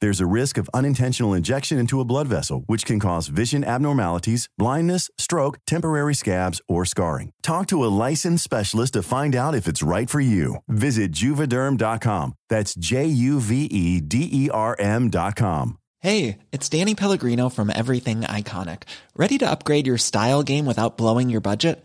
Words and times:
There's 0.00 0.20
a 0.20 0.26
risk 0.26 0.58
of 0.58 0.70
unintentional 0.72 1.34
injection 1.34 1.78
into 1.78 2.00
a 2.00 2.04
blood 2.04 2.28
vessel, 2.28 2.62
which 2.66 2.84
can 2.84 3.00
cause 3.00 3.28
vision 3.28 3.64
abnormalities, 3.64 4.48
blindness, 4.58 5.10
stroke, 5.18 5.58
temporary 5.66 6.14
scabs, 6.14 6.60
or 6.68 6.84
scarring. 6.84 7.32
Talk 7.42 7.66
to 7.68 7.84
a 7.84 7.94
licensed 8.06 8.44
specialist 8.44 8.92
to 8.92 9.02
find 9.02 9.34
out 9.34 9.54
if 9.54 9.66
it's 9.66 9.82
right 9.82 10.10
for 10.10 10.20
you. 10.20 10.56
Visit 10.68 11.12
juvederm.com. 11.12 12.34
That's 12.48 12.74
J 12.74 13.06
U 13.06 13.40
V 13.40 13.64
E 13.64 14.00
D 14.00 14.28
E 14.30 14.50
R 14.50 14.76
M.com. 14.78 15.78
Hey, 16.00 16.38
it's 16.52 16.68
Danny 16.68 16.94
Pellegrino 16.94 17.48
from 17.48 17.72
Everything 17.74 18.20
Iconic. 18.20 18.82
Ready 19.16 19.36
to 19.38 19.50
upgrade 19.50 19.88
your 19.88 19.98
style 19.98 20.44
game 20.44 20.64
without 20.64 20.96
blowing 20.96 21.28
your 21.28 21.40
budget? 21.40 21.84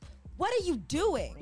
what 0.41 0.51
are 0.59 0.63
you 0.65 0.77
doing? 0.87 1.35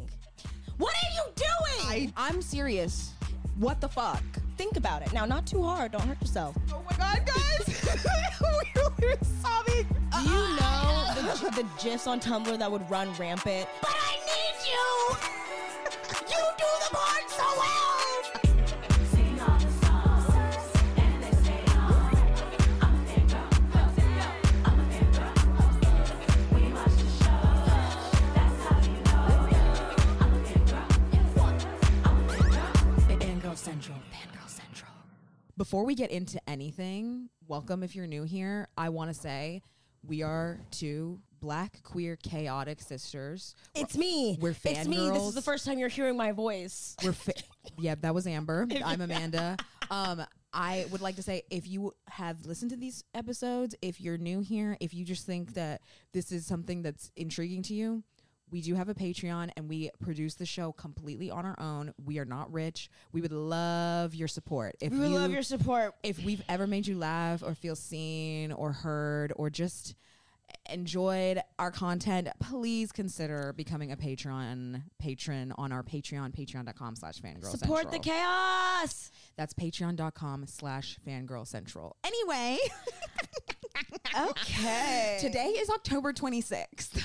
What 0.78 0.94
are 0.94 1.11
you 1.16 1.31
doing? 1.33 1.89
I, 1.89 2.14
I'm 2.17 2.42
serious. 2.42 3.14
What 3.58 3.80
the 3.80 3.88
fuck? 3.88 4.22
Think 4.58 4.75
about 4.75 5.02
it. 5.03 5.14
Now, 5.14 5.23
not 5.23 5.47
too 5.47 5.64
hard. 5.64 5.94
Don't 5.94 6.05
hurt 6.05 6.19
yourself. 6.19 6.58
Oh 6.73 6.83
my 6.83 6.97
god, 6.97 7.25
guys! 7.25 7.66
we 9.00 9.08
were 9.08 9.16
sobbing. 9.42 9.88
Do 10.11 10.22
you 10.23 10.55
know 10.59 11.14
the, 11.16 11.61
the 11.61 11.66
gifs 11.81 12.08
on 12.08 12.20
Tumblr 12.20 12.59
that 12.59 12.70
would 12.70 12.89
run 12.89 13.14
rampant? 13.14 13.70
But 13.80 13.95
I 13.95 14.17
need 14.27 14.67
you. 14.67 15.16
you 16.31 16.44
do 16.58 16.66
the 16.83 16.97
part 16.97 17.30
so 17.30 17.45
well. 17.55 17.89
Before 35.69 35.85
we 35.85 35.93
get 35.93 36.09
into 36.09 36.41
anything, 36.49 37.30
welcome 37.47 37.83
if 37.83 37.95
you're 37.95 38.07
new 38.07 38.23
here. 38.23 38.67
I 38.75 38.89
want 38.89 39.13
to 39.13 39.13
say 39.13 39.61
we 40.03 40.23
are 40.23 40.59
two 40.71 41.19
black, 41.41 41.83
queer, 41.83 42.15
chaotic 42.15 42.81
sisters. 42.81 43.53
It's 43.75 43.95
me. 43.95 44.39
We're 44.41 44.55
It's 44.65 44.87
me. 44.87 45.11
This 45.11 45.21
is 45.21 45.35
the 45.35 45.43
first 45.43 45.67
time 45.67 45.77
you're 45.77 45.87
hearing 45.87 46.17
my 46.17 46.31
voice. 46.31 46.95
We're 47.03 47.11
fa- 47.11 47.33
yeah, 47.77 47.93
that 48.02 48.15
was 48.15 48.25
Amber. 48.25 48.67
I'm 48.83 48.99
Amanda. 48.99 49.57
Um, 49.91 50.25
I 50.52 50.87
would 50.89 51.02
like 51.02 51.17
to 51.17 51.21
say 51.21 51.43
if 51.52 51.67
you 51.67 51.93
have 52.07 52.47
listened 52.47 52.71
to 52.71 52.77
these 52.77 53.03
episodes, 53.13 53.75
if 53.83 54.01
you're 54.01 54.17
new 54.17 54.39
here, 54.39 54.75
if 54.80 54.95
you 54.95 55.05
just 55.05 55.27
think 55.27 55.53
that 55.53 55.81
this 56.13 56.31
is 56.31 56.47
something 56.47 56.81
that's 56.81 57.11
intriguing 57.15 57.61
to 57.61 57.75
you, 57.75 58.03
we 58.52 58.61
do 58.61 58.76
have 58.76 58.89
a 58.89 58.93
Patreon 58.95 59.52
and 59.58 59.70
we 59.70 59.89
produce 60.02 60.36
the 60.36 60.45
show 60.45 60.71
completely 60.71 61.30
on 61.30 61.45
our 61.45 61.60
own. 61.60 61.93
We 62.04 62.20
are 62.20 62.26
not 62.26 62.52
rich. 62.52 62.89
We 63.11 63.21
would 63.21 63.32
love 63.32 64.15
your 64.15 64.27
support. 64.27 64.76
If 64.82 64.92
we 64.92 64.99
would 64.99 65.10
you, 65.10 65.15
love 65.15 65.32
your 65.32 65.43
support. 65.43 65.95
if 66.04 66.23
we've 66.23 66.42
ever 66.49 66.67
made 66.67 66.87
you 66.87 66.98
laugh 66.98 67.43
or 67.43 67.54
feel 67.55 67.76
seen 67.76 68.52
or 68.52 68.71
heard 68.71 69.33
or 69.36 69.49
just 69.49 69.95
enjoyed 70.71 71.42
our 71.60 71.70
content, 71.71 72.27
please 72.39 72.92
consider 72.92 73.54
becoming 73.55 73.92
a 73.92 73.98
patron 73.98 74.83
patron 74.99 75.54
on 75.58 75.71
our 75.71 75.83
Patreon, 75.83 76.36
patreon.com 76.36 76.95
slash 76.95 77.20
fangirl 77.20 77.45
Support 77.45 77.92
the 77.92 77.99
chaos. 77.99 79.11
That's 79.37 79.54
patreon.com 79.54 80.48
slash 80.48 80.98
fangirl 81.08 81.48
central. 81.48 81.95
Anyway, 82.04 82.58
Okay. 84.30 85.17
today 85.21 85.49
is 85.49 85.70
October 85.70 86.14
26th. 86.14 87.04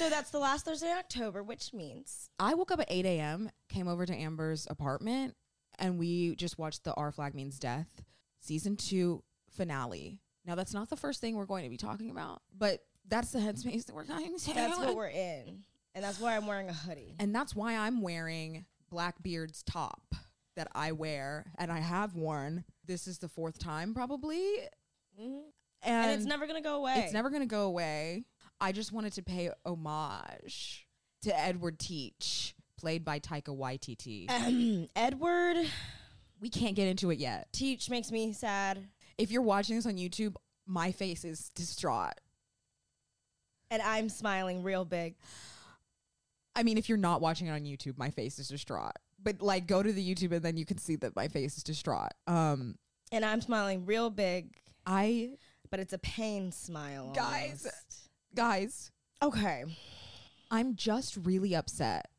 So 0.00 0.08
that's 0.08 0.30
the 0.30 0.38
last 0.38 0.64
Thursday 0.64 0.90
in 0.90 0.96
October, 0.96 1.42
which 1.42 1.74
means 1.74 2.30
I 2.38 2.54
woke 2.54 2.70
up 2.70 2.80
at 2.80 2.86
8 2.88 3.04
a.m., 3.04 3.50
came 3.68 3.86
over 3.86 4.06
to 4.06 4.14
Amber's 4.14 4.66
apartment, 4.70 5.36
and 5.78 5.98
we 5.98 6.36
just 6.36 6.58
watched 6.58 6.84
the 6.84 6.94
Our 6.94 7.12
Flag 7.12 7.34
Means 7.34 7.58
Death 7.58 8.02
season 8.38 8.76
two 8.76 9.22
finale. 9.50 10.18
Now, 10.46 10.54
that's 10.54 10.72
not 10.72 10.88
the 10.88 10.96
first 10.96 11.20
thing 11.20 11.36
we're 11.36 11.44
going 11.44 11.64
to 11.64 11.68
be 11.68 11.76
talking 11.76 12.10
about, 12.10 12.40
but 12.56 12.80
that's 13.06 13.32
the 13.32 13.40
headspace 13.40 13.84
that 13.84 13.94
we're 13.94 14.04
going 14.04 14.38
to. 14.38 14.54
that's 14.54 14.78
what 14.78 14.96
we're 14.96 15.08
in. 15.08 15.64
And 15.94 16.02
that's 16.02 16.18
why 16.18 16.34
I'm 16.34 16.46
wearing 16.46 16.70
a 16.70 16.72
hoodie. 16.72 17.16
And 17.20 17.34
that's 17.34 17.54
why 17.54 17.76
I'm 17.76 18.00
wearing 18.00 18.64
Blackbeard's 18.88 19.62
top 19.64 20.14
that 20.56 20.68
I 20.74 20.92
wear 20.92 21.52
and 21.58 21.70
I 21.70 21.80
have 21.80 22.14
worn. 22.14 22.64
This 22.86 23.06
is 23.06 23.18
the 23.18 23.28
fourth 23.28 23.58
time 23.58 23.92
probably. 23.92 24.40
Mhm. 25.20 25.42
And, 25.82 26.06
And, 26.06 26.10
it's 26.12 26.24
never 26.24 26.46
going 26.46 26.62
to 26.62 26.66
go 26.66 26.76
away. 26.76 26.94
it's 27.04 27.12
never 27.12 27.28
going 27.28 27.42
to 27.42 27.46
go 27.46 27.64
away. 27.64 28.24
I 28.60 28.72
just 28.72 28.92
wanted 28.92 29.14
to 29.14 29.22
pay 29.22 29.50
homage 29.64 30.86
to 31.22 31.38
Edward 31.38 31.78
Teach, 31.78 32.54
played 32.78 33.04
by 33.04 33.18
Taika 33.20 33.56
Waititi. 33.56 34.88
Edward 34.96 35.66
we 36.40 36.48
can't 36.48 36.74
get 36.74 36.88
into 36.88 37.10
it 37.10 37.18
yet. 37.18 37.52
Teach 37.52 37.90
makes 37.90 38.10
me 38.10 38.32
sad. 38.32 38.88
If 39.18 39.30
you're 39.30 39.42
watching 39.42 39.76
this 39.76 39.86
on 39.86 39.96
YouTube, 39.96 40.34
my 40.66 40.92
face 40.92 41.24
is 41.24 41.50
distraught. 41.50 42.14
And 43.70 43.82
I'm 43.82 44.08
smiling 44.08 44.62
real 44.62 44.84
big. 44.84 45.14
I 46.56 46.62
mean, 46.62 46.78
if 46.78 46.88
you're 46.88 46.98
not 46.98 47.20
watching 47.20 47.46
it 47.46 47.50
on 47.50 47.60
YouTube, 47.60 47.96
my 47.98 48.10
face 48.10 48.38
is 48.38 48.48
distraught. 48.48 48.96
But 49.22 49.42
like 49.42 49.66
go 49.66 49.82
to 49.82 49.92
the 49.92 50.14
YouTube 50.14 50.32
and 50.32 50.42
then 50.42 50.56
you 50.56 50.64
can 50.64 50.78
see 50.78 50.96
that 50.96 51.14
my 51.14 51.28
face 51.28 51.56
is 51.56 51.62
distraught. 51.62 52.12
Um 52.26 52.76
And 53.12 53.24
I'm 53.24 53.40
smiling 53.40 53.84
real 53.84 54.10
big, 54.10 54.56
I 54.86 55.32
but 55.70 55.78
it's 55.78 55.92
a 55.92 55.98
pain 55.98 56.50
smile. 56.50 57.12
Guys. 57.14 57.66
almost. 57.66 57.68
Guys, 58.34 58.90
Okay. 59.22 59.64
I'm 60.50 60.74
just 60.74 61.16
really 61.16 61.54
upset. 61.54 62.10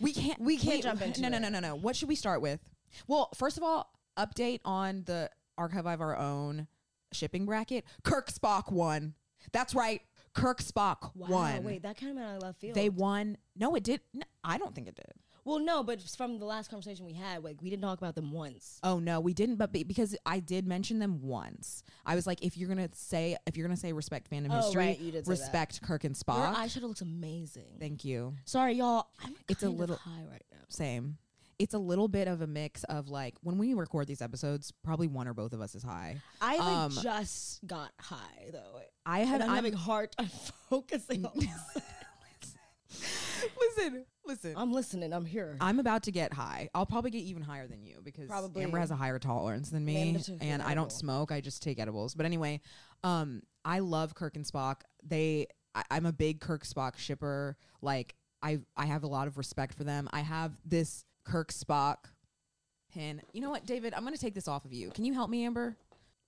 We 0.00 0.12
can't. 0.12 0.40
We 0.40 0.56
can't 0.56 0.82
jump 0.82 1.02
into 1.02 1.20
No, 1.20 1.28
no, 1.28 1.36
it. 1.36 1.40
no, 1.40 1.48
no, 1.48 1.60
no. 1.60 1.74
What 1.74 1.94
should 1.96 2.08
we 2.08 2.14
start 2.14 2.40
with? 2.40 2.60
Well, 3.06 3.28
first 3.34 3.56
of 3.56 3.62
all, 3.62 3.92
update 4.16 4.60
on 4.64 5.02
the 5.06 5.30
archive 5.58 5.86
of 5.86 6.00
our 6.00 6.16
own 6.16 6.66
shipping 7.12 7.44
bracket. 7.44 7.84
Kirk 8.02 8.30
Spock 8.32 8.72
won. 8.72 9.14
That's 9.52 9.74
right. 9.74 10.00
Kirk 10.34 10.62
Spock 10.62 11.14
Wow. 11.14 11.28
won. 11.28 11.64
Wait, 11.64 11.82
that 11.82 11.98
kind 11.98 12.10
of 12.10 12.16
made 12.16 12.24
I 12.24 12.38
left 12.38 12.60
field. 12.60 12.74
they 12.74 12.88
won. 12.88 13.36
No, 13.54 13.74
it 13.74 13.84
did. 13.84 14.00
I 14.42 14.58
don't 14.58 14.74
think 14.74 14.88
it 14.88 14.94
did. 14.94 15.12
Well, 15.44 15.58
no, 15.58 15.82
but 15.82 16.00
from 16.02 16.38
the 16.38 16.44
last 16.44 16.70
conversation 16.70 17.04
we 17.04 17.14
had, 17.14 17.42
like 17.42 17.60
we 17.60 17.70
didn't 17.70 17.82
talk 17.82 17.98
about 17.98 18.14
them 18.14 18.30
once. 18.32 18.78
Oh 18.82 18.98
no, 18.98 19.20
we 19.20 19.34
didn't. 19.34 19.56
But 19.56 19.72
be, 19.72 19.82
because 19.84 20.16
I 20.24 20.40
did 20.40 20.66
mention 20.66 20.98
them 20.98 21.20
once, 21.22 21.82
I 22.06 22.14
was 22.14 22.26
like, 22.26 22.42
if 22.44 22.56
you're 22.56 22.68
gonna 22.68 22.88
say, 22.92 23.36
if 23.46 23.56
you're 23.56 23.66
gonna 23.66 23.76
say 23.76 23.92
respect 23.92 24.30
fandom 24.30 24.48
Oh, 24.50 24.56
history, 24.62 24.86
right, 24.86 25.00
you 25.00 25.12
did 25.12 25.26
respect 25.26 25.82
Kirk 25.82 26.04
and 26.04 26.16
Your 26.26 26.36
Spock. 26.36 26.54
eyeshadow 26.54 26.82
looks 26.82 27.00
amazing. 27.00 27.76
Thank 27.80 28.04
you. 28.04 28.34
Sorry, 28.44 28.74
y'all. 28.74 29.08
I'm 29.24 29.34
It's 29.48 29.62
a 29.62 29.68
little- 29.70 29.96
high 29.96 30.24
right 30.30 30.44
now. 30.52 30.58
Same. 30.68 31.18
It's 31.58 31.74
a 31.74 31.78
little 31.78 32.08
bit 32.08 32.26
of 32.26 32.40
a 32.40 32.46
mix 32.46 32.82
of 32.84 33.08
like 33.08 33.34
when 33.42 33.56
we 33.58 33.74
record 33.74 34.08
these 34.08 34.22
episodes, 34.22 34.72
probably 34.82 35.06
one 35.06 35.28
or 35.28 35.34
both 35.34 35.52
of 35.52 35.60
us 35.60 35.74
is 35.76 35.82
high. 35.84 36.20
I 36.40 36.56
like 36.56 36.66
Um, 36.66 36.90
just 37.02 37.64
got 37.66 37.90
high 38.00 38.50
though. 38.52 38.80
I 39.06 39.20
have 39.20 39.40
I'm 39.42 39.48
I'm- 39.48 39.56
having 39.56 39.72
hard 39.74 40.10
time 40.12 40.30
focusing 40.70 41.24
on 41.24 41.32
this. 41.36 41.84
listen, 43.76 44.04
listen. 44.24 44.54
I'm 44.56 44.72
listening. 44.72 45.12
I'm 45.12 45.24
here. 45.24 45.56
I'm 45.60 45.78
about 45.78 46.04
to 46.04 46.12
get 46.12 46.32
high. 46.32 46.68
I'll 46.74 46.86
probably 46.86 47.10
get 47.10 47.22
even 47.22 47.42
higher 47.42 47.66
than 47.66 47.82
you 47.82 48.00
because 48.02 48.28
Probably. 48.28 48.62
Amber 48.62 48.78
has 48.78 48.90
a 48.90 48.96
higher 48.96 49.18
tolerance 49.18 49.70
than 49.70 49.84
me, 49.84 50.16
took 50.18 50.36
and 50.40 50.42
an 50.42 50.60
I 50.60 50.74
don't 50.74 50.84
edible. 50.84 50.90
smoke. 50.90 51.32
I 51.32 51.40
just 51.40 51.62
take 51.62 51.78
edibles. 51.78 52.14
But 52.14 52.26
anyway, 52.26 52.60
um, 53.04 53.42
I 53.64 53.80
love 53.80 54.14
Kirk 54.14 54.36
and 54.36 54.44
Spock. 54.44 54.82
They, 55.02 55.46
I, 55.74 55.82
I'm 55.90 56.06
a 56.06 56.12
big 56.12 56.40
Kirk 56.40 56.64
Spock 56.64 56.96
shipper. 56.98 57.56
Like 57.80 58.14
I, 58.42 58.60
I 58.76 58.86
have 58.86 59.02
a 59.04 59.08
lot 59.08 59.26
of 59.26 59.38
respect 59.38 59.74
for 59.74 59.84
them. 59.84 60.08
I 60.12 60.20
have 60.20 60.52
this 60.64 61.04
Kirk 61.24 61.52
Spock 61.52 61.96
pin. 62.92 63.22
You 63.32 63.40
know 63.40 63.50
what, 63.50 63.66
David? 63.66 63.94
I'm 63.94 64.04
gonna 64.04 64.16
take 64.16 64.34
this 64.34 64.48
off 64.48 64.64
of 64.64 64.72
you. 64.72 64.90
Can 64.90 65.04
you 65.04 65.14
help 65.14 65.30
me, 65.30 65.44
Amber? 65.44 65.76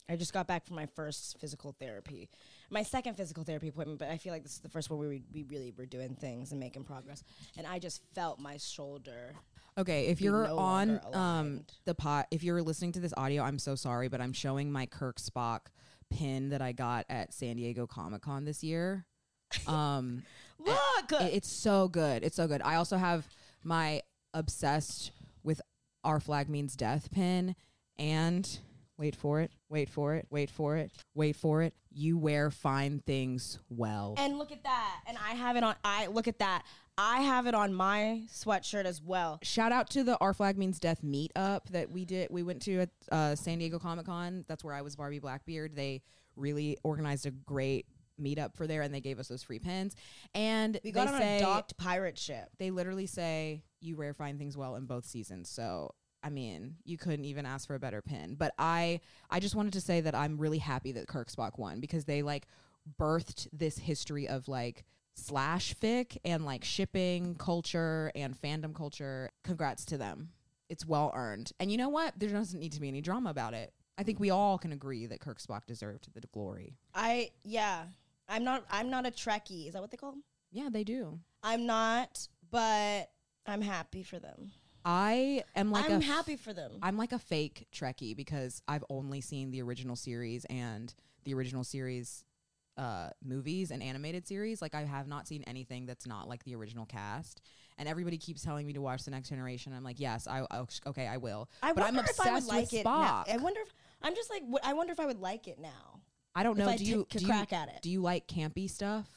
I 0.08 0.16
just 0.16 0.32
got 0.32 0.46
back 0.46 0.66
from 0.66 0.76
my 0.76 0.86
first 0.94 1.38
physical 1.40 1.74
therapy, 1.78 2.28
my 2.74 2.82
second 2.82 3.14
physical 3.14 3.44
therapy 3.44 3.68
appointment, 3.68 3.98
but 3.98 4.10
I 4.10 4.18
feel 4.18 4.32
like 4.32 4.42
this 4.42 4.52
is 4.54 4.58
the 4.60 4.68
first 4.68 4.90
one 4.90 4.98
where 4.98 5.08
we, 5.08 5.22
we 5.32 5.44
really 5.44 5.72
were 5.78 5.86
doing 5.86 6.14
things 6.16 6.50
and 6.50 6.60
making 6.60 6.84
progress. 6.84 7.22
And 7.56 7.66
I 7.66 7.78
just 7.78 8.02
felt 8.14 8.38
my 8.40 8.56
shoulder. 8.58 9.32
Okay, 9.78 10.06
if 10.06 10.20
you're 10.20 10.46
no 10.46 10.58
on 10.58 11.00
um 11.12 11.64
the 11.84 11.94
pot, 11.94 12.26
if 12.30 12.42
you're 12.42 12.62
listening 12.62 12.92
to 12.92 13.00
this 13.00 13.14
audio, 13.16 13.42
I'm 13.42 13.58
so 13.58 13.74
sorry, 13.74 14.08
but 14.08 14.20
I'm 14.20 14.32
showing 14.32 14.70
my 14.70 14.86
Kirk 14.86 15.18
Spock 15.18 15.60
pin 16.10 16.50
that 16.50 16.60
I 16.60 16.72
got 16.72 17.06
at 17.08 17.32
San 17.32 17.56
Diego 17.56 17.86
Comic 17.86 18.22
Con 18.22 18.44
this 18.44 18.62
year. 18.62 19.06
Um, 19.68 20.24
Look! 20.58 21.12
it- 21.12 21.34
it's 21.34 21.48
so 21.50 21.86
good. 21.86 22.24
It's 22.24 22.34
so 22.34 22.48
good. 22.48 22.60
I 22.62 22.74
also 22.74 22.96
have 22.96 23.28
my 23.62 24.02
obsessed 24.32 25.12
with 25.44 25.60
our 26.02 26.18
flag 26.18 26.48
means 26.48 26.74
death 26.74 27.08
pin 27.12 27.54
and 27.96 28.58
wait 28.98 29.14
for 29.14 29.40
it, 29.40 29.52
wait 29.74 29.90
for 29.90 30.14
it, 30.14 30.24
wait 30.30 30.50
for 30.50 30.76
it, 30.76 30.92
wait 31.16 31.34
for 31.34 31.62
it. 31.62 31.74
You 31.90 32.16
wear 32.16 32.52
fine 32.52 33.00
things 33.04 33.58
well. 33.68 34.14
and 34.18 34.38
look 34.38 34.52
at 34.52 34.62
that. 34.62 35.00
And 35.08 35.18
I 35.18 35.34
have 35.34 35.56
it 35.56 35.64
on, 35.64 35.74
I 35.84 36.06
look 36.06 36.28
at 36.28 36.38
that. 36.38 36.62
I 36.96 37.22
have 37.22 37.48
it 37.48 37.56
on 37.56 37.74
my 37.74 38.22
sweatshirt 38.32 38.84
as 38.84 39.02
well. 39.02 39.40
Shout 39.42 39.72
out 39.72 39.90
to 39.90 40.04
the 40.04 40.16
Our 40.18 40.32
Flag 40.32 40.56
Means 40.56 40.78
Death 40.78 41.02
meetup 41.02 41.66
that 41.70 41.90
we 41.90 42.04
did. 42.04 42.28
We 42.30 42.44
went 42.44 42.62
to 42.62 42.82
at 42.82 42.90
uh, 43.10 43.34
San 43.34 43.58
Diego 43.58 43.80
Comic 43.80 44.06
Con. 44.06 44.44
That's 44.46 44.62
where 44.62 44.74
I 44.74 44.82
was 44.82 44.94
Barbie 44.94 45.18
Blackbeard. 45.18 45.74
They 45.74 46.02
really 46.36 46.78
organized 46.84 47.26
a 47.26 47.32
great 47.32 47.86
meetup 48.20 48.54
for 48.54 48.68
there, 48.68 48.82
and 48.82 48.94
they 48.94 49.00
gave 49.00 49.18
us 49.18 49.26
those 49.26 49.42
free 49.42 49.58
pins. 49.58 49.96
And 50.36 50.78
We 50.84 50.92
got 50.92 51.08
they 51.08 51.14
on 51.14 51.20
say 51.20 51.36
a 51.38 51.40
docked 51.40 51.76
pirate 51.76 52.16
ship. 52.16 52.48
they 52.60 52.70
literally 52.70 53.06
say 53.06 53.64
you 53.80 53.96
rare 53.96 54.14
find 54.14 54.38
things 54.38 54.56
well 54.56 54.76
in 54.76 54.86
both 54.86 55.04
seasons. 55.04 55.48
So 55.50 55.94
I 56.24 56.30
mean, 56.30 56.76
you 56.84 56.96
couldn't 56.96 57.26
even 57.26 57.44
ask 57.44 57.66
for 57.66 57.74
a 57.74 57.78
better 57.78 58.00
pin. 58.00 58.34
But 58.34 58.54
I 58.58 59.00
I 59.30 59.38
just 59.38 59.54
wanted 59.54 59.74
to 59.74 59.80
say 59.80 60.00
that 60.00 60.14
I'm 60.14 60.38
really 60.38 60.58
happy 60.58 60.92
that 60.92 61.06
Kirk 61.06 61.30
Spock 61.30 61.58
won 61.58 61.80
because 61.80 62.06
they 62.06 62.22
like 62.22 62.48
birthed 62.98 63.46
this 63.52 63.78
history 63.78 64.26
of 64.26 64.48
like 64.48 64.84
slash 65.14 65.74
fic 65.76 66.16
and 66.24 66.44
like 66.44 66.64
shipping 66.64 67.34
culture 67.36 68.10
and 68.14 68.34
fandom 68.40 68.74
culture. 68.74 69.30
Congrats 69.44 69.84
to 69.86 69.98
them. 69.98 70.30
It's 70.68 70.86
well 70.86 71.12
earned. 71.14 71.52
And 71.60 71.70
you 71.70 71.76
know 71.76 71.90
what? 71.90 72.14
There 72.18 72.30
doesn't 72.30 72.58
need 72.58 72.72
to 72.72 72.80
be 72.80 72.88
any 72.88 73.02
drama 73.02 73.30
about 73.30 73.54
it. 73.54 73.72
I 73.96 74.02
think 74.02 74.18
we 74.18 74.30
all 74.30 74.58
can 74.58 74.72
agree 74.72 75.06
that 75.06 75.20
Kirk 75.20 75.38
Spock 75.40 75.66
deserved 75.66 76.08
the 76.14 76.26
glory. 76.32 76.74
I, 76.94 77.30
yeah. 77.44 77.84
I'm 78.28 78.42
not, 78.42 78.64
I'm 78.70 78.90
not 78.90 79.06
a 79.06 79.10
Trekkie. 79.10 79.68
Is 79.68 79.74
that 79.74 79.82
what 79.82 79.90
they 79.90 79.96
call 79.96 80.12
them? 80.12 80.24
Yeah, 80.50 80.68
they 80.72 80.82
do. 80.82 81.20
I'm 81.42 81.66
not, 81.66 82.26
but 82.50 83.10
I'm 83.46 83.60
happy 83.60 84.02
for 84.02 84.18
them. 84.18 84.50
I 84.84 85.44
am 85.56 85.70
like 85.70 85.90
I'm 85.90 86.00
a 86.00 86.04
happy 86.04 86.36
for 86.36 86.52
them. 86.52 86.72
I'm 86.82 86.96
like 86.96 87.12
a 87.12 87.18
fake 87.18 87.66
Trekkie 87.72 88.16
because 88.16 88.62
I've 88.68 88.84
only 88.90 89.20
seen 89.20 89.50
the 89.50 89.62
original 89.62 89.96
series 89.96 90.44
and 90.46 90.92
the 91.24 91.34
original 91.34 91.64
series 91.64 92.24
uh, 92.76 93.10
movies 93.24 93.70
and 93.70 93.82
animated 93.82 94.26
series. 94.26 94.60
Like 94.60 94.74
I 94.74 94.82
have 94.82 95.08
not 95.08 95.26
seen 95.26 95.42
anything 95.46 95.86
that's 95.86 96.06
not 96.06 96.28
like 96.28 96.44
the 96.44 96.54
original 96.54 96.84
cast. 96.84 97.40
And 97.76 97.88
everybody 97.88 98.18
keeps 98.18 98.42
telling 98.42 98.66
me 98.66 98.72
to 98.74 98.80
watch 98.80 99.04
the 99.04 99.10
Next 99.10 99.30
Generation. 99.30 99.72
I'm 99.72 99.82
like, 99.82 99.98
yes, 99.98 100.28
I 100.28 100.46
okay, 100.86 101.08
I 101.08 101.16
will. 101.16 101.48
I 101.62 101.72
but 101.72 101.82
I'm 101.84 101.98
obsessed 101.98 102.20
if 102.20 102.26
I 102.26 102.34
would 102.34 102.46
like 102.46 102.72
with 102.72 102.74
it 102.74 102.84
now. 102.84 103.24
I 103.28 103.36
wonder 103.38 103.60
if 103.60 103.72
I'm 104.02 104.14
just 104.14 104.30
like 104.30 104.42
w- 104.42 104.58
I 104.62 104.74
wonder 104.74 104.92
if 104.92 105.00
I 105.00 105.06
would 105.06 105.20
like 105.20 105.48
it 105.48 105.58
now. 105.58 106.00
I 106.36 106.42
don't 106.42 106.58
know. 106.58 106.68
I 106.68 106.76
do 106.76 106.84
you 106.84 107.06
do 107.10 107.26
crack 107.26 107.50
you, 107.50 107.58
at 107.58 107.68
it. 107.68 107.82
Do 107.82 107.90
you 107.90 108.00
like 108.00 108.28
campy 108.28 108.70
stuff? 108.70 109.08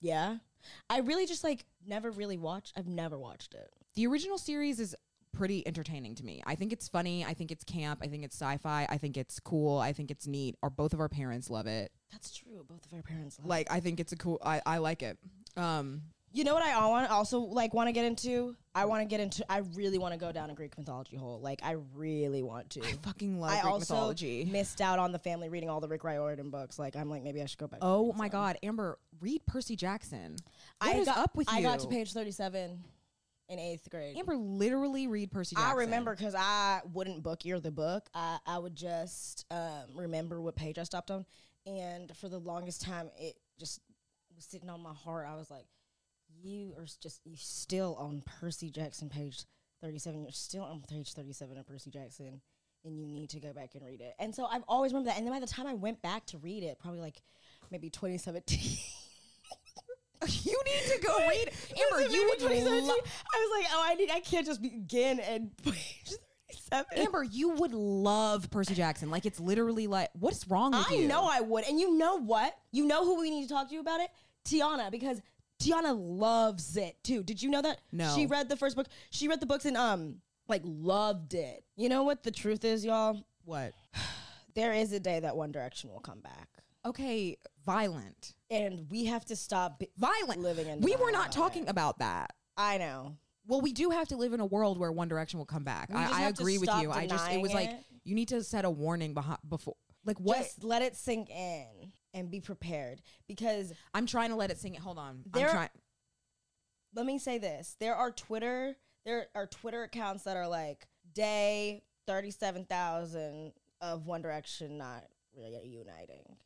Yeah, 0.00 0.36
I 0.88 1.00
really 1.00 1.26
just 1.26 1.44
like 1.44 1.66
never 1.86 2.10
really 2.10 2.38
watched. 2.38 2.72
I've 2.76 2.88
never 2.88 3.18
watched 3.18 3.54
it. 3.54 3.68
The 3.94 4.06
original 4.06 4.38
series 4.38 4.80
is 4.80 4.94
pretty 5.32 5.66
entertaining 5.66 6.14
to 6.16 6.24
me. 6.24 6.42
I 6.46 6.54
think 6.54 6.72
it's 6.72 6.88
funny. 6.88 7.24
I 7.24 7.34
think 7.34 7.50
it's 7.50 7.64
camp. 7.64 8.00
I 8.02 8.06
think 8.08 8.24
it's 8.24 8.36
sci-fi. 8.36 8.86
I 8.88 8.98
think 8.98 9.16
it's 9.16 9.40
cool. 9.40 9.78
I 9.78 9.92
think 9.92 10.10
it's 10.10 10.26
neat. 10.26 10.56
Or 10.62 10.70
both 10.70 10.92
of 10.92 11.00
our 11.00 11.08
parents 11.08 11.50
love 11.50 11.66
it. 11.66 11.92
That's 12.12 12.34
true. 12.34 12.64
Both 12.68 12.86
of 12.86 12.94
our 12.94 13.02
parents 13.02 13.38
love. 13.38 13.46
it. 13.46 13.48
Like 13.48 13.70
I 13.70 13.80
think 13.80 14.00
it's 14.00 14.12
a 14.12 14.16
cool. 14.16 14.40
I 14.44 14.60
I 14.66 14.78
like 14.78 15.02
it. 15.02 15.18
Um, 15.56 16.02
you 16.32 16.44
know 16.44 16.54
what 16.54 16.62
I 16.62 16.86
want 16.86 17.10
also 17.10 17.40
like 17.40 17.72
want 17.72 17.88
to 17.88 17.92
get 17.92 18.04
into. 18.04 18.54
I 18.74 18.84
want 18.84 19.02
to 19.02 19.06
get 19.06 19.20
into. 19.20 19.44
I 19.50 19.58
really 19.74 19.98
want 19.98 20.12
to 20.12 20.20
go 20.20 20.30
down 20.30 20.50
a 20.50 20.54
Greek 20.54 20.76
mythology 20.76 21.16
hole. 21.16 21.40
Like 21.40 21.60
I 21.62 21.76
really 21.94 22.42
want 22.42 22.70
to. 22.70 22.80
I 22.82 22.92
fucking 23.02 23.40
love 23.40 23.50
I 23.50 23.62
Greek 23.62 23.72
also 23.72 23.94
mythology. 23.94 24.44
missed 24.44 24.80
out 24.80 24.98
on 24.98 25.12
the 25.12 25.18
family 25.18 25.48
reading 25.48 25.70
all 25.70 25.80
the 25.80 25.88
Rick 25.88 26.04
Riordan 26.04 26.50
books. 26.50 26.78
Like 26.78 26.96
I'm 26.96 27.08
like 27.08 27.22
maybe 27.22 27.42
I 27.42 27.46
should 27.46 27.58
go 27.58 27.66
back. 27.66 27.80
Oh 27.82 28.12
my 28.12 28.28
God, 28.28 28.58
Amber, 28.62 28.98
read 29.20 29.44
Percy 29.46 29.74
Jackson. 29.74 30.36
What 30.80 30.94
I 30.94 30.98
is 30.98 31.06
got, 31.06 31.18
up 31.18 31.36
with 31.36 31.48
I 31.48 31.60
you? 31.60 31.66
I 31.66 31.70
got 31.70 31.80
to 31.80 31.88
page 31.88 32.12
37 32.12 32.84
in 33.48 33.58
eighth 33.58 33.88
grade. 33.90 34.16
Amber, 34.16 34.36
literally 34.36 35.06
read 35.06 35.30
Percy 35.30 35.56
Jackson. 35.56 35.70
I 35.70 35.74
remember 35.80 36.14
because 36.14 36.34
I 36.34 36.80
wouldn't 36.92 37.22
book 37.22 37.44
ear 37.46 37.60
the 37.60 37.70
book. 37.70 38.08
I, 38.14 38.38
I 38.46 38.58
would 38.58 38.76
just 38.76 39.46
um, 39.50 39.96
remember 39.96 40.40
what 40.40 40.56
page 40.56 40.78
I 40.78 40.82
stopped 40.82 41.10
on. 41.10 41.24
And 41.66 42.14
for 42.16 42.28
the 42.28 42.38
longest 42.38 42.82
time, 42.82 43.10
it 43.18 43.36
just 43.58 43.80
was 44.34 44.44
sitting 44.44 44.70
on 44.70 44.82
my 44.82 44.92
heart. 44.92 45.26
I 45.28 45.36
was 45.36 45.50
like, 45.50 45.66
you 46.42 46.74
are 46.78 46.84
just, 46.84 47.20
you 47.24 47.36
still 47.36 47.96
on 47.98 48.22
Percy 48.40 48.70
Jackson 48.70 49.08
page 49.08 49.44
37. 49.82 50.22
You're 50.22 50.32
still 50.32 50.64
on 50.64 50.82
page 50.88 51.12
37 51.12 51.56
of 51.56 51.66
Percy 51.66 51.90
Jackson. 51.90 52.40
And 52.84 52.98
you 52.98 53.06
need 53.06 53.30
to 53.30 53.40
go 53.40 53.52
back 53.52 53.74
and 53.74 53.84
read 53.84 54.00
it. 54.00 54.14
And 54.18 54.34
so 54.34 54.44
I've 54.44 54.62
always 54.68 54.92
remembered 54.92 55.10
that. 55.10 55.18
And 55.18 55.26
then 55.26 55.34
by 55.34 55.40
the 55.40 55.46
time 55.46 55.66
I 55.66 55.74
went 55.74 56.00
back 56.00 56.26
to 56.26 56.38
read 56.38 56.62
it, 56.62 56.78
probably 56.78 57.00
like 57.00 57.22
maybe 57.70 57.90
2017. 57.90 58.78
you 60.44 60.60
need 60.64 60.92
to 60.94 61.06
go 61.06 61.18
read. 61.28 61.50
Amber, 61.92 62.08
you 62.12 62.26
would 62.28 62.38
2017, 62.38 62.88
lo- 62.88 62.94
I 62.94 63.38
was 63.38 63.60
like, 63.62 63.66
oh, 63.72 63.82
I 63.86 63.94
need, 63.94 64.10
I 64.10 64.20
can't 64.20 64.46
just 64.46 64.60
begin 64.62 65.20
and 65.20 65.56
page 65.62 66.12
37. 66.50 66.86
Amber, 66.96 67.22
you 67.22 67.50
would 67.50 67.72
love 67.74 68.50
Percy 68.50 68.74
Jackson. 68.74 69.10
Like 69.10 69.26
it's 69.26 69.38
literally 69.40 69.86
like, 69.86 70.10
what's 70.14 70.46
wrong 70.48 70.72
with 70.72 70.86
I 70.90 70.94
you? 70.94 71.08
know 71.08 71.28
I 71.30 71.40
would. 71.40 71.64
And 71.68 71.78
you 71.78 71.96
know 71.96 72.16
what? 72.16 72.54
You 72.72 72.86
know 72.86 73.04
who 73.04 73.20
we 73.20 73.30
need 73.30 73.48
to 73.48 73.54
talk 73.54 73.68
to 73.70 73.78
about 73.78 74.00
it? 74.00 74.08
Tiana, 74.46 74.90
because 74.90 75.20
Tiana 75.62 75.94
loves 75.98 76.76
it 76.76 76.96
too. 77.04 77.22
Did 77.22 77.42
you 77.42 77.50
know 77.50 77.62
that? 77.62 77.80
No. 77.92 78.12
She 78.14 78.26
read 78.26 78.48
the 78.48 78.56
first 78.56 78.76
book. 78.76 78.86
She 79.10 79.28
read 79.28 79.40
the 79.40 79.46
books 79.46 79.64
and 79.66 79.76
um 79.76 80.16
like 80.48 80.62
loved 80.64 81.34
it. 81.34 81.64
You 81.76 81.88
know 81.88 82.02
what 82.04 82.22
the 82.22 82.30
truth 82.30 82.64
is, 82.64 82.84
y'all? 82.84 83.22
what? 83.44 83.72
There 84.54 84.72
is 84.72 84.92
a 84.92 84.98
day 84.98 85.20
that 85.20 85.36
One 85.36 85.52
Direction 85.52 85.90
will 85.90 86.00
come 86.00 86.18
back. 86.18 86.48
Okay, 86.86 87.36
violent, 87.66 88.34
And 88.50 88.86
we 88.90 89.06
have 89.06 89.24
to 89.26 89.36
stop 89.36 89.80
bi- 89.80 89.88
violent. 89.98 90.40
living 90.40 90.66
in 90.68 90.80
we 90.80 90.96
were 90.96 91.10
not 91.10 91.32
talking 91.32 91.68
about 91.68 91.98
that. 91.98 92.34
I 92.56 92.78
know. 92.78 93.16
Well, 93.46 93.60
we 93.60 93.72
do 93.72 93.90
have 93.90 94.08
to 94.08 94.16
live 94.16 94.32
in 94.32 94.40
a 94.40 94.46
world 94.46 94.78
where 94.78 94.90
One 94.92 95.08
Direction 95.08 95.38
will 95.38 95.46
come 95.46 95.64
back. 95.64 95.88
We 95.90 95.96
just 95.96 96.14
I, 96.14 96.18
I 96.18 96.20
have 96.22 96.34
to 96.34 96.42
agree 96.42 96.58
with 96.58 96.68
stop 96.68 96.82
you. 96.82 96.90
I 96.90 97.06
just 97.06 97.24
it 97.24 97.28
denying 97.28 97.42
was 97.42 97.52
like 97.54 97.70
it. 97.70 97.84
you 98.04 98.14
need 98.14 98.28
to 98.28 98.42
set 98.42 98.64
a 98.64 98.70
warning 98.70 99.12
behind 99.14 99.38
before. 99.48 99.74
Like 100.04 100.18
what? 100.20 100.38
Just 100.38 100.64
let 100.64 100.82
it 100.82 100.96
sink 100.96 101.28
in 101.30 101.66
and 102.14 102.30
be 102.30 102.40
prepared. 102.40 103.02
Because 103.26 103.72
I'm 103.92 104.06
trying 104.06 104.30
to 104.30 104.36
let 104.36 104.50
it 104.50 104.58
sing. 104.58 104.74
Hold 104.74 104.98
on. 104.98 105.22
There- 105.32 105.46
I'm 105.48 105.52
trying. 105.54 105.68
let 106.94 107.04
me 107.06 107.18
say 107.18 107.36
this 107.38 107.76
there 107.80 107.94
are 107.94 108.10
twitter 108.10 108.76
there 109.04 109.26
are 109.34 109.46
twitter 109.46 109.82
accounts 109.82 110.24
that 110.24 110.36
are 110.38 110.48
like 110.48 110.86
day 111.14 111.82
37000 112.06 113.52
of 113.82 114.06
one 114.06 114.22
direction 114.22 114.78
not 114.78 115.04
reuniting 115.36 116.36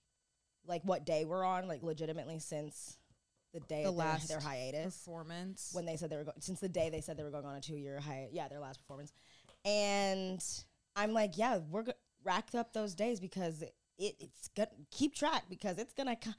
like 0.66 0.82
what 0.84 1.04
day 1.04 1.24
we're 1.24 1.44
on 1.44 1.68
like 1.68 1.82
legitimately 1.82 2.38
since 2.38 2.96
the 3.52 3.60
day 3.60 3.82
The 3.82 3.90
of 3.90 3.96
their, 3.96 4.06
last 4.06 4.28
their 4.28 4.40
hiatus 4.40 4.96
Performance. 4.96 5.70
when 5.72 5.84
they 5.84 5.96
said 5.96 6.10
they 6.10 6.16
were 6.16 6.24
going 6.24 6.40
since 6.40 6.60
the 6.60 6.68
day 6.68 6.88
they 6.90 7.00
said 7.00 7.16
they 7.16 7.22
were 7.22 7.30
going 7.30 7.44
on 7.44 7.56
a 7.56 7.60
two 7.60 7.76
year 7.76 8.00
hi 8.00 8.28
yeah 8.32 8.48
their 8.48 8.60
last 8.60 8.78
performance 8.80 9.12
and 9.64 10.42
i'm 10.96 11.12
like 11.12 11.36
yeah 11.36 11.58
we're 11.70 11.82
go- 11.82 11.92
racked 12.24 12.54
up 12.54 12.72
those 12.72 12.94
days 12.94 13.20
because 13.20 13.62
it, 13.62 13.74
it's 13.98 14.48
gonna 14.56 14.68
keep 14.90 15.14
track 15.14 15.44
because 15.50 15.78
it's 15.78 15.92
gonna 15.92 16.16
co- 16.16 16.30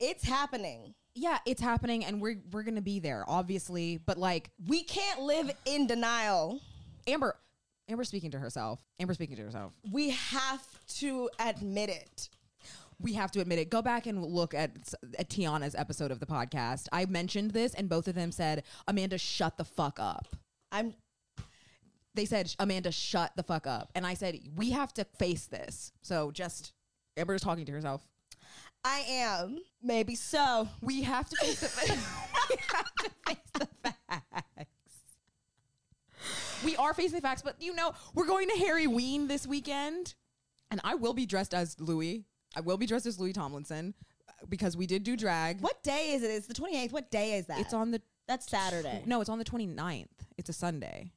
it's 0.00 0.24
happening 0.24 0.94
yeah, 1.16 1.38
it's 1.46 1.62
happening, 1.62 2.04
and 2.04 2.20
we're 2.20 2.40
we're 2.50 2.64
gonna 2.64 2.80
be 2.82 2.98
there, 2.98 3.24
obviously. 3.28 3.98
But 3.98 4.18
like 4.18 4.50
we 4.66 4.82
can't 4.82 5.20
live 5.20 5.48
in 5.64 5.86
denial 5.86 6.58
Amber, 7.06 7.36
Amber 7.88 8.02
speaking 8.02 8.32
to 8.32 8.38
herself. 8.40 8.80
Amber 8.98 9.14
speaking 9.14 9.36
to 9.36 9.42
herself. 9.42 9.72
we 9.92 10.10
have 10.10 10.66
to 10.96 11.30
admit 11.38 11.88
it. 11.90 12.28
We 13.00 13.14
have 13.14 13.30
to 13.32 13.40
admit 13.40 13.58
it. 13.58 13.70
Go 13.70 13.82
back 13.82 14.06
and 14.06 14.22
look 14.22 14.54
at, 14.54 14.72
at 15.18 15.28
Tiana's 15.28 15.74
episode 15.74 16.10
of 16.10 16.20
the 16.20 16.26
podcast. 16.26 16.86
I 16.92 17.06
mentioned 17.06 17.52
this, 17.52 17.74
and 17.74 17.88
both 17.88 18.08
of 18.08 18.14
them 18.14 18.32
said, 18.32 18.64
"Amanda, 18.86 19.18
shut 19.18 19.56
the 19.56 19.64
fuck 19.64 19.98
up." 19.98 20.36
I'm 20.72 20.94
They 22.14 22.24
said, 22.24 22.54
"Amanda, 22.58 22.92
shut 22.92 23.32
the 23.36 23.42
fuck 23.42 23.66
up," 23.66 23.90
and 23.94 24.06
I 24.06 24.14
said, 24.14 24.38
"We 24.54 24.70
have 24.70 24.92
to 24.94 25.04
face 25.04 25.46
this." 25.46 25.92
So 26.02 26.30
just 26.30 26.72
Amber's 27.16 27.42
talking 27.42 27.66
to 27.66 27.72
herself. 27.72 28.06
I 28.84 29.00
am 29.08 29.58
maybe 29.82 30.14
so. 30.14 30.68
We 30.80 31.02
have 31.02 31.28
to 31.30 31.36
face 31.36 31.60
the 31.60 31.92
we 32.50 32.56
have 32.72 32.94
to 32.96 33.10
face 33.26 33.50
the 33.54 33.68
fact 33.82 34.68
we 36.64 36.76
are 36.76 36.94
facing 36.94 37.16
the 37.16 37.22
facts, 37.22 37.42
but 37.42 37.60
you 37.60 37.74
know, 37.74 37.92
we're 38.14 38.26
going 38.26 38.48
to 38.48 38.54
Harryween 38.54 39.28
this 39.28 39.46
weekend, 39.46 40.14
and 40.70 40.80
I 40.82 40.94
will 40.94 41.14
be 41.14 41.26
dressed 41.26 41.54
as 41.54 41.78
Louis. 41.78 42.24
I 42.56 42.60
will 42.60 42.76
be 42.76 42.86
dressed 42.86 43.06
as 43.06 43.18
Louis 43.18 43.32
Tomlinson 43.32 43.94
uh, 44.28 44.32
because 44.48 44.76
we 44.76 44.86
did 44.86 45.02
do 45.04 45.16
drag. 45.16 45.60
What 45.60 45.82
day 45.82 46.12
is 46.12 46.22
it? 46.22 46.30
It's 46.30 46.46
the 46.46 46.54
28th. 46.54 46.92
What 46.92 47.10
day 47.10 47.34
is 47.38 47.46
that? 47.46 47.60
It's 47.60 47.74
on 47.74 47.90
the 47.90 48.00
That's 48.26 48.48
Saturday. 48.48 49.02
no, 49.06 49.20
it's 49.20 49.30
on 49.30 49.38
the 49.38 49.44
29th. 49.44 50.06
It's 50.38 50.48
a 50.48 50.52
Sunday. 50.52 51.12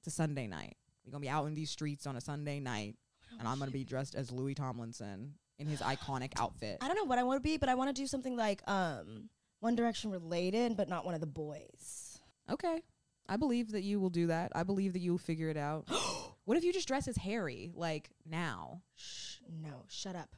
It's 0.00 0.08
a 0.08 0.16
Sunday 0.16 0.46
night. 0.46 0.76
We're 1.04 1.12
gonna 1.12 1.22
be 1.22 1.28
out 1.28 1.46
in 1.46 1.54
these 1.54 1.70
streets 1.70 2.06
on 2.06 2.16
a 2.16 2.20
Sunday 2.20 2.60
night, 2.60 2.96
and 3.38 3.48
I'm 3.48 3.58
gonna 3.58 3.70
be 3.70 3.84
dressed 3.84 4.14
as 4.14 4.30
Louis 4.30 4.54
Tomlinson 4.54 5.34
in 5.58 5.66
his 5.66 5.80
iconic 5.80 6.32
outfit. 6.38 6.78
I 6.80 6.86
don't 6.86 6.96
know 6.96 7.04
what 7.04 7.18
I 7.18 7.22
want 7.22 7.38
to 7.42 7.42
be, 7.42 7.56
but 7.56 7.68
I 7.68 7.74
want 7.74 7.94
to 7.94 8.00
do 8.02 8.06
something 8.06 8.36
like 8.36 8.62
um 8.68 9.30
One 9.60 9.74
Direction 9.74 10.10
related, 10.10 10.76
but 10.76 10.88
not 10.88 11.04
one 11.04 11.14
of 11.14 11.20
the 11.20 11.26
boys. 11.26 12.18
Okay. 12.50 12.82
I 13.28 13.36
believe 13.36 13.72
that 13.72 13.82
you 13.82 14.00
will 14.00 14.10
do 14.10 14.28
that. 14.28 14.52
I 14.54 14.62
believe 14.62 14.94
that 14.94 15.00
you'll 15.00 15.18
figure 15.18 15.50
it 15.50 15.56
out. 15.56 15.86
what 16.44 16.56
if 16.56 16.64
you 16.64 16.72
just 16.72 16.88
dress 16.88 17.08
as 17.08 17.16
Harry, 17.16 17.70
like 17.74 18.10
now? 18.28 18.82
Shh, 18.94 19.36
no, 19.62 19.84
shut 19.88 20.16
up. 20.16 20.34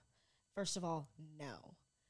First 0.61 0.77
of 0.77 0.85
all, 0.85 1.09
no. 1.39 1.55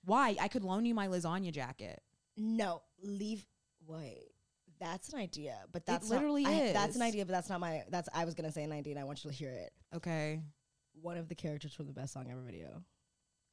Why? 0.05 0.35
I 0.41 0.49
could 0.49 0.65
loan 0.65 0.85
you 0.85 0.93
my 0.93 1.07
lasagna 1.07 1.53
jacket. 1.53 2.03
No, 2.37 2.83
leave. 3.01 3.47
Wait, 3.87 4.33
that's 4.81 5.11
an 5.11 5.21
idea, 5.21 5.61
but 5.71 5.87
that's 5.87 6.11
not- 6.11 6.17
literally 6.17 6.45
I- 6.47 6.73
That's 6.73 6.97
an 6.97 7.03
idea, 7.03 7.25
but 7.25 7.31
that's 7.31 7.49
not 7.49 7.61
my. 7.61 7.85
That's 7.91 8.09
I 8.13 8.25
was 8.25 8.35
gonna 8.35 8.51
say 8.51 8.65
an 8.65 8.73
idea, 8.73 8.95
and 8.95 9.01
I 9.01 9.05
want 9.05 9.23
you 9.25 9.31
to 9.31 9.37
hear 9.37 9.53
it. 9.53 9.73
Okay. 9.95 10.43
One 11.01 11.17
of 11.17 11.29
the 11.29 11.37
characters 11.37 11.73
from 11.75 11.87
the 11.87 11.93
Best 11.93 12.13
Song 12.13 12.29
Ever 12.29 12.41
video. 12.41 12.83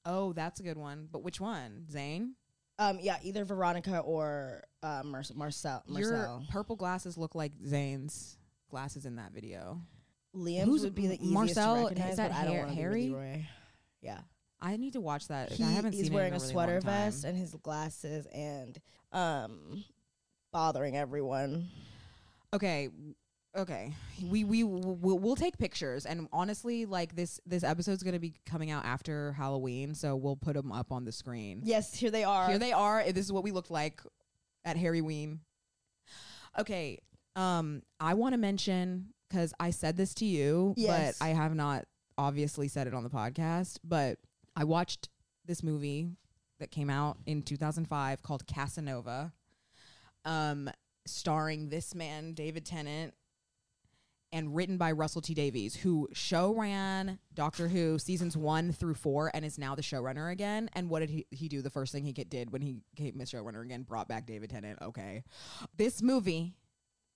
Oh, 0.04 0.34
that's 0.34 0.60
a 0.62 0.64
good 0.64 0.80
one. 0.80 1.08
But 1.12 1.22
which 1.22 1.40
one? 1.40 1.86
Zayn? 1.92 2.32
Um, 2.80 2.98
yeah, 3.00 3.18
either 3.22 3.46
Veronica 3.46 4.00
or 4.00 4.64
uh, 4.82 5.04
Mar- 5.06 5.22
Marcel. 5.36 5.84
Your 5.88 6.42
purple 6.50 6.76
glasses 6.76 7.20
look 7.20 7.36
like 7.36 7.52
Zayn's 7.60 8.40
glasses 8.72 9.06
in 9.06 9.18
that 9.18 9.32
video. 9.32 9.80
Liam's 10.36 10.66
who's- 10.66 10.82
would 10.82 10.96
be 10.96 11.06
the 11.06 11.18
easiest 11.18 11.34
Marcel, 11.34 11.76
to 11.76 11.82
is 11.82 11.86
recognize, 11.90 12.18
that 12.18 12.32
but 12.32 12.38
I 12.40 12.46
don't 12.46 12.70
Harry? 12.74 13.06
Be 13.10 13.14
Leroy. 13.14 13.46
Yeah, 14.02 14.22
I 14.62 14.78
need 14.78 14.94
to 14.94 15.02
watch 15.02 15.28
that. 15.28 15.52
he 15.52 15.64
I 15.64 15.72
haven't 15.72 15.94
is 15.94 16.02
seen 16.02 16.14
wearing 16.14 16.34
it 16.34 16.36
in 16.38 16.42
a 16.42 16.44
a, 16.44 16.48
really 16.48 16.52
sweater 16.54 16.80
vest 16.82 17.24
and 17.24 17.38
his 17.38 17.54
glasses 17.62 18.26
and 18.34 18.80
um 19.12 19.84
bothering 20.52 20.96
everyone. 20.98 21.68
okay 22.54 22.90
okay 23.56 23.94
we 24.30 24.44
we 24.44 24.64
we'll, 24.64 25.18
we'll 25.20 25.36
take 25.36 25.58
pictures 25.58 26.06
and 26.06 26.28
honestly 26.32 26.86
like 26.86 27.16
this 27.16 27.40
this 27.46 27.64
episode's 27.64 28.04
gonna 28.04 28.20
be 28.20 28.34
coming 28.46 28.70
out 28.72 28.86
after 28.86 29.32
halloween 29.34 29.96
so 29.96 30.16
we'll 30.16 30.36
put 30.36 30.54
them 30.54 30.72
up 30.72 30.92
on 30.92 31.06
the 31.06 31.12
screen 31.12 31.62
Yes, 31.64 31.94
here 31.96 32.12
they 32.12 32.24
are. 32.24 32.48
here 32.50 32.60
they 32.60 32.72
are 32.72 33.04
this 33.12 33.26
is 33.26 33.32
what 33.32 33.44
we 33.44 33.52
looked 33.52 33.72
like 33.72 34.02
at 34.66 34.78
harryween 34.78 35.40
okay 36.60 37.00
um 37.36 37.82
i 38.00 38.14
want 38.14 38.34
to 38.34 38.38
mention 38.38 39.08
because 39.30 39.54
i 39.60 39.70
said 39.72 39.98
this 39.98 40.14
to 40.16 40.26
you 40.26 40.74
Yes. 40.78 41.18
but 41.20 41.26
i 41.26 41.30
have 41.30 41.56
not 41.56 41.86
obviously 42.18 42.68
said 42.68 42.86
it 42.88 42.94
on 42.94 43.04
the 43.04 43.10
podcast 43.10 43.78
but 43.84 44.18
i 44.58 44.64
watched 44.64 45.08
this 45.46 45.64
movie 45.64 46.10
that 46.60 46.72
came 46.72 46.90
out 46.90 47.18
in 47.26 47.42
2005 47.42 48.22
called 48.22 48.46
casanova 48.46 49.32
um 50.26 50.70
starring 51.06 51.70
this 51.70 51.96
man 51.96 52.34
david 52.34 52.66
tennant 52.66 53.14
and 54.32 54.56
written 54.56 54.78
by 54.78 54.92
Russell 54.92 55.22
T 55.22 55.34
Davies, 55.34 55.76
who 55.76 56.10
show 56.12 56.54
ran 56.54 57.20
Doctor 57.34 57.68
Who 57.68 57.98
seasons 57.98 58.36
one 58.36 58.72
through 58.72 58.96
four 58.96 59.32
and 59.34 59.46
is 59.46 59.58
now 59.58 59.76
the 59.76 59.82
showrunner 59.82 60.32
again. 60.32 60.70
And 60.74 60.90
what 60.90 61.00
did 61.00 61.10
he, 61.10 61.26
he 61.32 61.48
do? 61.48 61.62
The 61.62 61.70
first 61.70 61.94
thing 61.94 62.04
he 62.04 62.12
get, 62.12 62.30
did 62.30 62.52
when 62.52 62.62
he 62.62 62.82
came 62.96 63.20
as 63.22 63.32
showrunner 63.32 63.64
again, 63.64 63.84
brought 63.84 64.08
back 64.08 64.26
David 64.26 64.50
Tennant. 64.50 64.80
Okay. 64.82 65.24
This 65.76 66.02
movie, 66.02 66.56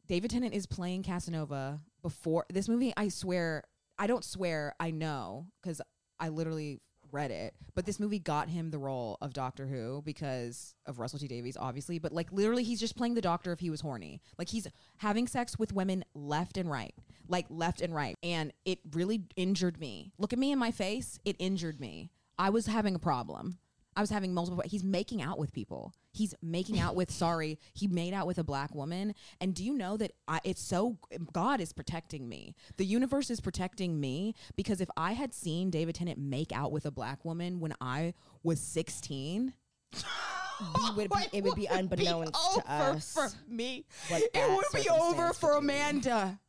David 0.08 0.32
Tennant 0.32 0.54
is 0.54 0.66
playing 0.66 1.04
Casanova 1.04 1.82
before 2.02 2.46
this 2.52 2.70
movie. 2.70 2.94
I 2.96 3.10
swear, 3.10 3.64
I 4.00 4.08
don't 4.08 4.24
swear, 4.24 4.74
I 4.80 4.92
know, 4.92 5.48
because 5.62 5.82
I 6.20 6.30
literally 6.30 6.80
read 7.12 7.32
it. 7.32 7.54
But 7.76 7.86
this 7.86 8.00
movie 8.00 8.20
got 8.20 8.50
him 8.50 8.70
the 8.70 8.78
role 8.78 9.18
of 9.22 9.34
Doctor 9.34 9.68
Who 9.68 10.02
because 10.06 10.76
of 10.86 11.00
Russell 11.00 11.20
T 11.20 11.28
Davies, 11.28 11.58
obviously. 11.60 12.00
But 12.00 12.12
like 12.12 12.32
literally, 12.32 12.64
he's 12.64 12.80
just 12.80 12.98
playing 12.98 13.16
the 13.16 13.22
Doctor 13.22 13.52
if 13.52 13.60
he 13.60 13.70
was 13.70 13.82
horny. 13.82 14.22
Like 14.38 14.50
he's 14.50 14.68
having 14.98 15.28
sex 15.28 15.58
with 15.58 15.74
women 15.74 16.04
left 16.14 16.58
and 16.58 16.70
right, 16.70 16.94
like 17.28 17.46
left 17.50 17.82
and 17.82 17.94
right, 17.94 18.16
and 18.24 18.52
it 18.66 18.80
really 18.94 19.24
injured 19.36 19.80
me. 19.80 20.12
Look 20.18 20.34
at 20.34 20.40
me 20.40 20.52
in 20.52 20.60
my 20.60 20.72
face; 20.72 21.20
it 21.26 21.36
injured 21.40 21.80
me. 21.80 22.12
I 22.38 22.50
was 22.50 22.66
having 22.68 22.96
a 22.96 23.00
problem. 23.00 23.58
I 23.96 24.02
was 24.02 24.10
having 24.10 24.34
multiple. 24.34 24.64
He's 24.66 24.84
making 24.84 25.22
out 25.22 25.38
with 25.38 25.54
people. 25.54 25.94
He's 26.14 26.36
making 26.42 26.80
out 26.80 26.96
with. 26.96 27.10
Sorry, 27.10 27.58
he 27.74 27.88
made 27.88 28.14
out 28.14 28.28
with 28.28 28.38
a 28.38 28.44
black 28.44 28.76
woman. 28.76 29.14
And 29.40 29.54
do 29.56 29.64
you 29.64 29.74
know 29.74 29.96
that 29.98 30.12
I, 30.28 30.40
it's 30.44 30.62
so? 30.62 30.98
God 31.32 31.62
is 31.62 31.72
protecting 31.74 32.28
me. 32.28 32.54
The 32.78 32.86
universe 32.86 33.30
is 33.30 33.40
protecting 33.40 34.00
me 34.00 34.36
because 34.56 34.82
if 34.82 34.90
I 34.98 35.14
had 35.14 35.34
seen 35.34 35.70
David 35.70 35.96
Tennant 35.96 36.20
make 36.20 36.52
out 36.52 36.72
with 36.72 36.86
a 36.86 36.92
black 36.92 37.24
woman 37.24 37.60
when 37.60 37.74
I 37.80 38.14
was 38.44 38.60
sixteen, 38.60 39.54
we 39.94 40.92
would 40.98 41.10
be, 41.10 41.38
it 41.38 41.44
would 41.44 41.56
be 41.56 41.66
unbeknownst 41.72 42.34
to 42.56 42.72
us. 42.72 43.14
for 43.14 43.30
me. 43.48 43.86
It 44.10 44.56
would 44.56 44.66
be 44.84 44.90
over 44.90 45.34
for. 45.34 45.58
Amanda. 45.58 46.40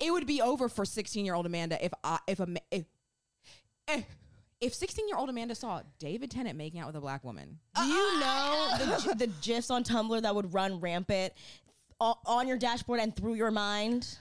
It 0.00 0.10
would 0.12 0.26
be 0.26 0.40
over 0.40 0.68
for 0.68 0.84
sixteen-year-old 0.84 1.46
Amanda 1.46 1.84
if 1.84 1.92
I 2.04 2.18
if 2.26 2.40
a 2.40 2.46
if 2.70 2.84
if- 3.88 4.04
if 4.60 4.74
sixteen-year-old 4.74 5.28
Amanda 5.28 5.54
saw 5.54 5.82
David 5.98 6.30
Tennant 6.30 6.56
making 6.56 6.80
out 6.80 6.86
with 6.88 6.96
a 6.96 7.00
black 7.00 7.22
woman. 7.24 7.58
Do 7.76 7.82
you 7.84 8.20
know 8.20 8.68
the, 8.78 9.14
the 9.14 9.26
gifs 9.42 9.70
on 9.70 9.84
Tumblr 9.84 10.20
that 10.22 10.34
would 10.34 10.52
run 10.54 10.80
rampant 10.80 11.32
o- 12.00 12.18
on 12.26 12.48
your 12.48 12.56
dashboard 12.58 13.00
and 13.00 13.14
through 13.14 13.34
your 13.34 13.50
mind? 13.50 14.18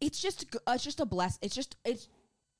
it's 0.00 0.20
just 0.20 0.50
g- 0.52 0.58
uh, 0.66 0.72
it's 0.74 0.84
just 0.84 1.00
a 1.00 1.06
bless. 1.06 1.38
It's 1.42 1.54
just 1.54 1.76
it's 1.84 2.08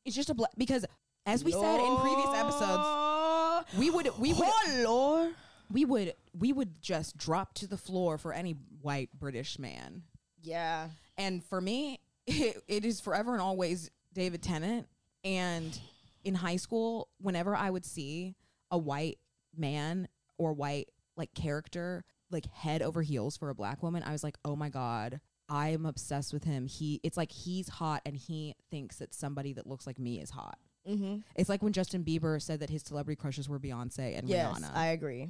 it's 0.05 0.17
just 0.17 0.31
a 0.31 0.35
bless 0.35 0.55
because 0.57 0.85
as 1.27 1.43
we 1.45 1.53
said 1.53 1.81
in 1.81 1.97
previous 1.97 2.29
episodes, 2.35 3.67
we 3.79 3.91
would 3.91 4.09
we 4.19 4.33
would 4.33 4.47
Oh 4.49 4.83
Lord. 4.85 5.35
we 5.71 5.85
would 5.85 6.15
we 6.39 6.53
would 6.53 6.81
just 6.81 7.17
drop 7.17 7.55
to 7.55 7.67
the 7.67 7.77
floor 7.77 8.19
for 8.19 8.33
any 8.33 8.57
white 8.83 9.11
British 9.19 9.59
man. 9.59 10.03
Yeah. 10.43 10.89
And 11.17 11.45
for 11.45 11.61
me, 11.61 12.01
it, 12.27 12.63
it 12.69 12.85
is 12.85 13.01
forever 13.01 13.33
and 13.33 13.41
always 13.43 13.91
David 14.15 14.43
Tennant. 14.43 14.87
And 15.25 15.79
in 16.25 16.35
high 16.37 16.57
school, 16.57 17.09
whenever 17.21 17.55
I 17.55 17.71
would 17.71 17.85
see 17.85 18.35
a 18.71 18.79
white 18.79 19.19
man 19.57 20.09
or 20.39 20.53
white 20.53 20.89
like 21.17 21.33
character 21.35 22.05
like 22.31 22.47
head 22.53 22.83
over 22.83 23.03
heels 23.03 23.37
for 23.37 23.51
a 23.51 23.55
black 23.55 23.83
woman, 23.83 24.03
I 24.03 24.13
was 24.13 24.25
like, 24.25 24.37
oh 24.45 24.57
my 24.57 24.69
God, 24.69 25.21
I 25.49 25.69
am 25.69 25.87
obsessed 25.87 26.33
with 26.33 26.45
him. 26.45 26.67
He 26.67 27.01
it's 27.05 27.17
like 27.17 27.31
he's 27.31 27.69
hot 27.69 28.03
and 28.05 28.17
he 28.17 28.55
thinks 28.71 28.97
that 28.97 29.15
somebody 29.15 29.53
that 29.53 29.67
looks 29.67 29.87
like 29.87 29.99
me 29.99 30.21
is 30.21 30.31
hot. 30.31 30.59
Mm-hmm. 30.89 31.19
It's 31.37 31.49
like 31.49 31.63
when 31.63 31.73
Justin 31.73 32.03
Bieber 32.05 32.41
said 32.43 32.61
that 32.61 32.69
his 32.71 32.83
celebrity 32.83 33.17
crushes 33.17 33.49
were 33.49 33.59
Beyonce 33.61 34.19
and 34.19 34.29
Yes, 34.29 34.59
Rihanna. 34.59 34.75
I 34.75 34.87
agree. 34.89 35.29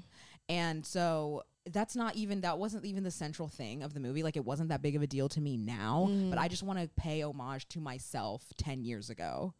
And 0.49 0.85
so 0.85 1.43
that's 1.71 1.97
not 1.97 2.17
even 2.17 2.43
that 2.43 2.59
wasn't 2.59 2.85
even 2.85 3.05
the 3.05 3.11
central 3.11 3.49
thing 3.49 3.83
of 3.83 3.95
the 3.95 4.01
movie. 4.01 4.23
Like 4.23 4.37
it 4.37 4.45
wasn't 4.45 4.69
that 4.71 4.83
big 4.83 4.97
of 4.97 5.03
a 5.03 5.07
deal 5.07 5.29
to 5.31 5.41
me 5.41 5.57
now, 5.57 6.07
Mm-hmm. 6.11 6.31
but 6.31 6.39
I 6.39 6.49
just 6.49 6.63
want 6.63 6.79
to 6.81 6.89
pay 6.97 7.23
homage 7.23 7.69
to 7.69 7.81
myself 7.81 8.43
10 8.59 8.83
years 8.83 9.11
ago. 9.11 9.55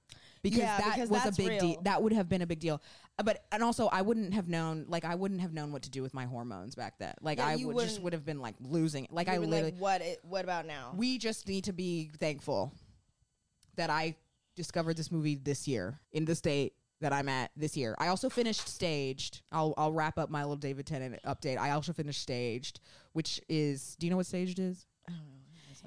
Because 0.45 0.59
Yeah, 0.61 0.77
that 0.77 0.95
because 0.95 1.09
was 1.11 1.25
a 1.27 1.33
big 1.33 1.59
deal. 1.59 1.81
That 1.83 2.03
would 2.03 2.13
have 2.13 2.29
been 2.29 2.43
a 2.43 2.47
big 2.47 2.61
deal. 2.61 2.81
Uh, 3.19 3.23
But 3.23 3.47
and 3.51 3.63
also 3.63 3.87
I 3.89 4.03
wouldn't 4.03 4.35
have 4.35 4.47
known 4.47 4.85
like 4.89 5.05
I 5.07 5.15
wouldn't 5.15 5.41
have 5.41 5.55
known 5.55 5.73
what 5.73 5.83
to 5.85 5.91
do 5.91 6.03
with 6.03 6.13
my 6.13 6.27
hormones 6.27 6.75
back 6.75 6.99
then. 6.99 7.15
Like 7.23 7.39
Yeah, 7.39 7.47
I 7.47 7.57
would 7.57 7.79
just 7.79 8.01
wouldn't- 8.03 8.13
have 8.13 8.27
been 8.27 8.41
like 8.41 8.55
losing. 8.61 9.05
it. 9.07 9.13
Like 9.13 9.29
I 9.29 9.39
literally 9.39 9.63
like, 9.73 9.79
what? 9.79 10.03
It, 10.03 10.21
what 10.23 10.45
about 10.45 10.67
now? 10.67 10.93
we 10.95 11.17
just 11.19 11.49
need 11.49 11.65
to 11.65 11.73
be 11.73 12.11
thankful 12.19 12.73
that 13.77 13.89
I 13.91 14.17
discovered 14.55 14.97
this 14.99 15.11
movie 15.11 15.35
this 15.35 15.67
year 15.67 15.99
in 16.13 16.27
the 16.27 16.35
state 16.35 16.75
that 17.01 17.13
I'm 17.13 17.29
at 17.29 17.51
this 17.57 17.77
year. 17.77 17.95
I 17.99 18.09
also 18.09 18.29
finished 18.29 18.69
Staged. 18.69 19.41
I'll 19.51 19.73
I'll 19.79 19.93
wrap 19.93 20.19
up 20.19 20.29
my 20.31 20.43
little 20.43 20.57
David 20.57 20.87
Tennant 20.87 21.19
update. 21.25 21.59
I 21.59 21.71
also 21.71 21.93
finished 21.93 22.21
Staged, 22.21 22.81
which 23.15 23.41
is 23.49 23.97
do 23.99 24.07
you 24.07 24.11
know 24.11 24.17
what 24.19 24.27
Staged 24.27 24.59
is? 24.59 24.87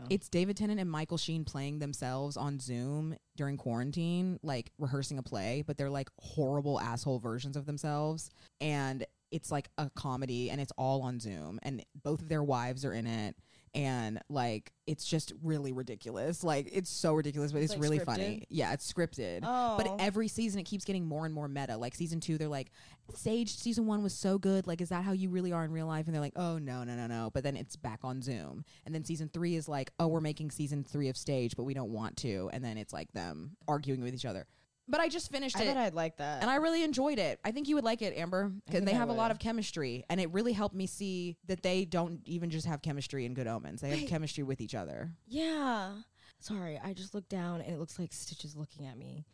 It's 0.10 0.30
David 0.30 0.58
Tennant 0.58 0.80
and 0.80 0.90
Michael 0.90 1.18
Sheen 1.18 1.44
playing 1.44 1.80
themselves 1.80 2.38
on 2.38 2.60
Zoom 2.60 3.16
during 3.36 3.58
quarantine, 3.58 4.40
like 4.44 4.72
rehearsing 4.78 5.18
a 5.18 5.24
play, 5.24 5.64
but 5.66 5.78
they're 5.78 5.90
like 5.90 6.10
horrible 6.20 6.80
asshole 6.80 7.20
versions 7.20 7.58
of 7.58 7.66
themselves. 7.66 8.30
And 8.62 9.06
it's 9.32 9.52
like 9.52 9.70
a 9.78 9.90
comedy 9.90 10.50
and 10.50 10.62
it's 10.62 10.72
all 10.78 11.02
on 11.02 11.20
Zoom 11.20 11.60
and 11.64 11.84
both 12.04 12.22
of 12.22 12.30
their 12.30 12.44
wives 12.44 12.86
are 12.86 12.94
in 12.94 13.08
it. 13.08 13.36
And 13.78 14.20
like 14.28 14.74
it's 14.88 15.06
just 15.06 15.34
really 15.44 15.72
ridiculous. 15.72 16.44
Like 16.44 16.70
it's 16.72 16.90
so 16.90 17.14
ridiculous, 17.14 17.52
but 17.52 17.62
it's, 17.62 17.74
like, 17.74 17.82
really 17.82 18.00
scripted? 18.00 18.06
funny. 18.06 18.44
Yeah, 18.50 18.74
it's 18.74 18.92
scripted. 18.92 19.42
Oh. 19.44 19.76
But 19.78 19.98
every 20.00 20.28
season 20.28 20.60
it 20.60 20.64
keeps 20.64 20.84
getting 20.84 21.06
more 21.06 21.26
and 21.26 21.34
more 21.34 21.48
meta. 21.48 21.78
Like 21.78 21.94
season 21.94 22.20
two, 22.20 22.38
they're 22.38 22.48
like, 22.48 22.72
Sage 23.14 23.56
season 23.56 23.86
one 23.86 24.04
was 24.04 24.14
so 24.14 24.38
good. 24.38 24.68
Like, 24.68 24.82
is 24.82 24.90
that 24.90 25.04
how 25.04 25.12
you 25.12 25.30
really 25.30 25.52
are 25.52 25.64
in 25.64 25.72
real 25.72 25.88
life? 25.88 26.08
And 26.08 26.14
they're 26.14 26.22
like, 26.22 26.34
oh 26.36 26.58
no, 26.58 26.84
no, 26.84 26.96
no, 26.96 27.08
no. 27.08 27.30
But 27.34 27.44
then 27.44 27.56
it's 27.56 27.76
back 27.76 28.00
on 28.04 28.22
Zoom. 28.22 28.66
And 28.86 28.94
then 28.96 29.04
season 29.04 29.30
three 29.32 29.56
is 29.56 29.70
like, 29.70 29.92
oh, 30.00 30.08
we're 30.08 30.22
making 30.22 30.52
season 30.52 30.84
three 30.84 31.10
of 31.10 31.16
Stage, 31.16 31.56
but 31.56 31.64
we 31.64 31.74
don't 31.74 31.92
want 31.92 32.18
to. 32.18 32.50
And 32.52 32.64
then 32.64 32.78
it's 32.78 32.94
like 32.94 33.12
them 33.14 33.58
arguing 33.68 34.02
with 34.02 34.14
each 34.14 34.26
other. 34.26 34.48
But 34.88 35.00
I 35.00 35.10
just 35.10 35.32
finished 35.32 35.58
I 35.58 35.64
it. 35.64 35.66
bet 35.68 35.78
I'd 35.78 35.94
like 35.94 36.18
that. 36.18 36.42
and 36.42 36.50
I 36.52 36.56
really 36.56 36.84
enjoyed 36.84 37.20
it. 37.20 37.40
I 37.44 37.52
think 37.52 37.68
you 37.68 37.76
would 37.76 37.84
like 37.84 38.02
it, 38.02 38.18
Amber. 38.18 38.52
think 38.70 38.86
they 38.86 38.94
I 38.94 38.96
have 38.96 39.10
a 39.10 39.14
lot 39.14 39.32
of 39.32 39.40
chemistry, 39.40 40.04
and 40.10 40.20
it 40.22 40.32
really 40.32 40.54
helped 40.54 40.76
me 40.76 40.88
see 40.88 41.36
that 41.48 41.62
they 41.64 41.86
don't 41.86 42.22
even 42.26 42.50
just 42.50 42.66
have 42.68 42.82
chemistry 42.82 43.26
in 43.26 43.34
Good 43.34 43.48
Omens. 43.48 43.82
They 43.82 43.90
have 43.90 44.00
Wait. 44.00 44.10
chemistry 44.10 44.44
with 44.44 44.62
each 44.62 44.76
other. 44.76 45.12
yeah. 45.28 45.94
Sorry, 46.40 46.80
I 46.84 46.94
just 46.94 47.16
looked 47.16 47.30
down 47.30 47.62
and 47.62 47.74
it 47.74 47.80
looks 47.80 47.98
like 47.98 48.14
Stitch 48.14 48.46
is 48.46 48.56
looking 48.56 48.86
at 48.86 48.96
me. 48.96 49.26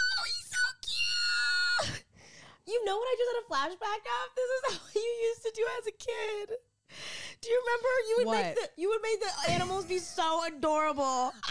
Oh, 0.00 0.24
he's 0.24 0.48
so 0.48 1.92
cute. 1.92 2.04
You 2.66 2.84
know 2.84 2.96
what 2.98 3.04
I 3.08 3.14
just 3.16 3.30
had 3.32 3.40
a 3.44 3.48
flashback 3.48 4.02
of? 4.04 4.34
This 4.36 4.50
is 4.50 4.78
how 4.78 5.00
you 5.00 5.14
used 5.28 5.42
to 5.42 5.52
do 5.54 5.64
as 5.78 5.86
a 5.86 5.92
kid. 5.92 6.56
Do 7.40 7.48
you 7.50 7.62
remember? 7.64 7.88
You 8.08 8.14
would 8.18 8.30
make 8.36 8.56
What? 8.56 8.70
the 8.76 8.82
you 8.82 8.88
would 8.90 9.02
make 9.02 9.20
the 9.20 9.52
animals 9.52 9.84
be 9.86 9.98
so 9.98 10.44
adorable. 10.46 11.32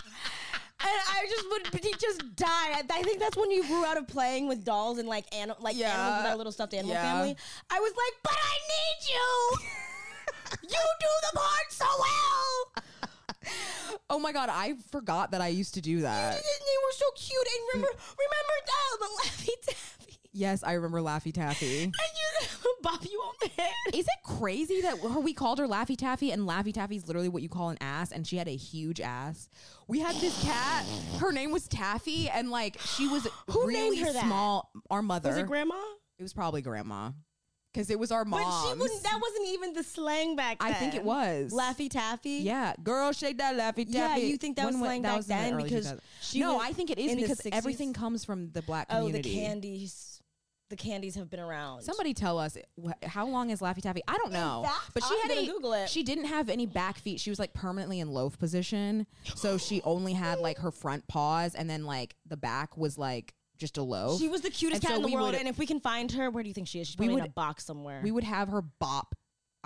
And 0.79 0.89
I 0.89 1.25
just 1.29 1.49
would 1.49 1.83
he 1.83 1.93
just 1.99 2.35
die. 2.35 2.47
I, 2.47 2.83
I 2.91 3.01
think 3.01 3.19
that's 3.19 3.35
when 3.35 3.49
you 3.51 3.65
grew 3.65 3.83
out 3.83 3.97
of 3.97 4.07
playing 4.07 4.47
with 4.47 4.63
dolls 4.63 4.99
and 4.99 5.07
like 5.07 5.25
an, 5.33 5.51
like 5.59 5.75
animals 5.75 6.17
with 6.17 6.25
Yeah. 6.25 6.29
our 6.31 6.35
little 6.35 6.51
stuffed 6.51 6.73
animal 6.73 6.93
Yeah. 6.93 7.01
family. 7.13 7.35
I 7.71 7.79
was 7.79 7.91
like, 7.91 8.13
but 8.23 8.37
I 8.37 8.55
need 8.71 9.09
you. 9.13 9.57
you 10.69 10.83
do 10.99 11.07
the 11.31 11.39
part 11.39 11.69
so 11.69 11.85
well. 11.99 12.83
Oh 14.09 14.19
my 14.19 14.31
god, 14.31 14.49
I 14.51 14.75
forgot 14.91 15.31
that 15.31 15.41
I 15.41 15.47
used 15.47 15.73
to 15.75 15.81
do 15.81 16.01
that. 16.01 16.33
They 16.35 16.77
were 16.85 16.93
so 16.93 17.05
cute. 17.15 17.47
And 17.47 17.67
remember, 17.73 17.97
remember 17.97 18.55
that 18.65 18.99
the 18.99 19.07
Laffy 19.29 19.55
Taffy. 19.65 20.16
Yes, 20.37 20.63
I 20.63 20.73
remember 20.73 20.99
Laffy 21.01 21.33
Taffy. 21.33 21.83
And 21.83 21.93
you 21.93 22.47
bop 22.83 23.03
you 23.09 23.17
on 23.19 23.33
the 23.41 23.49
head. 23.61 23.73
Is 23.93 24.05
it 24.05 24.23
crazy 24.23 24.81
that 24.81 25.01
we 25.23 25.33
called 25.33 25.57
her 25.57 25.67
Laffy 25.67 25.97
Taffy 25.97 26.31
and 26.31 26.43
Laffy 26.43 26.71
Taffy 26.71 26.95
is 26.95 27.07
literally 27.07 27.27
what 27.29 27.41
you 27.41 27.49
call 27.49 27.69
an 27.69 27.77
ass 27.81 28.11
and 28.11 28.25
she 28.27 28.37
had 28.37 28.47
a 28.47 28.55
huge 28.55 29.01
ass? 29.01 29.49
We 29.87 29.99
had 29.99 30.15
this 30.17 30.39
cat, 30.43 30.85
her 31.19 31.31
name 31.31 31.51
was 31.51 31.67
Taffy 31.67 32.29
and 32.29 32.51
like 32.51 32.79
she 32.79 33.07
was 33.07 33.27
Who 33.49 33.67
really 33.67 33.95
named 33.95 34.05
her 34.07 34.13
that? 34.13 34.25
small. 34.25 34.69
Our 34.91 35.01
mother. 35.01 35.29
Was 35.29 35.39
it 35.39 35.47
grandma? 35.47 35.75
It 36.19 36.23
was 36.23 36.33
probably 36.33 36.61
grandma. 36.61 37.11
Because 37.73 37.89
it 37.89 37.99
was 37.99 38.11
our 38.11 38.25
mom. 38.25 38.41
But 38.41 38.61
she 38.73 38.79
wouldn't. 38.79 39.03
That 39.03 39.19
wasn't 39.21 39.47
even 39.49 39.73
the 39.73 39.83
slang 39.83 40.35
back 40.35 40.59
then. 40.59 40.69
I 40.69 40.73
think 40.73 40.95
it 40.95 41.03
was. 41.03 41.51
Laffy 41.51 41.89
Taffy. 41.89 42.39
Yeah, 42.41 42.73
girl, 42.83 43.11
shake 43.11 43.37
that 43.39 43.55
Laffy 43.55 43.85
Taffy. 43.91 44.21
Yeah, 44.21 44.27
you 44.27 44.37
think 44.37 44.55
that 44.57 44.65
was 44.65 44.73
When 44.75 44.81
wa- 44.81 44.87
slang 44.87 45.01
back 45.03 45.17
was 45.17 45.27
then 45.27 45.57
because 45.57 45.91
2000s. 45.91 45.99
she 46.21 46.39
no, 46.39 46.55
was 46.55 46.63
I 46.65 46.71
think 46.73 46.89
it 46.91 46.97
is 46.97 47.15
because 47.15 47.41
everything 47.51 47.93
comes 47.93 48.23
from 48.23 48.51
the 48.51 48.61
black 48.63 48.89
community. 48.89 49.29
Oh, 49.29 49.33
the 49.33 49.41
candies. 49.47 50.16
The 50.69 50.75
candies 50.75 51.15
have 51.15 51.29
been 51.29 51.39
around. 51.39 51.81
Somebody 51.83 52.13
tell 52.13 52.37
us 52.37 52.57
wh- 52.83 53.05
how 53.05 53.25
long 53.25 53.51
is 53.51 53.61
Laffy 53.61 53.81
Taffy? 53.81 54.01
I 54.07 54.17
don't 54.17 54.33
know, 54.33 54.63
fact, 54.65 54.93
but 54.93 55.03
she 55.03 55.15
I'm 55.23 55.29
had 55.29 55.37
a, 55.37 55.45
Google 55.45 55.71
it. 55.73 55.89
She 55.89 56.03
didn't 56.03 56.25
have 56.25 56.49
any 56.49 56.65
back 56.65 56.97
feet. 56.97 57.19
She 57.21 57.29
was 57.29 57.39
like 57.39 57.53
permanently 57.53 58.01
in 58.01 58.09
loaf 58.11 58.37
position, 58.37 59.07
so 59.35 59.57
she 59.57 59.81
only 59.83 60.11
had 60.13 60.39
like 60.39 60.57
her 60.57 60.71
front 60.71 61.07
paws, 61.07 61.55
and 61.55 61.69
then 61.69 61.85
like 61.85 62.15
the 62.27 62.35
back 62.35 62.75
was 62.75 62.97
like 62.97 63.33
just 63.57 63.77
a 63.77 63.81
loaf. 63.81 64.19
She 64.19 64.27
was 64.27 64.41
the 64.41 64.49
cutest 64.49 64.83
And 64.83 64.89
cat 64.89 64.99
so 64.99 65.05
in 65.05 65.09
the 65.09 65.15
world, 65.15 65.31
would- 65.31 65.35
and 65.39 65.47
if 65.47 65.57
we 65.57 65.65
can 65.65 65.79
find 65.79 66.11
her, 66.11 66.29
where 66.29 66.43
do 66.43 66.49
you 66.49 66.53
think 66.53 66.67
she 66.67 66.79
is? 66.81 66.87
She's 66.87 66.97
We 66.97 67.05
probably 67.07 67.19
in 67.19 67.23
would- 67.23 67.29
a 67.29 67.33
box 67.33 67.65
somewhere. 67.65 68.01
we 68.03 68.11
would 68.11 68.25
have 68.25 68.49
her 68.49 68.61
bop. 68.61 69.15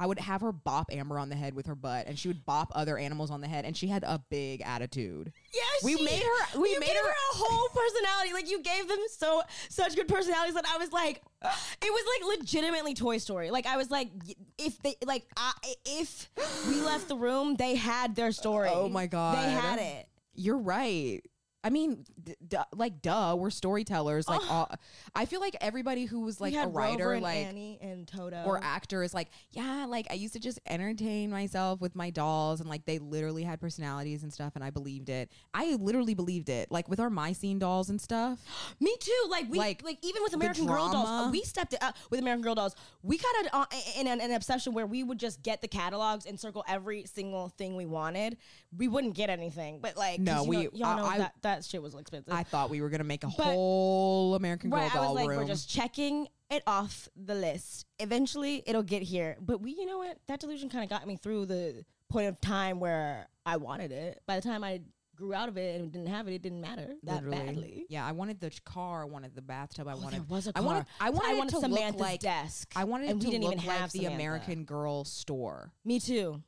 I 0.02 0.08
would 0.08 0.18
have 0.18 0.42
her 0.42 0.52
bop 0.52 0.88
Amber 0.92 1.20
on 1.20 1.30
the 1.30 1.36
head 1.36 1.54
with 1.54 1.68
her 1.68 1.76
butt, 1.76 2.08
and 2.08 2.18
she 2.18 2.28
would 2.28 2.44
bop 2.44 2.72
other 2.74 2.98
animals 2.98 3.30
on 3.30 3.40
the 3.40 3.48
head, 3.48 3.66
and 3.66 3.78
she 3.78 3.86
had 3.88 4.04
a 4.04 4.20
big 4.30 4.62
attitude. 4.66 5.32
yeah, 5.54 5.62
we 5.84 5.96
she- 5.96 6.04
made 6.04 6.24
her- 6.24 6.60
we 6.60 6.76
made 6.80 6.90
her- 6.90 7.06
her 7.06 7.10
a 7.12 7.36
whole 7.36 7.68
personality. 7.70 8.34
Like 8.34 8.50
you 8.50 8.64
gave 8.64 8.88
them 8.88 8.98
so 9.16 9.44
such 9.70 9.96
good 9.96 10.08
personalities 10.08 10.56
that 10.56 10.66
I 10.68 10.78
was 10.80 10.92
like, 10.92 11.22
it 11.44 11.92
was 11.92 12.04
like 12.20 12.40
legitimately 12.40 12.96
Toy 12.96 13.20
Story. 13.20 13.52
Like 13.52 13.68
I 13.68 13.78
was 13.78 13.92
like, 13.92 14.10
if 14.58 14.82
they 14.82 14.96
like, 15.06 15.28
I, 15.38 15.54
if 15.86 16.30
we 16.68 16.82
left 16.82 17.08
the 17.08 17.16
room, 17.16 17.56
they 17.56 17.76
had 17.76 18.16
their 18.16 18.32
story. 18.32 18.70
Oh 18.72 18.90
my 18.90 19.06
God. 19.06 19.38
they 19.38 19.52
had 19.52 19.78
it. 19.78 20.08
You're 20.34 20.58
right. 20.58 21.22
I 21.64 21.70
mean, 21.70 22.06
d- 22.24 22.34
duh, 22.48 22.64
like, 22.74 23.02
duh, 23.04 23.36
we're 23.38 23.52
storytellers. 23.52 24.28
Like, 24.28 24.42
all, 24.50 24.70
I 25.14 25.26
feel 25.26 25.40
like 25.40 25.56
everybody 25.62 26.06
who 26.06 26.22
was 26.22 26.42
like 26.42 26.56
a 26.56 26.66
writer, 26.68 27.04
Rover 27.04 27.14
and 27.14 27.22
like, 27.24 27.38
Annie 27.46 27.78
and 27.82 28.08
Toto, 28.08 28.44
or 28.48 28.60
actor 28.64 29.04
is 29.04 29.14
like, 29.14 29.28
yeah, 29.52 29.86
like 29.88 30.08
I 30.10 30.16
used 30.16 30.34
to 30.34 30.40
just 30.40 30.60
entertain 30.68 31.30
myself 31.30 31.80
with 31.80 31.96
my 31.96 32.10
dolls, 32.10 32.62
and 32.62 32.70
like 32.70 32.86
they 32.86 32.98
literally 32.98 33.44
had 33.44 33.60
personalities 33.62 34.24
and 34.24 34.34
stuff, 34.34 34.54
and 34.56 34.64
I 34.64 34.72
believed 34.72 35.10
it. 35.10 35.32
I 35.54 35.76
literally 35.76 36.16
believed 36.16 36.50
it. 36.50 36.72
Like 36.72 36.90
with 36.90 37.00
our 37.00 37.12
My 37.12 37.32
Scene 37.32 37.60
dolls 37.60 37.92
and 37.92 38.02
stuff. 38.02 38.40
Me 38.80 38.96
too. 39.00 39.28
Like 39.30 39.48
we 39.50 39.60
Like, 39.60 39.84
like, 39.84 40.00
even 40.02 40.24
with 40.24 40.34
American 40.34 40.66
Girl 40.66 40.92
dolls, 40.92 41.08
drama. 41.08 41.30
we 41.32 41.44
stepped 41.44 41.74
it 41.74 41.84
up 41.84 41.96
with 42.10 42.20
American 42.20 42.42
Girl 42.42 42.56
dolls. 42.56 42.76
We 43.04 43.20
got 43.20 43.46
a, 43.46 43.56
uh, 43.56 43.66
in 44.00 44.08
an, 44.08 44.20
an 44.20 44.32
obsession 44.32 44.74
where 44.74 44.88
we 44.88 45.04
would 45.04 45.20
just 45.20 45.44
get 45.44 45.62
the 45.62 45.68
catalogs 45.68 46.26
and 46.26 46.40
circle 46.40 46.64
every 46.68 47.06
single 47.06 47.50
thing 47.50 47.76
we 47.76 47.86
wanted. 47.86 48.38
We 48.76 48.88
wouldn't 48.88 49.14
get 49.14 49.30
anything, 49.30 49.80
but 49.80 49.96
like, 49.96 50.20
No, 50.20 50.42
you 50.44 50.50
we- 50.50 50.64
know, 50.64 50.70
y'all 50.74 50.98
know 50.98 51.06
I- 51.06 51.16
I- 51.16 51.18
that 51.18 51.34
that 51.56 51.66
shit 51.66 51.82
was 51.82 51.94
expensive. 51.96 52.34
I 52.34 52.44
thought 52.44 52.70
we 52.70 52.82
were 52.82 52.90
gonna 52.90 53.04
make 53.04 53.24
a 53.24 53.28
But- 53.28 53.44
whole 53.46 54.36
American 54.36 54.70
Girl 54.70 54.80
right, 54.80 54.92
I 54.92 54.96
doll 54.96 55.14
was 55.14 55.22
like, 55.22 55.30
room. 55.30 55.38
we're 55.40 55.46
just 55.48 55.70
checking 55.70 56.28
it 56.50 56.64
off 56.68 57.08
the 57.16 57.36
list. 57.36 57.86
Eventually, 58.00 58.64
it'll 58.66 58.84
get 58.84 59.02
here. 59.04 59.38
But 59.40 59.62
we, 59.62 59.72
you 59.72 59.86
know 59.86 59.98
what? 60.00 60.18
That 60.28 60.40
delusion 60.40 60.70
kind 60.70 60.84
of 60.84 60.90
got 60.90 61.08
me 61.08 61.16
through 61.18 61.46
the 61.46 61.86
point 62.10 62.28
of 62.28 62.40
time 62.42 62.80
where 62.80 63.28
I 63.46 63.58
wanted 63.58 63.92
it. 63.92 64.22
By 64.28 64.36
the 64.36 64.42
time 64.42 64.64
I 64.64 64.82
grew 65.16 65.34
out 65.34 65.48
of 65.50 65.56
it 65.58 65.80
and 65.80 65.92
didn't 65.92 66.08
have 66.08 66.28
it, 66.28 66.34
it 66.34 66.42
didn't 66.42 66.62
matter 66.62 66.96
that 67.04 67.24
Literally. 67.24 67.38
badly. 67.46 67.86
Yeah, 67.90 68.06
I 68.06 68.12
wanted 68.12 68.40
the 68.40 68.50
ch- 68.50 68.64
car. 68.64 69.04
I 69.04 69.06
wanted 69.06 69.36
the 69.36 69.42
bathtub. 69.42 69.88
I 69.88 69.94
Oh, 69.94 69.98
wanted. 69.98 70.14
there 70.22 70.26
was 70.36 70.48
a 70.48 70.52
I 70.56 70.62
wanted. 70.62 70.80
car. 70.88 71.08
I 71.08 71.10
wanted, 71.12 71.28
I 71.30 71.34
it 71.34 71.38
wanted 71.38 71.52
to 71.52 71.60
Samantha's 71.62 71.92
look 71.92 72.00
like 72.02 72.20
desk. 72.22 72.74
I 72.76 72.84
wanted 72.86 73.06
it 73.06 73.12
and 73.12 73.20
we 73.20 73.26
to 73.26 73.32
didn't 73.32 73.44
look 73.46 73.54
even 73.54 73.68
like 73.68 73.78
have 73.78 73.92
the 73.92 74.00
Samantha. 74.00 74.16
American 74.16 74.64
Girl 74.66 75.04
store. 75.06 75.72
Me 75.86 76.00
too. 76.00 76.42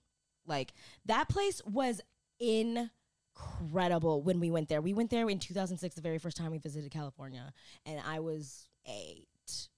Like 0.48 0.74
That 1.06 1.30
place 1.30 1.62
was 1.66 2.02
incredible 3.36 4.22
when 4.22 4.40
we 4.40 4.52
went 4.52 4.70
there. 4.70 4.82
We 4.82 4.94
went 4.94 5.10
there 5.10 5.30
in 5.30 5.40
2006, 5.40 5.96
the 5.96 6.02
very 6.02 6.18
first 6.20 6.38
time 6.38 6.52
we 6.52 6.58
visited 6.58 6.92
California, 6.92 7.52
and 7.86 8.00
I 8.06 8.20
was 8.20 8.68
eight, 8.86 9.28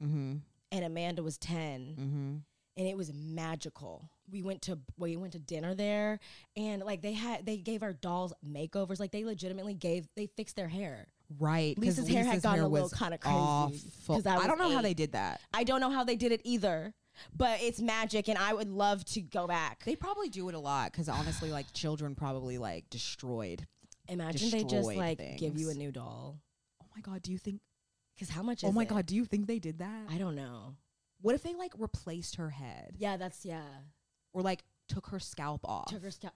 Mm-hmm. 0.04 0.36
and 0.72 0.86
Amanda 0.86 1.24
was 1.24 1.38
10, 1.40 1.96
Mm-hmm. 2.00 2.36
and 2.78 2.88
it 2.88 2.96
was 2.98 3.12
magical. 3.14 4.10
We 4.32 4.42
went 4.44 4.62
to 4.64 4.80
we 4.98 5.16
went 5.18 5.34
to 5.34 5.40
dinner 5.40 5.74
there, 5.76 6.20
and 6.58 6.84
like 6.84 7.02
they 7.02 7.14
had 7.14 7.46
they 7.46 7.58
gave 7.58 7.84
our 7.84 7.94
dolls 7.94 8.34
makeovers. 8.48 9.00
Like 9.00 9.12
they 9.12 9.24
legitimately 9.24 9.74
gave 9.76 10.08
they 10.16 10.26
fixed 10.28 10.56
their 10.56 10.68
hair. 10.68 11.08
Right. 11.40 11.78
Lisa's 11.78 12.08
hair 12.08 12.24
had 12.24 12.42
gotten 12.42 12.64
a 12.64 12.68
little 12.68 12.86
was 12.90 12.94
kinda 12.94 13.18
crazy, 13.18 13.36
awful. 13.38 14.16
'cause 14.16 14.26
I 14.26 14.38
I 14.38 14.48
don't 14.48 14.58
know 14.60 14.70
how 14.72 14.82
they 14.82 14.94
did 14.94 15.12
that. 15.14 15.42
I 15.54 15.64
don't 15.64 15.80
know 15.82 15.90
how 15.92 16.04
they 16.04 16.16
did 16.16 16.32
it 16.32 16.42
either, 16.44 16.94
but 17.36 17.60
it's 17.62 17.82
magic, 17.82 18.28
and 18.28 18.38
I 18.38 18.54
would 18.54 18.70
love 18.70 19.04
to 19.06 19.22
go 19.22 19.48
back. 19.48 19.84
They 19.86 19.96
probably 19.96 20.30
do 20.30 20.50
it 20.50 20.56
a 20.56 20.60
lot 20.60 20.92
because 20.92 21.10
honestly, 21.10 21.52
like 21.52 21.72
children 21.74 22.16
probably 22.16 22.58
like 22.58 22.90
destroyed. 22.90 23.66
Imagine 24.08 24.52
they 24.52 24.64
just 24.64 24.88
destroyed 24.88 24.98
like 24.98 25.38
give 25.38 25.58
you 25.58 25.68
a 25.68 25.72
things. 25.72 25.78
new 25.78 25.92
doll. 25.92 26.40
Oh 26.82 26.86
my 26.96 27.02
god, 27.02 27.22
do 27.22 27.32
you 27.32 27.38
think? 27.38 27.62
Because 28.16 28.30
how 28.30 28.44
much? 28.44 28.64
Oh 28.64 28.72
my 28.72 28.84
it? 28.84 28.90
god, 28.90 29.06
do 29.06 29.16
you 29.16 29.26
think 29.26 29.48
they 29.48 29.60
did 29.60 29.80
that? 29.80 30.08
I 30.10 30.18
don't 30.18 30.36
know. 30.36 30.76
What 31.22 31.34
if 31.36 31.44
they 31.44 31.56
like 31.56 31.74
replaced 31.78 32.36
her 32.36 32.50
head 32.50 32.96
Yeah, 32.98 33.18
that's 33.18 33.46
yeah. 33.46 33.64
or 34.34 34.42
like 34.42 34.64
took 34.88 35.08
her 35.08 35.20
scalp 35.20 35.62
off? 35.66 35.88
Took 35.88 36.04
her 36.04 36.12
scalp. 36.12 36.34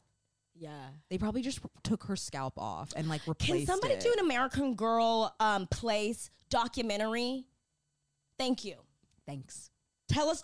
Yeah. 0.56 0.88
They 1.10 1.18
probably 1.18 1.42
just 1.42 1.60
r- 1.64 1.70
took 1.84 2.04
her 2.06 2.16
scalp 2.16 2.58
off 2.58 2.92
and 2.96 3.08
like 3.08 3.22
replaced. 3.28 3.52
Can 3.54 3.66
somebody 3.68 3.94
it. 3.94 4.00
do 4.00 4.12
an 4.18 4.26
American 4.26 4.74
Girl 4.76 5.34
um 5.40 5.68
place 5.68 6.32
documentary? 6.50 7.46
Thank 8.38 8.66
you. 8.66 8.76
Thanks. 9.26 9.70
Tell 10.10 10.30
us 10.30 10.44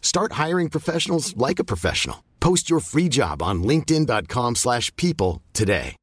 Start 0.00 0.32
hiring 0.32 0.70
professionals 0.70 1.36
like 1.36 1.58
a 1.58 1.64
professional. 1.72 2.24
Post 2.40 2.70
your 2.70 2.80
free 2.80 3.08
job 3.08 3.42
on 3.42 3.62
linkedin.com/people 3.62 5.42
today. 5.52 5.96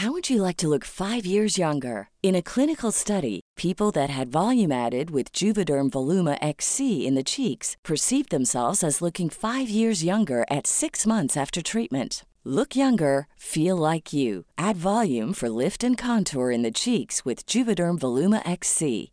How 0.00 0.12
would 0.12 0.30
you 0.30 0.40
like 0.40 0.56
to 0.58 0.68
look 0.68 0.84
five 0.84 1.26
years 1.26 1.58
younger? 1.58 2.08
In 2.22 2.34
a 2.34 2.42
clinical 2.42 2.90
study, 2.90 3.40
people 3.56 3.90
that 3.90 4.08
had 4.08 4.32
volume 4.32 4.72
added 4.72 5.10
with 5.10 5.32
Juvederm 5.32 5.90
Voluma 5.90 6.38
XC 6.40 7.06
in 7.06 7.14
the 7.14 7.22
cheeks 7.22 7.76
perceived 7.84 8.30
themselves 8.30 8.82
as 8.82 9.02
looking 9.02 9.28
five 9.28 9.68
years 9.68 10.02
younger 10.02 10.46
at 10.50 10.66
six 10.66 11.06
months 11.06 11.36
after 11.36 11.60
treatment. 11.60 12.24
Look 12.44 12.74
younger, 12.74 13.26
feel 13.36 13.76
like 13.76 14.10
you. 14.14 14.46
Add 14.56 14.76
volume 14.78 15.34
for 15.34 15.50
lift 15.50 15.84
and 15.84 15.98
contour 15.98 16.50
in 16.50 16.62
the 16.62 16.70
cheeks 16.70 17.22
with 17.22 17.44
Juvederm 17.44 17.98
Voluma 17.98 18.40
XC. 18.48 19.12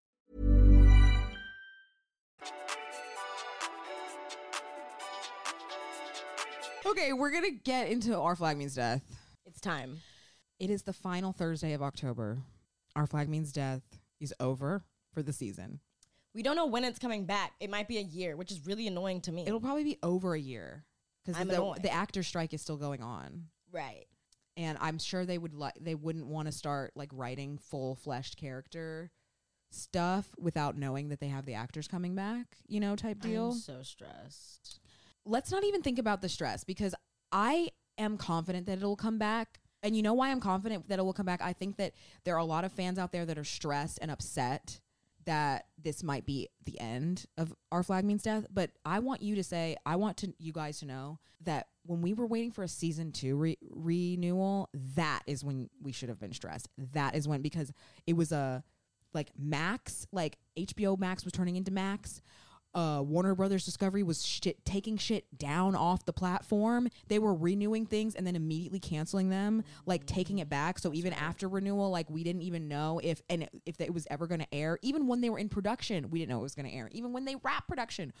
Okay, 6.85 7.13
we're 7.13 7.31
gonna 7.31 7.51
get 7.51 7.89
into 7.89 8.17
Our 8.17 8.35
Flag 8.35 8.57
Means 8.57 8.75
Death. 8.75 9.03
It's 9.45 9.61
time. 9.61 9.99
It 10.59 10.69
is 10.69 10.83
the 10.83 10.93
final 10.93 11.31
Thursday 11.31 11.73
of 11.73 11.81
October. 11.81 12.39
Our 12.95 13.05
Flag 13.05 13.29
Means 13.29 13.51
Death 13.51 13.81
is 14.19 14.33
over 14.39 14.83
for 15.13 15.21
the 15.21 15.33
season. 15.33 15.79
We 16.33 16.43
don't 16.43 16.55
know 16.55 16.65
when 16.65 16.83
it's 16.83 16.99
coming 16.99 17.25
back. 17.25 17.53
It 17.59 17.69
might 17.69 17.87
be 17.87 17.97
a 17.97 18.01
year, 18.01 18.35
which 18.35 18.51
is 18.51 18.65
really 18.65 18.87
annoying 18.87 19.21
to 19.21 19.31
me. 19.31 19.45
It'll 19.45 19.59
probably 19.59 19.83
be 19.83 19.99
over 20.01 20.33
a 20.33 20.39
year 20.39 20.85
because 21.23 21.39
I'm 21.39 21.47
the, 21.47 21.55
annoyed. 21.55 21.83
the 21.83 21.91
actor 21.91 22.23
strike 22.23 22.53
is 22.53 22.61
still 22.61 22.77
going 22.77 23.01
on. 23.03 23.45
right. 23.71 24.05
and 24.57 24.77
I'm 24.81 24.97
sure 24.97 25.25
they 25.25 25.37
would 25.37 25.53
like 25.53 25.75
they 25.79 25.95
wouldn't 25.95 26.27
want 26.27 26.47
to 26.47 26.51
start 26.51 26.93
like 26.95 27.09
writing 27.13 27.57
full 27.57 27.95
fleshed 27.95 28.37
character 28.37 29.11
stuff 29.69 30.29
without 30.37 30.77
knowing 30.77 31.09
that 31.09 31.19
they 31.19 31.27
have 31.29 31.45
the 31.45 31.53
actors 31.53 31.87
coming 31.87 32.15
back, 32.15 32.57
you 32.67 32.79
know, 32.79 32.95
type 32.95 33.19
deal. 33.21 33.51
I'm 33.51 33.57
so 33.57 33.83
stressed. 33.83 34.79
Let's 35.25 35.51
not 35.51 35.63
even 35.63 35.81
think 35.81 35.99
about 35.99 36.21
the 36.21 36.29
stress 36.29 36.63
because 36.63 36.95
I 37.31 37.69
am 37.97 38.17
confident 38.17 38.65
that 38.65 38.77
it'll 38.77 38.95
come 38.95 39.17
back. 39.17 39.59
And 39.83 39.95
you 39.95 40.03
know 40.03 40.13
why 40.13 40.29
I'm 40.29 40.39
confident 40.39 40.89
that 40.89 40.99
it 40.99 41.01
will 41.03 41.13
come 41.13 41.25
back? 41.25 41.41
I 41.41 41.53
think 41.53 41.77
that 41.77 41.93
there 42.23 42.35
are 42.35 42.39
a 42.39 42.45
lot 42.45 42.65
of 42.65 42.71
fans 42.71 42.99
out 42.99 43.11
there 43.11 43.25
that 43.25 43.37
are 43.37 43.43
stressed 43.43 43.99
and 44.01 44.11
upset 44.11 44.79
that 45.25 45.65
this 45.81 46.03
might 46.03 46.25
be 46.25 46.49
the 46.65 46.79
end 46.79 47.25
of 47.37 47.53
our 47.71 47.83
flag 47.83 48.03
means 48.05 48.23
death 48.23 48.45
but 48.51 48.71
i 48.85 48.99
want 48.99 49.21
you 49.21 49.35
to 49.35 49.43
say 49.43 49.75
i 49.85 49.95
want 49.95 50.17
to 50.17 50.33
you 50.39 50.51
guys 50.51 50.79
to 50.79 50.85
know 50.85 51.19
that 51.41 51.67
when 51.85 52.01
we 52.01 52.13
were 52.13 52.25
waiting 52.25 52.51
for 52.51 52.63
a 52.63 52.67
season 52.67 53.11
two 53.11 53.35
re- 53.35 53.57
renewal 53.69 54.69
that 54.73 55.21
is 55.27 55.43
when 55.43 55.69
we 55.81 55.91
should 55.91 56.09
have 56.09 56.19
been 56.19 56.33
stressed 56.33 56.69
that 56.77 57.15
is 57.15 57.27
when 57.27 57.41
because 57.41 57.71
it 58.07 58.13
was 58.13 58.31
a 58.31 58.63
like 59.13 59.31
max 59.37 60.07
like 60.11 60.37
hbo 60.57 60.97
max 60.97 61.23
was 61.23 61.33
turning 61.33 61.55
into 61.55 61.71
max 61.71 62.21
uh, 62.73 63.01
Warner 63.05 63.35
Brothers 63.35 63.65
Discovery 63.65 64.03
was 64.03 64.25
shit, 64.25 64.63
taking 64.65 64.97
shit 64.97 65.25
down 65.37 65.75
off 65.75 66.05
the 66.05 66.13
platform. 66.13 66.89
They 67.07 67.19
were 67.19 67.33
renewing 67.33 67.85
things 67.85 68.15
and 68.15 68.25
then 68.25 68.35
immediately 68.35 68.79
canceling 68.79 69.29
them, 69.29 69.63
like 69.85 70.05
taking 70.05 70.39
it 70.39 70.49
back. 70.49 70.79
So 70.79 70.93
even 70.93 71.13
after 71.13 71.47
renewal, 71.47 71.89
like 71.89 72.09
we 72.09 72.23
didn't 72.23 72.43
even 72.43 72.67
know 72.67 72.99
if 73.03 73.21
and 73.29 73.49
if 73.65 73.79
it 73.81 73.93
was 73.93 74.07
ever 74.09 74.27
going 74.27 74.41
to 74.41 74.53
air. 74.53 74.79
Even 74.81 75.07
when 75.07 75.21
they 75.21 75.29
were 75.29 75.39
in 75.39 75.49
production, 75.49 76.09
we 76.09 76.19
didn't 76.19 76.29
know 76.29 76.39
it 76.39 76.43
was 76.43 76.55
going 76.55 76.69
to 76.69 76.73
air. 76.73 76.89
Even 76.91 77.13
when 77.13 77.25
they 77.25 77.35
wrapped 77.43 77.67
production, 77.67 78.13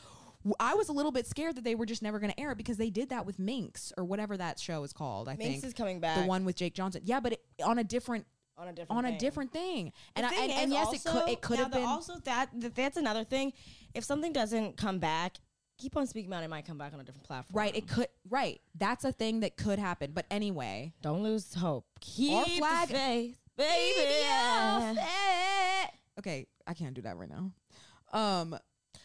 I 0.59 0.73
was 0.73 0.89
a 0.89 0.93
little 0.93 1.11
bit 1.11 1.27
scared 1.27 1.55
that 1.55 1.63
they 1.63 1.75
were 1.75 1.85
just 1.85 2.01
never 2.01 2.19
going 2.19 2.31
to 2.31 2.39
air 2.39 2.55
because 2.55 2.77
they 2.77 2.89
did 2.89 3.09
that 3.09 3.25
with 3.25 3.37
Minx 3.39 3.93
or 3.97 4.03
whatever 4.03 4.35
that 4.37 4.59
show 4.59 4.83
is 4.83 4.91
called. 4.91 5.29
I 5.29 5.35
Minx 5.35 5.45
think 5.45 5.63
is 5.65 5.73
coming 5.73 5.99
back. 5.99 6.19
the 6.19 6.25
one 6.25 6.45
with 6.45 6.55
Jake 6.55 6.73
Johnson. 6.73 7.01
Yeah, 7.05 7.19
but 7.19 7.33
it, 7.33 7.41
on 7.63 7.77
a 7.77 7.83
different 7.83 8.25
on 8.61 8.67
a 8.67 8.73
different 8.73 8.97
on 8.97 9.05
a 9.05 9.09
thing. 9.09 9.17
different 9.17 9.51
thing. 9.53 9.91
And 10.15 10.25
I, 10.25 10.29
and, 10.35 10.51
and 10.51 10.71
yes, 10.71 10.93
it 10.93 11.03
could 11.09 11.27
it 11.29 11.41
could 11.41 11.57
have 11.59 11.71
been 11.71 11.83
also 11.83 12.13
that, 12.25 12.49
that 12.61 12.75
that's 12.75 12.97
another 12.97 13.23
thing. 13.23 13.53
If 13.93 14.03
something 14.03 14.31
doesn't 14.31 14.77
come 14.77 14.99
back, 14.99 15.37
keep 15.77 15.97
on 15.97 16.05
speaking 16.07 16.29
about 16.29 16.43
it. 16.43 16.45
It 16.45 16.49
might 16.49 16.65
come 16.65 16.77
back 16.77 16.93
on 16.93 16.99
a 16.99 17.03
different 17.03 17.25
platform. 17.25 17.57
right. 17.57 17.75
It 17.75 17.87
could 17.87 18.07
right. 18.29 18.61
That's 18.77 19.03
a 19.03 19.11
thing 19.11 19.39
that 19.39 19.57
could 19.57 19.79
happen. 19.79 20.11
But 20.13 20.25
anyway, 20.29 20.93
Don't 21.01 21.23
lose 21.23 21.53
hope. 21.55 21.85
Keep 22.01 22.33
Our 22.33 22.45
the 22.45 22.51
flag- 22.57 22.87
faith, 22.89 23.35
baby. 23.57 24.13
yeah. 24.21 25.87
okay, 26.19 26.47
I 26.67 26.73
can't 26.73 26.93
do 26.93 27.01
that 27.01 27.17
right 27.17 27.29
now. 27.29 27.51
Um, 28.13 28.57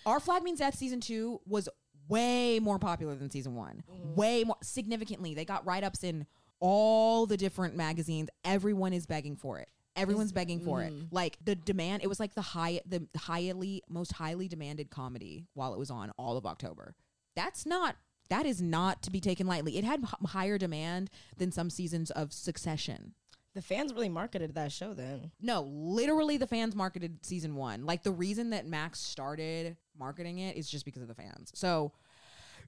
our 0.04 0.20
flag 0.20 0.42
means 0.42 0.58
death 0.58 0.74
season 0.76 1.00
two 1.00 1.40
was 1.46 1.68
way 2.08 2.60
more 2.60 2.78
popular 2.78 3.14
than 3.16 3.30
season 3.30 3.54
one. 3.54 3.82
Way 4.14 4.44
more 4.44 4.56
significantly. 4.62 5.34
They 5.34 5.44
got 5.44 5.66
write 5.66 5.82
ups 5.84 6.04
in 6.04 6.26
all 6.60 7.26
the 7.26 7.36
different 7.36 7.76
magazines. 7.76 8.28
Everyone 8.44 8.92
is 8.92 9.06
begging 9.06 9.36
for 9.36 9.58
it. 9.58 9.68
Everyone's 9.96 10.32
begging 10.32 10.60
for 10.60 10.82
it. 10.82 10.92
Mm. 10.92 11.08
Like 11.10 11.38
the 11.42 11.54
demand, 11.54 12.02
it 12.02 12.06
was 12.06 12.20
like 12.20 12.34
the 12.34 12.42
high, 12.42 12.80
the 12.86 13.06
highly, 13.16 13.82
most 13.88 14.12
highly 14.12 14.46
demanded 14.46 14.90
comedy 14.90 15.46
while 15.54 15.72
it 15.72 15.78
was 15.78 15.90
on 15.90 16.12
all 16.18 16.36
of 16.36 16.44
October. 16.44 16.94
That's 17.34 17.64
not. 17.64 17.96
That 18.28 18.44
is 18.44 18.60
not 18.60 19.02
to 19.04 19.10
be 19.10 19.20
taken 19.20 19.46
lightly. 19.46 19.78
It 19.78 19.84
had 19.84 20.00
h- 20.00 20.30
higher 20.30 20.58
demand 20.58 21.10
than 21.38 21.52
some 21.52 21.70
seasons 21.70 22.10
of 22.10 22.32
Succession. 22.32 23.14
The 23.54 23.62
fans 23.62 23.94
really 23.94 24.10
marketed 24.10 24.54
that 24.54 24.70
show 24.70 24.92
then. 24.92 25.30
No, 25.40 25.62
literally 25.62 26.36
the 26.36 26.46
fans 26.46 26.74
marketed 26.74 27.24
season 27.24 27.54
one. 27.54 27.86
Like 27.86 28.02
the 28.02 28.12
reason 28.12 28.50
that 28.50 28.66
Max 28.66 28.98
started 28.98 29.78
marketing 29.98 30.40
it 30.40 30.56
is 30.56 30.68
just 30.68 30.84
because 30.84 31.00
of 31.00 31.08
the 31.08 31.14
fans. 31.14 31.52
So 31.54 31.92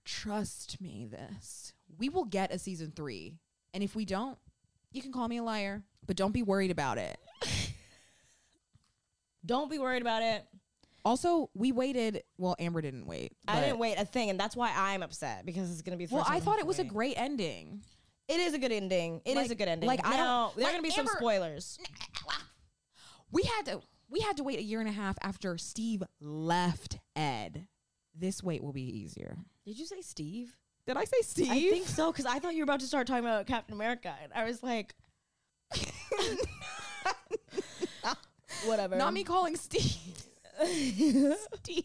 trust 0.06 0.80
me, 0.80 1.06
this. 1.10 1.74
We 1.98 2.08
will 2.08 2.24
get 2.24 2.54
a 2.54 2.58
season 2.58 2.92
three. 2.96 3.34
And 3.74 3.82
if 3.82 3.94
we 3.94 4.04
don't, 4.04 4.38
you 4.92 5.02
can 5.02 5.12
call 5.12 5.28
me 5.28 5.36
a 5.38 5.42
liar, 5.42 5.82
but 6.06 6.16
don't 6.16 6.32
be 6.32 6.42
worried 6.42 6.70
about 6.70 6.98
it. 6.98 7.18
Don't 9.46 9.70
be 9.70 9.78
worried 9.78 10.02
about 10.02 10.22
it. 10.22 10.44
Also, 11.04 11.48
we 11.54 11.72
waited. 11.72 12.22
Well, 12.36 12.56
Amber 12.58 12.82
didn't 12.82 13.06
wait. 13.06 13.32
I 13.46 13.60
didn't 13.60 13.78
wait 13.78 13.96
a 13.98 14.04
thing, 14.04 14.30
and 14.30 14.38
that's 14.38 14.56
why 14.56 14.72
I'm 14.76 15.02
upset 15.02 15.46
because 15.46 15.70
it's 15.70 15.80
gonna 15.80 15.96
be. 15.96 16.06
The 16.06 16.16
Well, 16.16 16.24
I 16.28 16.40
thought 16.40 16.58
it 16.58 16.66
was 16.66 16.78
a 16.78 16.84
great 16.84 17.14
ending. 17.16 17.82
It 18.26 18.40
is 18.40 18.52
a 18.52 18.58
good 18.58 18.72
ending. 18.72 19.22
It 19.24 19.30
is 19.30 19.36
Like- 19.36 19.50
a 19.52 19.54
good 19.54 19.68
ending. 19.68 19.86
like, 19.86 20.04
I 20.04 20.16
don't- 20.18 20.54
there 20.54 20.64
are 20.64 20.68
like, 20.68 20.72
gonna 20.72 20.82
be 20.82 20.90
some 20.90 21.06
Amber- 21.06 21.16
spoilers. 21.16 21.78
We 23.30 23.42
had 23.42 23.66
to 23.66 23.82
we 24.10 24.20
had 24.20 24.38
to 24.38 24.42
wait 24.42 24.58
a 24.58 24.62
year 24.62 24.80
and 24.80 24.88
a 24.88 24.92
half 24.92 25.16
after 25.22 25.56
Steve 25.58 26.02
left 26.20 26.98
Ed. 27.14 27.68
This 28.14 28.42
wait 28.42 28.62
will 28.62 28.72
be 28.72 28.82
easier. 28.82 29.36
Did 29.66 29.78
you 29.78 29.84
say 29.86 30.00
Steve? 30.00 30.56
Did 30.88 30.96
I 30.96 31.04
say 31.04 31.20
Steve? 31.20 31.50
I 31.50 31.60
think 31.68 31.86
so 31.86 32.10
because 32.10 32.24
I 32.24 32.38
thought 32.38 32.54
you 32.54 32.60
were 32.60 32.64
about 32.64 32.80
to 32.80 32.86
start 32.86 33.06
talking 33.06 33.22
about 33.22 33.46
Captain 33.46 33.74
America, 33.74 34.14
and 34.22 34.32
I 34.32 34.44
was 34.44 34.62
like, 34.62 34.94
whatever. 38.64 38.96
Not 38.96 39.12
me 39.12 39.22
calling 39.22 39.54
Steve. 39.56 40.24
Steve. 41.62 41.84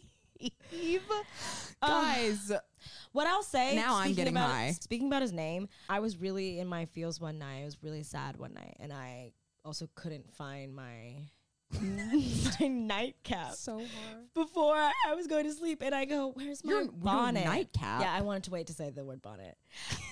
Um, 1.81 1.89
Guys, 1.89 2.49
What 3.11 3.27
I'll 3.27 3.43
say 3.43 3.75
Now 3.75 3.97
I'm 3.97 4.13
getting 4.13 4.35
about, 4.35 4.49
high. 4.49 4.71
Speaking 4.71 5.07
about 5.07 5.21
his 5.21 5.33
name, 5.33 5.67
I 5.89 5.99
was 5.99 6.15
really 6.15 6.59
in 6.59 6.67
my 6.67 6.85
feels 6.85 7.19
one 7.19 7.37
night. 7.39 7.59
I 7.61 7.65
was 7.65 7.83
really 7.83 8.03
sad 8.03 8.37
one 8.37 8.53
night, 8.53 8.77
and 8.79 8.93
I 8.93 9.33
also 9.65 9.89
couldn't 9.95 10.33
find 10.33 10.73
my 10.73 11.17
my 12.59 12.67
nightcap 12.67 13.53
so 13.53 13.77
hard. 13.77 14.33
before 14.33 14.75
I 14.75 15.13
was 15.15 15.27
going 15.27 15.45
to 15.45 15.51
sleep. 15.53 15.81
And 15.83 15.93
I 15.95 16.05
go, 16.05 16.31
"Where's 16.33 16.63
my 16.63 16.71
Your- 16.71 16.81
your 16.83 16.91
bonnet?" 16.91 17.45
nightcap? 17.45 18.01
Yeah, 18.01 18.13
I 18.13 18.21
wanted 18.21 18.43
to 18.45 18.51
wait 18.51 18.67
to 18.67 18.73
say 18.73 18.89
the 18.89 19.03
word 19.03 19.21
bonnet. 19.21 19.57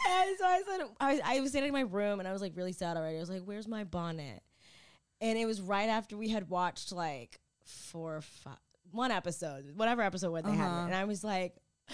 and 0.09 0.37
so 0.39 0.45
I 0.45 0.61
said, 0.67 0.81
I 0.99 1.11
was, 1.13 1.21
I 1.23 1.39
was 1.41 1.51
sitting 1.51 1.67
in 1.69 1.73
my 1.73 1.81
room, 1.81 2.19
and 2.19 2.27
I 2.27 2.33
was 2.33 2.41
like 2.41 2.53
really 2.55 2.73
sad 2.73 2.97
already. 2.97 3.17
I 3.17 3.19
was 3.19 3.29
like, 3.29 3.43
"Where's 3.43 3.67
my 3.67 3.83
bonnet?" 3.83 4.41
And 5.21 5.37
it 5.37 5.45
was 5.45 5.61
right 5.61 5.89
after 5.89 6.17
we 6.17 6.29
had 6.29 6.49
watched 6.49 6.91
like 6.91 7.39
four 7.65 8.17
or 8.17 8.21
five, 8.21 8.57
one 8.91 9.11
episode, 9.11 9.71
whatever 9.75 10.01
episode 10.01 10.31
where 10.31 10.41
they 10.41 10.51
had 10.51 10.67
Uh-huh. 10.67 10.81
it, 10.81 10.85
and 10.85 10.95
I 10.95 11.05
was 11.05 11.23
like. 11.23 11.55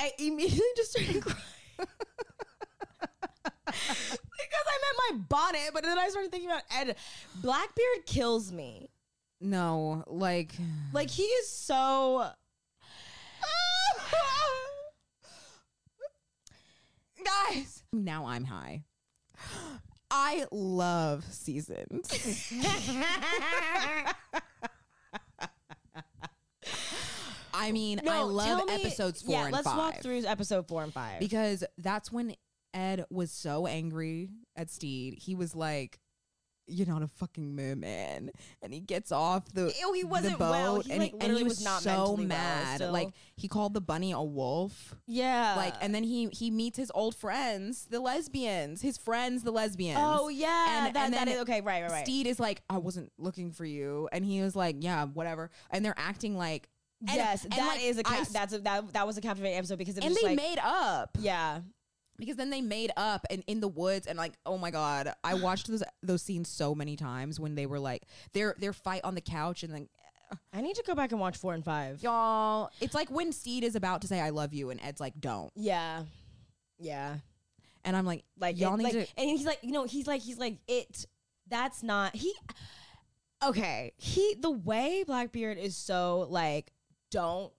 I 0.00 0.12
immediately 0.18 0.62
just 0.76 0.90
started 0.92 1.22
crying. 1.22 1.88
I 5.08 5.12
my 5.12 5.18
bonnet, 5.28 5.70
but 5.74 5.82
then 5.82 5.98
I 5.98 6.08
started 6.08 6.30
thinking 6.30 6.50
about 6.50 6.62
Ed. 6.70 6.96
Blackbeard 7.36 8.06
kills 8.06 8.52
me. 8.52 8.90
No, 9.40 10.04
like 10.06 10.52
Like 10.92 11.10
he 11.10 11.22
is 11.22 11.48
so 11.50 12.24
guys. 17.24 17.82
Now 17.92 18.26
I'm 18.26 18.44
high. 18.44 18.84
I 20.10 20.46
love 20.50 21.24
seasons. 21.24 22.50
I 27.54 27.72
mean, 27.72 28.00
I 28.08 28.22
love 28.22 28.66
me- 28.66 28.74
episodes 28.74 29.22
four 29.22 29.32
yeah, 29.32 29.44
and 29.44 29.52
let's 29.52 29.64
five. 29.66 29.76
walk 29.76 30.00
through 30.02 30.24
episode 30.26 30.68
four 30.68 30.82
and 30.84 30.92
five. 30.92 31.18
because 31.20 31.64
that's 31.78 32.12
when 32.12 32.34
Ed 32.78 33.04
was 33.10 33.30
so 33.32 33.66
angry 33.66 34.30
at 34.56 34.70
Stede. 34.70 35.14
He 35.20 35.34
was 35.34 35.54
like, 35.56 35.98
"You're 36.66 36.86
not 36.86 37.02
a 37.02 37.08
fucking 37.08 37.56
merman," 37.56 38.30
and 38.62 38.72
he 38.72 38.80
gets 38.80 39.10
off 39.10 39.52
the 39.52 39.72
Ew, 39.80 39.92
he 39.94 40.04
wasn't 40.04 40.38
boat, 40.38 40.50
well. 40.50 40.80
He, 40.80 40.92
and, 40.92 41.00
like, 41.00 41.14
and 41.20 41.36
he 41.36 41.42
was, 41.42 41.58
was 41.58 41.64
not 41.64 41.82
so 41.82 42.16
mentally 42.16 42.26
well 42.26 42.28
mad. 42.28 42.80
Like 42.92 43.08
he 43.36 43.48
called 43.48 43.74
the 43.74 43.80
bunny 43.80 44.12
a 44.12 44.22
wolf. 44.22 44.94
Yeah. 45.06 45.54
like 45.56 45.74
and 45.80 45.94
then 45.94 46.04
he 46.04 46.28
he 46.28 46.50
meets 46.50 46.76
his 46.76 46.92
old 46.94 47.14
friends 47.16 47.86
the 47.90 47.98
lesbians 48.00 48.80
his 48.82 48.96
friends 48.96 49.42
the 49.42 49.50
lesbians 49.50 49.98
Oh 50.00 50.28
yeah, 50.28 50.86
and, 50.86 50.94
that, 50.94 51.04
and 51.06 51.14
then 51.14 51.28
is 51.28 51.38
okay. 51.40 51.60
Right, 51.60 51.82
right, 51.82 51.90
right. 51.90 52.04
stede 52.06 52.26
is 52.26 52.38
like 52.38 52.62
i 52.70 52.78
wasn't 52.78 53.10
looking 53.18 53.50
for 53.52 53.64
you 53.64 54.08
and 54.12 54.24
he 54.24 54.40
was 54.42 54.54
like 54.54 54.76
yeah 54.80 55.04
whatever 55.06 55.50
and 55.70 55.84
they're 55.84 55.98
acting 55.98 56.36
like 56.36 56.68
and- 57.06 57.16
yes, 57.16 57.42
that 57.48 57.58
like, 57.58 57.82
is 57.82 57.96
a 57.98 58.00
I 58.00 58.02
ca- 58.02 58.20
s- 58.20 58.28
that's 58.30 58.52
a 58.52 58.58
that, 58.58 58.92
that 58.92 59.06
was 59.06 59.16
a 59.16 59.20
captivating 59.20 59.56
episode 59.56 59.78
because 59.78 59.96
it 59.96 60.04
was 60.04 60.08
and 60.08 60.16
they 60.16 60.28
like, 60.28 60.36
made 60.36 60.58
up 60.62 61.16
yeah. 61.20 61.60
Because 62.18 62.36
then 62.36 62.50
they 62.50 62.60
made 62.60 62.90
up 62.96 63.24
and 63.30 63.44
in 63.46 63.60
the 63.60 63.68
woods 63.68 64.06
and 64.06 64.18
like 64.18 64.32
oh 64.44 64.58
my 64.58 64.70
god 64.70 65.12
i 65.22 65.34
watched 65.46 65.68
those 65.68 65.82
those 66.02 66.22
scenes 66.22 66.48
so 66.48 66.74
many 66.74 66.96
times 66.96 67.38
when 67.38 67.54
they 67.54 67.66
were 67.66 67.78
like 67.78 68.02
their 68.32 68.54
their 68.58 68.72
fight 68.72 69.02
on 69.04 69.14
the 69.14 69.20
couch 69.20 69.62
and 69.62 69.72
then 69.72 69.88
eh. 70.32 70.36
I 70.52 70.60
need 70.60 70.74
to 70.76 70.82
go 70.86 70.94
back 70.94 71.12
and 71.12 71.20
watch 71.20 71.36
four 71.36 71.54
and 71.54 71.64
five. 71.64 72.02
y'all 72.02 72.70
it's 72.80 72.94
like 72.94 73.08
when 73.10 73.30
stede 73.32 73.62
is 73.64 73.76
about 73.76 74.00
to 74.02 74.08
say 74.08 74.20
i 74.20 74.30
love 74.30 74.52
you 74.52 74.70
and 74.70 74.80
ed's 74.82 75.00
like 75.00 75.14
don't 75.20 75.52
Yeah, 75.54 76.02
yeah. 76.78 77.18
and 77.84 77.96
i'm 77.96 78.04
like 78.04 78.24
Like 78.38 78.58
y'all 78.58 78.74
it- 78.74 78.78
need 78.78 78.84
like, 78.84 78.92
to 78.94 79.06
and 79.16 79.28
he's 79.30 79.46
like, 79.46 79.60
you 79.62 79.72
know, 79.72 79.84
he's 79.84 80.06
like, 80.06 80.20
he's 80.22 80.38
like, 80.38 80.58
it. 80.66 81.06
That's 81.50 81.82
not 81.82 82.14
he. 82.16 82.34
Okay, 83.42 83.92
he 83.96 84.34
the 84.40 84.50
way 84.50 85.04
Blackbeard 85.06 85.58
is 85.58 85.76
so 85.76 86.26
like, 86.28 86.72
don't. 87.10 87.52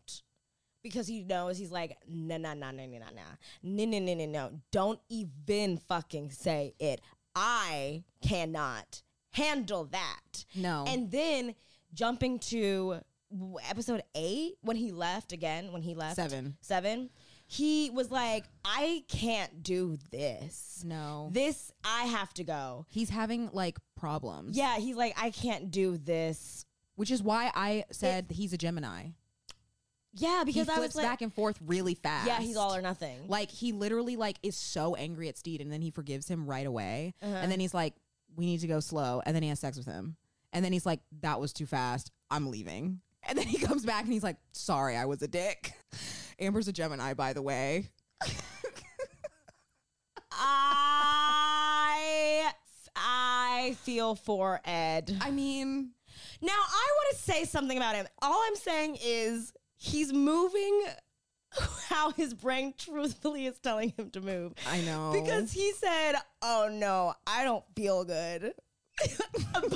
Because 0.83 1.07
he 1.07 1.23
knows 1.23 1.57
he's 1.57 1.71
like, 1.71 1.97
no, 2.07 2.37
no, 2.37 2.53
no, 2.53 2.71
no, 2.71 2.85
no, 2.85 2.97
no, 2.97 2.97
no, 3.63 3.85
no, 3.85 3.99
no, 3.99 4.13
no, 4.13 4.25
no. 4.25 4.51
Don't 4.71 4.99
even 5.09 5.77
fucking 5.77 6.31
say 6.31 6.73
it. 6.79 7.01
I 7.35 8.03
cannot 8.21 9.01
handle 9.31 9.85
that. 9.85 10.45
no 10.55 10.85
And 10.87 11.11
then 11.11 11.55
jumping 11.93 12.39
to 12.39 13.01
episode 13.69 14.01
eight, 14.15 14.55
when 14.61 14.75
he 14.75 14.91
left 14.91 15.31
again, 15.31 15.71
when 15.71 15.81
he 15.81 15.93
left 15.93 16.15
Seven. 16.15 16.57
seven, 16.61 17.09
he 17.45 17.89
was 17.91 18.09
like, 18.11 18.45
I 18.65 19.03
can't 19.07 19.61
do 19.63 19.97
this. 20.11 20.83
no 20.85 21.29
This, 21.31 21.71
I 21.83 22.05
have 22.05 22.33
to 22.35 22.43
go. 22.43 22.85
he's 22.89 23.09
having 23.09 23.49
like 23.53 23.77
problems. 23.95 24.57
Yeah, 24.57 24.77
he's 24.77 24.95
like, 24.95 25.13
I 25.21 25.29
can't 25.31 25.69
do 25.71 25.97
this. 25.97 26.65
which 26.95 27.11
is 27.11 27.21
why 27.21 27.51
I 27.55 27.85
said 27.91 28.27
he's 28.31 28.53
a 28.53 28.57
Gemini. 28.57 29.09
Yeah, 30.13 30.43
because 30.45 30.67
he 30.67 30.73
I 30.73 30.79
was 30.79 30.95
like, 30.95 31.05
back 31.05 31.21
and 31.21 31.33
forth 31.33 31.57
really 31.65 31.93
fast. 31.93 32.25
yeah, 32.27 32.39
he's 32.39 32.57
all 32.57 32.73
or 32.75 32.81
nothing. 32.81 33.27
like 33.27 33.51
he 33.51 33.71
literally 33.73 34.15
like 34.15 34.37
is 34.41 34.55
so 34.55 34.95
angry 34.95 35.29
at 35.29 35.37
Stede, 35.37 35.61
and 35.61 35.71
then 35.71 35.81
he 35.81 35.91
forgives 35.91 36.27
him 36.27 36.47
right 36.47 36.65
away, 36.65 37.13
Uh-huh. 37.21 37.31
and 37.35 37.51
then 37.51 37.59
he's 37.59 37.73
like, 37.73 37.93
"We 38.35 38.45
need 38.47 38.59
to 38.61 38.67
go 38.67 38.79
slow," 38.79 39.21
and 39.25 39.35
then 39.35 39.43
he 39.43 39.49
has 39.49 39.59
sex 39.59 39.77
with 39.77 39.85
him, 39.85 40.15
and 40.51 40.65
then 40.65 40.73
he's 40.73 40.85
like, 40.85 41.01
"That 41.21 41.39
was 41.39 41.53
too 41.53 41.65
fast. 41.67 42.11
I'm 42.31 42.49
leaving." 42.49 43.01
And 43.27 43.37
then 43.37 43.45
he 43.47 43.57
comes 43.65 43.85
back 43.85 44.03
and 44.05 44.11
he's 44.13 44.23
like, 44.23 44.37
"Sorry, 44.51 44.95
I 44.97 45.05
was 45.05 45.21
a 45.21 45.27
dick." 45.27 45.73
Amber's 46.39 46.67
a 46.67 46.73
Gemini, 46.73 47.13
by 47.13 47.33
the 47.33 47.41
way. 47.41 47.89
I, 51.21 52.51
I 52.95 53.75
feel 53.83 54.15
for 54.15 54.61
Ed. 54.65 55.17
I 55.21 55.31
mean, 55.31 55.91
Now, 56.41 56.53
I 56.53 56.87
want 56.95 57.17
to 57.17 57.21
say 57.23 57.43
something 57.45 57.77
about 57.77 57.95
him. 57.95 58.07
All 58.21 58.41
I'm 58.47 58.55
saying 58.55 58.97
is 59.03 59.51
he's 59.79 60.13
moving 60.13 60.83
how 61.89 62.11
his 62.11 62.33
brain 62.35 62.73
truthfully 62.77 63.47
is 63.47 63.57
telling 63.59 63.93
him 63.97 64.11
to 64.11 64.21
move. 64.21 64.53
I 64.69 64.81
know 64.81 65.11
Because 65.11 65.51
he 65.51 65.71
said, 65.73 66.13
Oh 66.43 66.69
no, 66.71 67.13
I 67.25 67.43
don't 67.43 67.63
feel 67.75 68.03
good. 68.05 68.53
and 69.55 69.71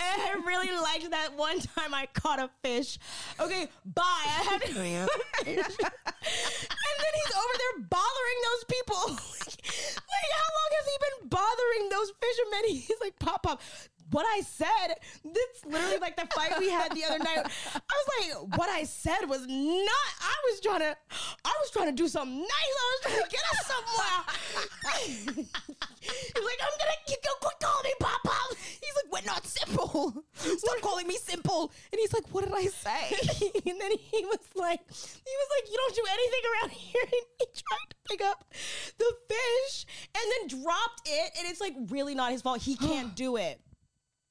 I 0.00 0.34
really 0.44 0.72
liked 0.72 1.08
that 1.12 1.36
one 1.36 1.60
time 1.60 1.94
I 1.94 2.08
caught 2.12 2.40
a 2.40 2.50
fish. 2.64 2.98
Okay, 3.38 3.68
bye. 3.84 4.02
I 4.04 4.42
have 4.50 4.60
to. 4.64 4.80
and 4.80 5.56
then 5.56 7.12
he's 7.14 7.34
over 7.36 7.54
there 7.58 7.86
bothering 7.88 8.40
those 8.50 8.64
people. 8.68 8.96
like, 9.06 10.30
how 10.34 10.50
long 10.58 10.70
has 10.72 10.86
he 10.86 10.98
been 11.00 11.28
bothering 11.28 11.88
those 11.90 12.12
fishermen? 12.20 12.64
He's 12.68 13.00
like, 13.00 13.18
Pop, 13.20 13.44
Pop. 13.44 13.62
What 14.10 14.26
I 14.26 14.40
said, 14.40 14.96
that's 15.24 15.64
literally 15.64 15.98
like 15.98 16.16
the 16.16 16.26
fight 16.34 16.58
we 16.58 16.68
had 16.70 16.92
the 16.94 17.04
other 17.04 17.18
night. 17.18 17.46
I 17.74 17.80
was 17.80 18.08
like, 18.18 18.58
what 18.58 18.68
I 18.68 18.84
said 18.84 19.28
was 19.28 19.46
not, 19.46 20.10
I 20.20 20.34
was 20.50 20.60
trying 20.60 20.80
to, 20.80 20.96
I 21.44 21.54
was 21.60 21.70
trying 21.70 21.86
to 21.86 21.92
do 21.92 22.08
something 22.08 22.38
nice. 22.38 22.48
I 22.50 22.90
was 22.90 23.00
trying 23.02 23.22
to 23.22 23.30
get 23.30 23.42
us 23.52 23.66
somewhere. 23.72 25.46
He's 26.00 26.44
like, 26.44 26.60
I'm 26.62 26.74
gonna 26.78 27.00
you 27.08 27.16
go 27.24 27.30
quit 27.40 27.54
calling 27.60 27.84
me 27.84 27.92
Pop 28.00 28.22
Pop. 28.24 28.56
he's 28.56 28.94
like, 28.96 29.12
"We're 29.12 29.26
not 29.26 29.46
simple. 29.46 30.24
Stop 30.34 30.80
calling 30.80 31.06
me 31.06 31.16
simple." 31.16 31.72
And 31.92 31.98
he's 31.98 32.12
like, 32.12 32.24
"What 32.32 32.44
did 32.44 32.54
I 32.54 32.66
say?" 32.66 33.50
and 33.66 33.80
then 33.80 33.92
he 33.92 34.24
was 34.24 34.38
like, 34.54 34.80
he 34.88 35.34
was 35.36 35.48
like, 35.56 35.70
you 35.70 35.76
don't 35.76 35.94
do 35.94 36.04
anything 36.10 36.40
around 36.52 36.70
here. 36.72 37.02
And 37.10 37.26
he 37.38 37.46
tried 37.46 37.90
to 37.90 37.96
pick 38.08 38.22
up 38.22 38.44
the 38.98 39.12
fish 39.28 39.86
and 40.14 40.24
then 40.32 40.60
dropped 40.62 41.02
it. 41.06 41.32
And 41.38 41.48
it's 41.48 41.60
like 41.60 41.74
really 41.88 42.14
not 42.14 42.30
his 42.32 42.42
fault. 42.42 42.60
He 42.62 42.76
can't 42.76 43.14
do 43.26 43.36
it. 43.36 43.60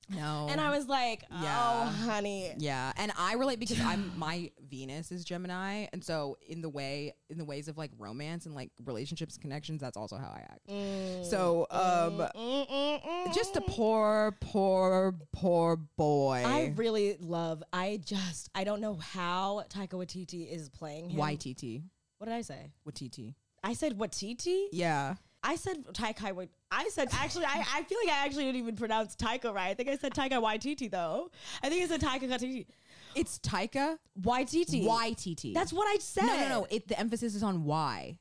No. 0.10 0.48
And 0.50 0.60
I 0.60 0.76
was 0.76 0.88
like, 0.88 1.24
oh, 1.32 1.40
Yeah. 1.42 1.92
honey. 1.92 2.54
Yeah, 2.58 2.92
and 2.98 3.12
I 3.18 3.34
relate 3.34 3.60
because 3.60 3.80
I'm 3.80 4.12
my 4.18 4.52
Venus 4.70 5.12
is 5.12 5.24
Gemini, 5.24 5.88
and 5.94 6.04
so 6.04 6.38
in 6.48 6.62
the 6.62 6.70
way 6.70 7.14
in 7.30 7.38
the 7.38 7.46
ways 7.46 7.68
of 7.68 7.78
like 7.78 7.92
romance 7.98 8.46
and 8.46 8.56
like 8.56 8.72
relationships 8.86 9.38
connections, 9.38 9.82
that's 9.82 9.98
also 9.98 10.18
how 10.18 10.30
I 10.30 10.40
act. 10.40 10.68
Mm. 10.70 11.26
So 11.26 11.68
um, 11.70 12.18
mm, 12.36 12.70
mm, 12.70 13.34
just 13.34 13.56
a 13.56 13.62
poor, 13.62 14.36
poor, 14.42 15.16
poor 15.32 15.76
boy. 15.76 16.44
I 16.46 16.74
really 16.76 17.18
love. 17.20 17.64
I 17.72 18.00
just. 18.04 18.50
I 18.56 18.64
don't 18.64 18.82
know 18.82 18.96
how 18.96 19.64
Taika 19.70 19.94
Waititi 19.94 20.52
is 20.52 20.70
playing 20.70 21.10
him. 21.12 21.20
YTT. 21.20 21.84
What 22.18 22.26
did 22.26 22.36
I 22.36 22.42
say? 22.42 22.72
What 22.84 22.96
TT? 22.96 23.36
I 23.64 23.74
said 23.74 23.98
Waititi. 23.98 24.66
Yeah. 24.72 25.16
I 25.44 25.56
said 25.56 25.86
Taika. 25.94 26.48
I 26.72 26.90
said 26.90 27.10
actually. 27.14 27.46
I, 27.46 27.64
I 27.76 27.84
feel 27.84 27.98
like 28.06 28.14
I 28.16 28.26
actually 28.26 28.46
didn't 28.46 28.58
even 28.62 28.76
pronounce 28.76 29.16
Taika 29.16 29.54
right. 29.54 29.70
I 29.70 29.74
think 29.74 29.90
I 29.90 29.98
said 29.98 30.14
Taika 30.14 30.34
Waititi 30.42 30.90
though. 30.90 31.32
I 31.64 31.70
think 31.70 31.84
I 31.84 31.88
said 31.88 32.02
Taika 32.02 32.30
Waititi. 32.30 32.66
It's 33.16 33.40
Taika 33.40 33.98
Waititi. 34.22 34.86
YTT. 34.86 35.54
That's 35.54 35.74
what 35.74 35.88
I 35.88 35.98
said. 36.00 36.26
no, 36.26 36.38
no, 36.38 36.48
no. 36.48 36.68
It 36.70 36.88
the 36.88 37.00
emphasis 37.00 37.34
is 37.36 37.42
on 37.44 37.64
Y. 37.64 38.18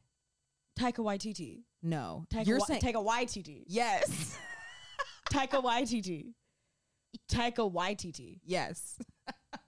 Taika 0.78 0.98
Waititi. 0.98 1.62
No, 1.82 2.24
Taika. 2.32 2.46
you're 2.46 2.58
Wa- 2.58 2.64
saying 2.66 2.80
Taika 2.80 3.04
Waititi. 3.06 3.64
yes, 3.66 4.38
Taika 5.32 5.62
Waititi. 5.62 6.32
Taika 7.30 7.70
Waititi. 7.70 8.40
yes. 8.44 8.98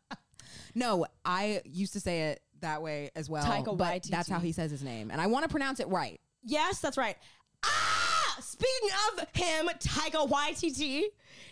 no, 0.75 1.07
I 1.25 1.61
used 1.65 1.93
to 1.93 2.01
say 2.01 2.31
it 2.31 2.43
that 2.61 2.81
way 2.83 3.11
as 3.15 3.29
well. 3.29 3.45
Taika 3.45 3.77
but 3.77 4.05
that's 4.05 4.29
how 4.29 4.39
he 4.39 4.53
says 4.53 4.71
his 4.71 4.83
name, 4.83 5.11
and 5.11 5.21
I 5.21 5.27
want 5.27 5.45
to 5.45 5.49
pronounce 5.51 5.81
it 5.81 5.89
right. 5.89 6.19
Yes, 6.43 6.81
that's 6.81 6.97
right. 6.97 7.17
Ah! 7.65 8.20
Speaking 8.41 8.91
of 9.13 9.27
him, 9.35 9.69
Taika 9.79 10.29
Waititi, 10.29 11.05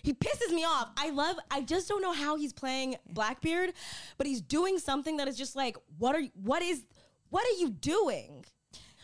he 0.02 0.14
pisses 0.14 0.52
me 0.52 0.64
off. 0.64 0.90
I 0.96 1.10
love. 1.10 1.36
I 1.50 1.62
just 1.62 1.88
don't 1.88 2.02
know 2.02 2.12
how 2.12 2.36
he's 2.36 2.52
playing 2.52 2.96
Blackbeard, 3.10 3.72
but 4.16 4.26
he's 4.26 4.40
doing 4.40 4.78
something 4.78 5.16
that 5.18 5.28
is 5.28 5.36
just 5.36 5.56
like, 5.56 5.76
what 5.98 6.14
are? 6.14 6.20
you? 6.20 6.30
What 6.42 6.62
is? 6.62 6.84
What 7.30 7.44
are 7.44 7.58
you 7.60 7.70
doing? 7.70 8.44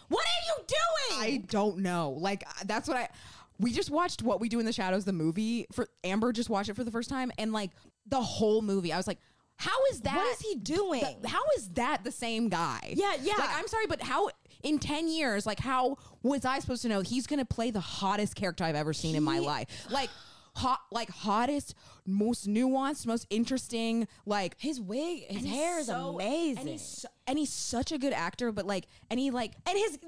What 0.08 0.24
are 0.24 0.46
you 0.46 0.64
doing? 0.66 1.22
I 1.22 1.44
don't 1.48 1.78
know. 1.78 2.10
Like 2.18 2.44
that's 2.66 2.88
what 2.88 2.96
I. 2.96 3.08
We 3.58 3.72
just 3.72 3.90
watched 3.90 4.22
What 4.22 4.40
We 4.40 4.48
Do 4.48 4.58
in 4.58 4.66
the 4.66 4.72
Shadows, 4.72 5.04
the 5.04 5.12
movie. 5.12 5.66
For 5.72 5.88
Amber, 6.02 6.32
just 6.32 6.50
watched 6.50 6.68
it 6.68 6.74
for 6.74 6.84
the 6.84 6.90
first 6.90 7.08
time, 7.08 7.30
and 7.38 7.52
like 7.52 7.70
the 8.06 8.20
whole 8.20 8.62
movie, 8.62 8.92
I 8.92 8.96
was 8.96 9.06
like, 9.06 9.18
"How 9.56 9.76
is 9.92 10.00
that? 10.00 10.16
What 10.16 10.32
is 10.32 10.40
he 10.40 10.56
doing? 10.56 11.00
th- 11.00 11.16
how 11.26 11.42
is 11.56 11.68
that 11.70 12.02
the 12.02 12.10
same 12.10 12.48
guy? 12.48 12.94
Yeah, 12.96 13.14
yeah. 13.22 13.34
Like 13.38 13.56
I'm 13.56 13.68
sorry, 13.68 13.86
but 13.86 14.02
how 14.02 14.28
in 14.64 14.80
ten 14.80 15.06
years? 15.08 15.46
Like 15.46 15.60
how 15.60 15.96
was 16.24 16.44
I 16.44 16.58
supposed 16.58 16.82
to 16.82 16.88
know 16.88 17.00
he's 17.02 17.26
gonna 17.28 17.44
play 17.44 17.70
the 17.70 17.80
hottest 17.80 18.34
character 18.34 18.64
I've 18.64 18.74
ever 18.74 18.92
seen 18.92 19.14
in 19.14 19.22
my 19.22 19.38
life? 19.38 19.68
Like 19.90 20.10
hot, 20.56 20.80
like 20.92 21.10
hottest, 21.10 21.74
most 22.06 22.48
nuanced, 22.48 23.06
most 23.06 23.26
interesting. 23.30 24.06
Like 24.26 24.54
his 24.60 24.80
wig, 24.80 25.24
his 25.30 25.44
hair 25.44 25.78
is 25.80 25.86
so- 25.86 26.14
amazing. 26.14 26.58
and 26.60 26.68
he's 26.68 26.82
so, 26.82 27.08
and 27.26 27.38
he's 27.38 27.52
such 27.52 27.92
a 27.92 27.98
good 27.98 28.12
actor. 28.12 28.50
But 28.52 28.66
like, 28.66 28.86
and 29.10 29.18
he 29.20 29.30
like 29.30 29.52
and 29.66 29.76
his 29.78 29.98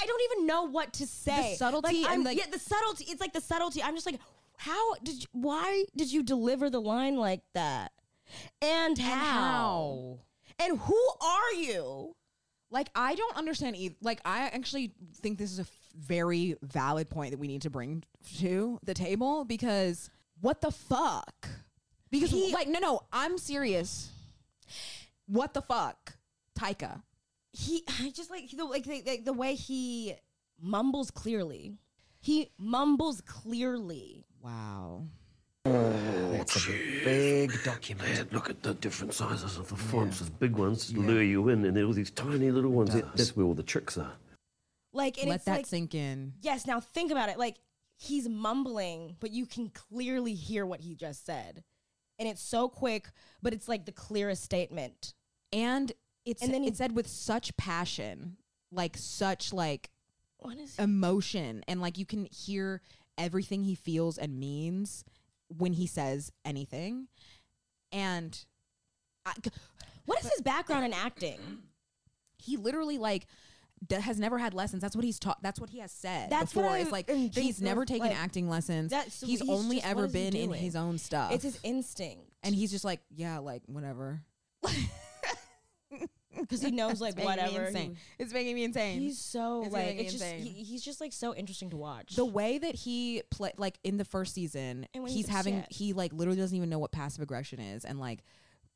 I 0.00 0.06
don't 0.06 0.22
even 0.32 0.46
know 0.46 0.64
what 0.68 0.92
to 0.94 1.06
say. 1.06 1.52
the 1.52 1.56
subtlety 1.56 1.86
like, 1.88 1.96
and, 1.96 2.06
I'm- 2.06 2.24
like- 2.24 2.38
yeah, 2.38 2.46
the 2.52 2.58
subtlety. 2.58 3.04
It's 3.08 3.20
like 3.20 3.32
the 3.32 3.40
subtlety. 3.40 3.82
I'm 3.82 3.94
just 3.94 4.06
like, 4.06 4.20
how 4.56 4.94
did 5.02 5.20
you? 5.22 5.26
Why 5.32 5.84
did 5.96 6.12
you 6.12 6.22
deliver 6.22 6.68
the 6.70 6.80
line 6.80 7.16
like 7.16 7.42
that? 7.54 7.92
And 8.60 8.96
how? 8.98 9.14
how. 9.18 10.18
And 10.58 10.78
who 10.78 11.10
are 11.20 11.52
you? 11.54 12.14
Like 12.72 12.88
I 12.94 13.14
don't 13.14 13.36
understand 13.36 13.76
either. 13.76 13.94
Like 14.00 14.20
I 14.24 14.46
actually 14.48 14.94
think 15.20 15.38
this 15.38 15.52
is 15.52 15.58
a 15.60 15.62
f- 15.62 15.70
very 15.96 16.56
valid 16.62 17.10
point 17.10 17.30
that 17.32 17.38
we 17.38 17.46
need 17.46 17.62
to 17.62 17.70
bring 17.70 18.02
to 18.38 18.78
the 18.82 18.94
table 18.94 19.44
because 19.44 20.10
what 20.40 20.60
the 20.62 20.70
fuck? 20.72 21.48
Because 22.10 22.30
He- 22.30 22.52
like 22.52 22.68
no 22.68 22.78
no, 22.80 23.00
I'm 23.12 23.38
serious. 23.38 24.10
What 25.26 25.54
the 25.54 25.62
fuck? 25.62 26.16
Taika. 26.58 27.02
He, 27.52 27.84
I 28.00 28.10
just 28.10 28.30
like 28.30 28.50
the 28.50 28.64
like 28.64 28.84
the, 28.84 29.02
like 29.06 29.24
the 29.26 29.32
way 29.34 29.54
he 29.54 30.14
mumbles 30.60 31.10
clearly. 31.10 31.74
He 32.20 32.50
mumbles 32.58 33.20
clearly. 33.20 34.24
Wow. 34.40 35.06
Oh, 35.64 36.32
it's 36.40 36.66
a 36.68 36.70
big 37.04 37.52
document. 37.62 38.32
Look 38.32 38.50
at 38.50 38.62
the 38.64 38.74
different 38.74 39.14
sizes 39.14 39.56
of 39.58 39.68
the 39.68 39.76
fonts. 39.76 40.18
There's 40.18 40.30
big 40.30 40.56
ones 40.56 40.88
to 40.92 40.98
lure 41.00 41.22
you 41.22 41.48
in, 41.50 41.64
and 41.64 41.76
there 41.76 41.84
are 41.84 41.86
all 41.86 41.92
these 41.92 42.10
tiny 42.10 42.50
little 42.50 42.72
ones. 42.72 42.90
Does. 42.90 43.02
That's 43.14 43.36
where 43.36 43.46
all 43.46 43.54
the 43.54 43.62
tricks 43.62 43.96
are. 43.96 44.12
Like, 44.92 45.18
and 45.18 45.28
Let 45.28 45.36
it's 45.36 45.44
that 45.44 45.56
like, 45.58 45.66
sink 45.66 45.94
in. 45.94 46.32
yes. 46.42 46.66
Now 46.66 46.80
think 46.80 47.12
about 47.12 47.28
it. 47.28 47.38
Like 47.38 47.58
he's 47.96 48.28
mumbling, 48.28 49.16
but 49.20 49.30
you 49.30 49.46
can 49.46 49.68
clearly 49.68 50.34
hear 50.34 50.66
what 50.66 50.80
he 50.80 50.96
just 50.96 51.24
said, 51.24 51.62
and 52.18 52.28
it's 52.28 52.42
so 52.42 52.68
quick, 52.68 53.08
but 53.40 53.52
it's 53.52 53.68
like 53.68 53.84
the 53.86 53.92
clearest 53.92 54.42
statement. 54.42 55.14
And 55.52 55.92
it's 56.24 56.42
And 56.42 56.52
then 56.52 56.62
he- 56.62 56.68
it's 56.70 56.78
said 56.78 56.96
with 56.96 57.06
such 57.06 57.56
passion, 57.56 58.36
like 58.72 58.96
such 58.96 59.52
like 59.52 59.90
What 60.38 60.58
is? 60.58 60.76
emotion 60.78 61.62
and 61.68 61.80
like 61.80 61.98
you 61.98 62.06
can 62.06 62.26
hear 62.26 62.80
everything 63.18 63.62
he 63.64 63.74
feels 63.74 64.16
and 64.18 64.40
means 64.40 65.04
when 65.58 65.72
he 65.72 65.86
says 65.86 66.30
anything. 66.44 67.08
And 67.92 68.38
I, 69.26 69.32
What 70.06 70.18
is 70.20 70.30
his 70.30 70.40
background 70.40 70.84
in 70.84 70.92
acting? 70.92 71.38
he 72.38 72.56
literally 72.56 72.98
like 72.98 73.26
d- 73.86 73.94
has 73.96 74.18
never 74.18 74.36
had 74.38 74.52
lessons. 74.52 74.82
That's 74.82 74.96
what 74.96 75.04
he's 75.04 75.18
taught 75.20 75.40
that's 75.42 75.60
what 75.60 75.70
he 75.70 75.78
has 75.78 75.92
said 75.92 76.28
That's 76.30 76.52
before. 76.52 76.76
It's 76.76 76.90
like 76.90 77.08
he's 77.08 77.60
never 77.62 77.84
taken 77.84 78.08
like, 78.08 78.16
acting 78.16 78.48
lessons. 78.48 78.90
that's- 78.90 79.20
he's, 79.20 79.40
he's 79.40 79.48
only 79.48 79.76
just- 79.76 79.86
ever 79.88 80.00
what 80.02 80.06
is 80.08 80.12
he 80.14 80.30
been 80.30 80.36
in 80.36 80.52
his 80.52 80.74
own 80.74 80.98
stuff. 80.98 81.30
It's 81.32 81.44
his 81.44 81.58
instinct, 81.62 82.22
and 82.42 82.52
he's 82.54 82.70
just 82.72 82.84
like 82.84 83.00
yeah 83.14 83.38
like 83.38 83.62
whatever 83.66 84.22
because 86.40 86.62
he 86.62 86.70
knows 86.70 87.00
like 87.00 87.10
It's 87.18 87.24
making 87.26 87.36
me 87.36 87.42
whatever. 87.44 87.66
insane. 87.66 87.94
he- 87.94 88.22
it's 88.24 88.32
making 88.32 88.54
me 88.54 88.64
insane 88.64 89.00
he's 89.00 89.18
so 89.18 89.62
It's 89.64 89.72
like 89.72 89.96
it's 89.98 90.12
just 90.12 90.24
insane. 90.24 90.42
he, 90.42 90.62
he's 90.64 90.82
just 90.82 91.00
like 91.00 91.12
so 91.12 91.34
interesting 91.34 91.70
to 91.70 91.76
watch. 91.76 92.14
the 92.16 92.24
way 92.24 92.58
that 92.58 92.74
he 92.74 93.22
play 93.30 93.52
like 93.56 93.78
in 93.84 93.96
the 93.98 94.04
first 94.04 94.34
season 94.34 94.86
he's 94.92 95.12
he's 95.14 95.28
having 95.28 95.58
upset. 95.58 95.72
he 95.72 95.92
like 95.92 96.12
literally 96.12 96.38
doesn't 96.40 96.56
even 96.56 96.70
know 96.70 96.78
what 96.78 96.92
passive 96.92 97.22
aggression 97.22 97.60
is 97.60 97.84
and 97.84 97.98
like 98.00 98.22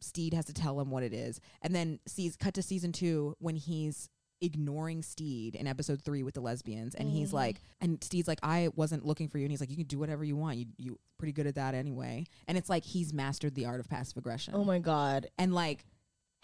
stede 0.01 0.35
has 0.35 0.45
to 0.45 0.53
tell 0.53 0.79
him 0.79 0.91
what 0.91 1.03
it 1.03 1.13
is 1.15 1.41
and 1.63 1.75
then 1.75 1.99
sees 2.07 2.37
cut 2.37 2.55
to 2.55 2.63
season 2.63 2.93
two 2.93 3.35
when 3.39 3.57
he's 3.57 4.11
ignoring 4.43 5.03
stede 5.03 5.55
in 5.55 5.67
episode 5.67 6.03
three 6.03 6.23
with 6.23 6.35
the 6.35 6.41
lesbians 6.43 6.95
and 6.95 7.09
he's 7.09 7.29
Mm-hmm. 7.29 7.37
like 7.37 7.61
and 7.81 8.05
stede's 8.05 8.29
like 8.29 8.39
i 8.43 8.69
wasn't 8.77 9.03
looking 9.07 9.29
for 9.29 9.39
you 9.39 9.45
and 9.47 9.51
he's 9.51 9.61
like 9.61 9.71
you 9.71 9.77
can 9.79 9.87
do 9.87 9.99
whatever 9.99 10.23
you 10.25 10.37
want 10.37 10.59
you 10.59 10.67
you 10.77 10.99
pretty 11.17 11.33
good 11.33 11.47
at 11.47 11.55
that 11.55 11.75
anyway 11.75 12.23
and 12.47 12.59
it's 12.59 12.69
like 12.69 12.85
he's 12.85 13.15
mastered 13.15 13.55
the 13.55 13.65
art 13.65 13.81
of 13.81 13.89
passive 13.89 14.19
aggression 14.19 14.53
oh 14.55 14.63
my 14.63 14.79
god, 14.79 15.27
and 15.39 15.55
like 15.55 15.87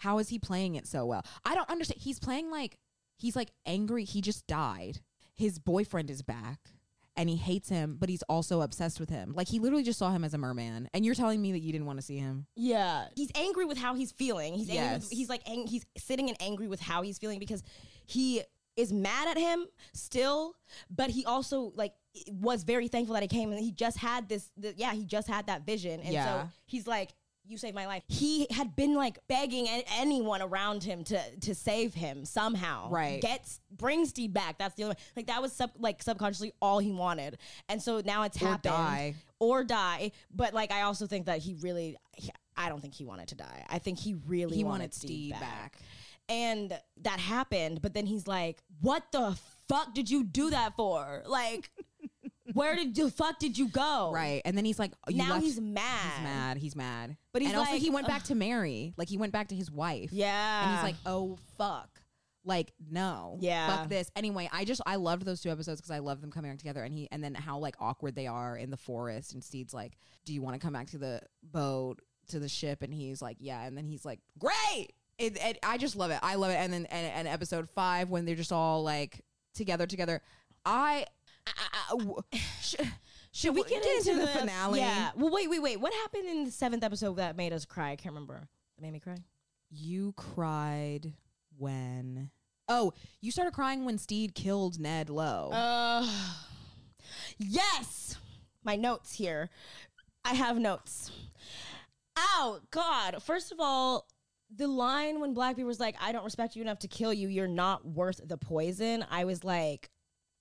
how 0.03 0.19
is 0.19 0.29
he 0.29 0.37
playing 0.39 0.75
it 0.75 0.85
so 0.87 1.05
well 1.05 1.23
i 1.45 1.55
don't 1.55 1.69
understand 1.69 1.99
he's 2.01 2.19
playing 2.19 2.49
like 2.51 2.77
he's 3.17 3.35
like 3.35 3.51
angry 3.65 4.03
he 4.03 4.21
just 4.21 4.45
died 4.47 4.99
his 5.35 5.57
boyfriend 5.59 6.09
is 6.09 6.21
back 6.21 6.59
and 7.15 7.29
he 7.29 7.35
hates 7.35 7.69
him 7.69 7.95
but 7.99 8.09
he's 8.09 8.23
also 8.23 8.61
obsessed 8.61 8.99
with 8.99 9.09
him 9.09 9.33
like 9.35 9.47
he 9.47 9.59
literally 9.59 9.83
just 9.83 9.99
saw 9.99 10.09
him 10.11 10.23
as 10.23 10.33
a 10.33 10.37
merman 10.37 10.89
and 10.93 11.05
you're 11.05 11.15
telling 11.15 11.41
me 11.41 11.51
that 11.51 11.59
you 11.59 11.71
didn't 11.71 11.85
want 11.87 11.99
to 11.99 12.05
see 12.05 12.17
him 12.17 12.45
yeah, 12.55 13.05
he's 13.15 13.29
angry 13.35 13.65
with 13.65 13.77
how 13.77 13.93
he's 13.93 14.11
feeling. 14.11 14.53
He's 14.55 14.69
angry. 14.69 14.83
Yes. 14.85 15.01
With, 15.09 15.11
he's 15.11 15.29
like 15.29 15.41
ang- 15.49 15.67
he's 15.67 15.85
sitting 15.97 16.27
and 16.29 16.37
angry 16.41 16.67
with 16.67 16.79
how 16.79 17.01
he's 17.01 17.17
feeling 17.19 17.39
because 17.39 17.61
he 18.05 18.41
is 18.75 18.91
mad 18.91 19.27
at 19.27 19.37
him 19.37 19.65
still, 19.93 20.55
but 20.89 21.09
he 21.11 21.23
also 21.25 21.71
like 21.75 21.93
was 22.31 22.63
very 22.63 22.87
thankful 22.87 23.13
that 23.13 23.21
he 23.23 23.27
came 23.27 23.51
and 23.51 23.59
he 23.59 23.71
just 23.71 23.97
had 23.97 24.27
this. 24.29 24.49
The, 24.57 24.73
yeah, 24.77 24.93
he 24.93 25.05
just 25.05 25.27
had 25.27 25.45
that 25.47 25.65
vision, 25.65 25.99
and 25.99 26.13
Yeah. 26.13 26.25
so 26.43 26.49
he's 26.65 26.87
like. 26.87 27.13
You 27.45 27.57
saved 27.57 27.75
my 27.75 27.85
life. 27.87 28.03
He 28.07 28.47
had 28.51 28.75
been 28.75 28.95
like 28.95 29.19
begging 29.27 29.67
anyone 29.97 30.41
around 30.41 30.83
him 30.83 31.03
to 31.05 31.19
to 31.41 31.53
save 31.53 31.93
him 31.93 32.23
somehow. 32.25 32.89
Right. 32.89 33.21
Gets 33.21 33.59
bring 33.69 34.05
Steve 34.05 34.31
back. 34.33 34.57
That's 34.57 34.75
the 34.75 34.83
only 34.83 34.95
like 35.17 35.27
that 35.27 35.41
was 35.41 35.51
sub, 35.51 35.71
like 35.77 36.01
subconsciously 36.01 36.53
all 36.61 36.79
he 36.79 36.91
wanted. 36.91 37.37
And 37.67 37.81
so 37.81 38.01
now 38.05 38.23
it's 38.23 38.41
Or 38.41 38.47
happened 38.47 38.73
die. 38.73 39.15
or 39.39 39.63
die. 39.65 40.11
But 40.33 40.53
like 40.53 40.71
I 40.71 40.83
also 40.83 41.05
think 41.05 41.25
that 41.25 41.39
he 41.39 41.55
really 41.55 41.97
he- 42.15 42.31
I 42.55 42.69
don't 42.69 42.79
think 42.81 42.93
he 42.93 43.03
wanted 43.03 43.27
to 43.29 43.35
die. 43.35 43.65
I 43.69 43.79
think 43.79 43.99
he 43.99 44.13
really 44.27 44.55
he 44.55 44.63
wanted, 44.63 44.79
wanted 44.79 44.93
Steve, 44.93 45.09
steve 45.09 45.31
back. 45.33 45.41
back. 45.41 45.77
And 46.29 46.79
that 47.01 47.19
happened, 47.19 47.81
but 47.81 47.93
then 47.93 48.05
he's 48.05 48.25
like, 48.27 48.63
"What 48.79 49.03
the 49.11 49.37
fuck 49.67 49.93
did 49.93 50.09
you 50.09 50.23
do 50.23 50.49
that 50.51 50.75
for? 50.77 51.23
Like 51.25 51.69
where 52.53 52.75
did 52.75 52.95
the 52.95 53.09
fuck 53.11 53.39
did 53.39 53.57
you 53.57 53.67
go?" 53.67 54.11
right 54.13 54.41
and 54.45 54.55
then 54.57 54.63
he's 54.63 54.79
like 54.79 54.91
you 55.09 55.17
Now 55.17 55.31
left- 55.31 55.43
he's 55.43 55.59
mad. 55.59 56.13
he's 56.15 56.23
mad 56.23 56.57
he's 56.57 56.75
mad 56.75 57.17
But 57.33 57.41
he's 57.41 57.51
and 57.51 57.59
also 57.59 57.73
like, 57.73 57.81
he 57.81 57.89
went 57.89 58.07
back 58.07 58.23
to 58.23 58.35
mary. 58.35 58.93
Like 58.95 59.09
he 59.09 59.17
went 59.17 59.33
back 59.33 59.47
to 59.49 59.55
his 59.55 59.69
wife. 59.71 60.09
Yeah. 60.13 60.63
and 60.63 60.75
he's 60.75 60.83
like 60.83 60.95
oh 61.05 61.37
fuck. 61.57 61.89
Like 62.45 62.73
no. 62.91 63.37
Yeah. 63.41 63.67
fuck 63.75 63.89
this. 63.89 64.11
Anyway 64.15 64.49
i 64.51 64.65
just 64.65 64.81
i 64.85 64.95
loved 64.97 65.25
those 65.25 65.41
two 65.41 65.49
episodes 65.49 65.81
because 65.81 65.91
i 65.91 65.99
love 65.99 66.21
them 66.21 66.31
coming 66.31 66.51
back 66.51 66.59
together. 66.59 66.83
And 66.83 66.93
he 66.93 67.07
and 67.11 67.23
then 67.23 67.33
how 67.33 67.57
like 67.57 67.75
awkward 67.79 68.15
they 68.15 68.27
are 68.27 68.55
in 68.55 68.69
the 68.69 68.77
forest. 68.77 69.33
And 69.33 69.43
stede's 69.43 69.73
like 69.73 69.93
do 70.25 70.33
you 70.33 70.41
want 70.41 70.55
to 70.55 70.59
come 70.59 70.73
back 70.73 70.87
to 70.91 70.97
the 70.97 71.21
boat 71.41 72.01
to 72.29 72.39
the 72.39 72.49
ship? 72.49 72.81
And 72.83 72.93
he's 72.93 73.21
like 73.21 73.37
yeah. 73.39 73.63
And 73.65 73.75
then 73.77 73.85
he's 73.85 74.05
like 74.05 74.19
great! 74.37 74.93
It, 75.19 75.37
it, 75.43 75.59
i 75.63 75.77
just 75.77 75.95
love 75.95 76.11
it. 76.11 76.19
I 76.23 76.35
love 76.35 76.51
it. 76.51 76.55
And 76.55 76.71
then 76.73 76.85
and, 76.87 77.07
and 77.13 77.27
episode 77.27 77.69
five 77.69 78.09
when 78.09 78.25
they're 78.25 78.35
just 78.35 78.51
all 78.51 78.83
like 78.83 79.21
together 79.53 79.85
together. 79.87 80.21
I, 80.65 81.05
I, 81.47 81.51
I- 81.91 81.97
w- 81.97 82.15
Should 83.35 83.55
we 83.55 83.63
get, 83.63 83.83
into, 83.83 84.15
the, 84.15 84.27
finale 84.27 84.79
Yeah. 84.79 85.09
Well, 85.15 85.31
wait, 85.31 85.49
wait, 85.49 85.59
wait. 85.59 85.79
What 85.79 85.91
happened 85.91 86.27
in 86.27 86.45
the 86.45 86.51
seventh 86.51 86.83
episode 86.83 87.15
that 87.15 87.35
made 87.35 87.51
us 87.51 87.65
cry? 87.65 87.89
I 87.89 87.95
can't 87.95 88.13
remember. 88.13 88.47
That 88.77 88.81
made 88.83 88.93
me 88.93 88.99
cry. 88.99 89.17
You 89.71 90.13
cried 90.15 91.13
when. 91.57 92.29
Oh, 92.69 92.93
you 93.21 93.31
started 93.31 93.53
crying 93.53 93.85
when 93.85 93.97
Stede 93.97 94.35
killed 94.35 94.79
Ned 94.79 95.09
Lowe. 95.09 95.49
Uh, 95.51 96.07
yes. 97.39 98.17
My 98.63 98.75
notes 98.75 99.15
here. 99.15 99.49
I 100.23 100.35
have 100.35 100.59
notes. 100.59 101.11
Ow, 102.15 102.59
God. 102.69 103.23
First 103.23 103.51
of 103.51 103.59
all, 103.59 104.07
the 104.55 104.67
line 104.67 105.19
when 105.19 105.33
Blackbeard 105.33 105.65
was 105.65 105.79
like, 105.79 105.95
I 105.99 106.11
don't 106.11 106.23
respect 106.23 106.55
you 106.55 106.61
enough 106.61 106.79
to 106.79 106.87
kill 106.87 107.11
you, 107.11 107.29
you're 107.29 107.47
not 107.47 107.83
worth 107.83 108.21
the 108.23 108.37
poison. 108.37 109.03
I 109.09 109.25
was 109.25 109.43
like, 109.43 109.89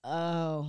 oh, 0.05 0.69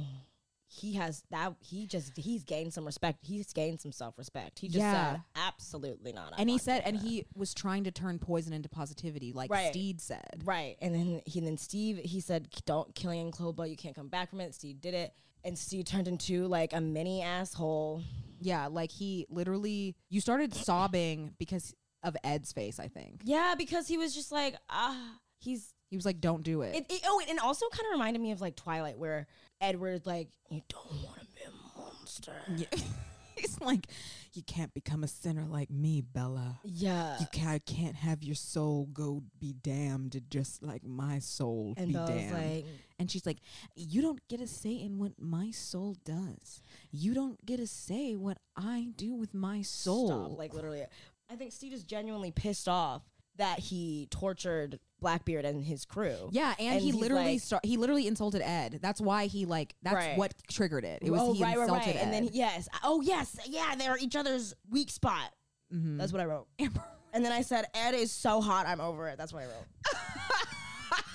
he 0.73 0.93
has 0.93 1.23
that. 1.31 1.53
He 1.59 1.86
just, 1.88 2.17
he's 2.17 2.43
gained 2.43 2.73
some 2.73 2.86
respect. 2.86 3.19
He's 3.25 3.53
gained 3.53 3.79
some 3.81 3.91
self 3.91 4.17
respect. 4.17 4.59
He 4.59 4.67
just 4.67 4.79
Yeah. 4.79 5.13
said, 5.13 5.21
absolutely 5.36 6.12
not. 6.13 6.33
I'm 6.33 6.39
and 6.41 6.49
he 6.49 6.57
said, 6.57 6.81
and 6.86 6.97
that." 6.97 7.05
he 7.05 7.25
was 7.36 7.53
trying 7.53 7.83
to 7.83 7.91
turn 7.91 8.19
poison 8.19 8.53
into 8.53 8.69
positivity, 8.69 9.31
like 9.33 9.51
Right. 9.51 9.71
Stede 9.71 10.01
said. 10.01 10.41
Right. 10.43 10.75
And 10.81 10.93
then 10.95 11.21
he 11.25 11.39
then 11.39 11.57
Steve 11.57 11.97
he 11.97 12.19
said 12.19 12.47
don't 12.65 12.93
kill 12.95 13.13
Young 13.13 13.31
Cloba, 13.31 13.67
you 13.67 13.75
can't 13.77 13.95
come 13.95 14.07
back 14.07 14.29
from 14.29 14.41
it. 14.41 14.55
Steve 14.55 14.81
did 14.81 14.93
it. 14.93 15.13
And 15.43 15.57
Steve 15.57 15.86
turned 15.86 16.07
into 16.07 16.47
like 16.47 16.73
a 16.73 16.81
mini 16.81 17.21
asshole. 17.21 18.01
Yeah, 18.39 18.67
like 18.67 18.91
he 18.91 19.25
literally, 19.29 19.95
you 20.09 20.19
started 20.21 20.53
sobbing 20.53 21.33
because 21.38 21.73
of 22.03 22.17
Ed's 22.23 22.51
face, 22.51 22.79
I 22.79 22.88
think. 22.89 23.21
Yeah, 23.23 23.55
because 23.57 23.88
he 23.88 23.97
was 23.97 24.13
just 24.13 24.31
like, 24.31 24.55
ah 24.69 25.19
he's 25.39 25.73
He 25.93 25.97
was 25.97 26.08
like, 26.08 26.19
don't 26.21 26.41
do 26.41 26.63
it. 26.63 26.73
it, 26.75 26.86
it- 26.89 27.01
oh, 27.06 27.21
and 27.29 27.39
also 27.39 27.67
kind 27.69 27.86
of 27.86 27.91
reminded 27.91 28.19
me 28.19 28.32
of 28.32 28.41
like 28.41 28.56
Twilight, 28.56 28.97
where 28.97 29.27
Edward 29.62 30.08
like, 30.08 30.27
you 30.49 30.63
don't 30.67 31.03
want 31.03 31.19
to 31.19 31.25
be 31.36 31.41
a 31.45 31.79
monster. 31.79 32.34
Yeah. 32.58 32.65
He's 33.36 33.62
like, 33.62 33.86
you 34.34 34.41
can't 34.41 34.73
become 34.73 35.03
a 35.03 35.08
sinner 35.08 35.45
like 35.45 35.69
me, 35.69 36.01
Bella. 36.01 36.60
Yeah. 36.63 37.19
You 37.19 37.27
can't, 37.32 37.63
can't 37.67 37.95
have 37.95 38.23
your 38.23 38.34
soul 38.34 38.88
go 38.91 39.21
be 39.39 39.53
damned 39.53 40.19
just 40.32 40.63
like 40.63 40.84
my 40.84 41.19
soul 41.19 41.75
And 41.77 41.89
be 41.89 41.93
Bella's 41.93 42.10
damned. 42.10 42.34
like- 42.56 42.65
and 42.97 43.12
she's 43.12 43.25
like, 43.27 43.38
you 43.75 44.01
don't 44.01 44.19
get 44.29 44.41
a 44.41 44.47
say 44.47 44.73
in 44.73 44.97
what 44.97 45.12
my 45.19 45.51
soul 45.51 45.95
does. 46.03 46.63
You 46.91 47.13
don't 47.13 47.43
get 47.45 47.60
a 47.60 47.67
say 47.67 48.15
what 48.15 48.39
I 48.58 48.88
do 48.97 49.13
with 49.13 49.36
my 49.36 49.62
soul. 49.62 50.08
Stop, 50.08 50.39
like 50.39 50.53
literally. 50.56 50.86
I 51.29 51.36
think 51.36 51.51
Steve 51.51 51.73
is 51.73 51.84
genuinely 51.84 52.32
pissed 52.32 52.67
off 52.67 53.03
that 53.36 53.58
he 53.60 54.08
tortured 54.12 54.79
Blackbeard 55.03 55.45
and 55.45 55.63
his 55.63 55.85
crew. 55.85 56.29
yeah, 56.31 56.55
and, 56.57 56.81
he 56.81 56.91
literally 56.91 57.33
like- 57.33 57.41
start, 57.41 57.63
he 57.63 57.77
literally 57.77 58.07
insulted 58.07 58.41
Ed. 58.41 58.79
That's 58.81 58.99
why 58.99 59.27
he 59.27 59.45
like 59.45 59.75
that's 59.83 59.95
Right. 59.95 60.17
what 60.17 60.33
triggered 60.49 60.83
it. 60.85 60.99
It 61.03 61.11
was 61.11 61.21
oh, 61.21 61.33
he 61.33 61.43
right, 61.43 61.55
insulted 61.57 61.85
right. 61.87 61.95
Ed. 61.97 62.01
And 62.01 62.11
then 62.13 62.29
yes, 62.33 62.67
oh 62.83 63.01
yes, 63.01 63.37
yeah, 63.47 63.75
they're 63.77 63.97
each 63.99 64.15
other's 64.15 64.55
weak 64.71 64.89
spot. 64.89 65.31
Mhm. 65.71 65.97
That's 65.99 66.11
what 66.11 66.21
I 66.21 66.25
wrote. 66.25 66.47
and 66.59 67.23
then 67.23 67.31
I 67.31 67.41
said, 67.41 67.65
Ed 67.75 67.93
is 67.93 68.11
so 68.11 68.41
hot, 68.41 68.65
I'm 68.65 68.81
over 68.81 69.07
it. 69.09 69.17
That's 69.19 69.31
what 69.31 69.43
I 69.43 69.45
wrote. 69.45 69.67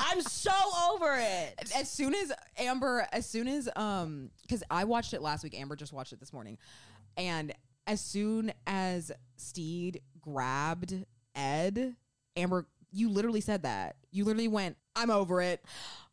I'm 0.00 0.20
so 0.22 0.52
over 0.92 1.16
it. 1.18 1.54
as 1.76 1.90
soon 1.90 2.14
as 2.14 2.32
Amber, 2.56 3.06
as 3.12 3.26
soon 3.26 3.48
as 3.48 3.68
um, 3.76 4.30
because 4.42 4.62
I 4.70 4.84
watched 4.84 5.12
it 5.12 5.20
last 5.22 5.42
week, 5.44 5.58
Amber 5.58 5.76
just 5.76 5.92
watched 5.92 6.12
it 6.12 6.20
this 6.20 6.32
morning, 6.32 6.56
and 7.16 7.52
as 7.86 8.00
soon 8.00 8.52
as 8.66 9.10
Stede 9.36 10.00
grabbed 10.20 10.94
Ed, 11.34 11.96
Amber, 12.38 12.66
you 12.90 13.10
literally 13.10 13.40
said 13.40 13.62
that. 13.62 13.96
You 14.10 14.24
literally 14.24 14.48
went, 14.48 14.76
"I'm 14.96 15.10
over 15.10 15.40
it." 15.42 15.62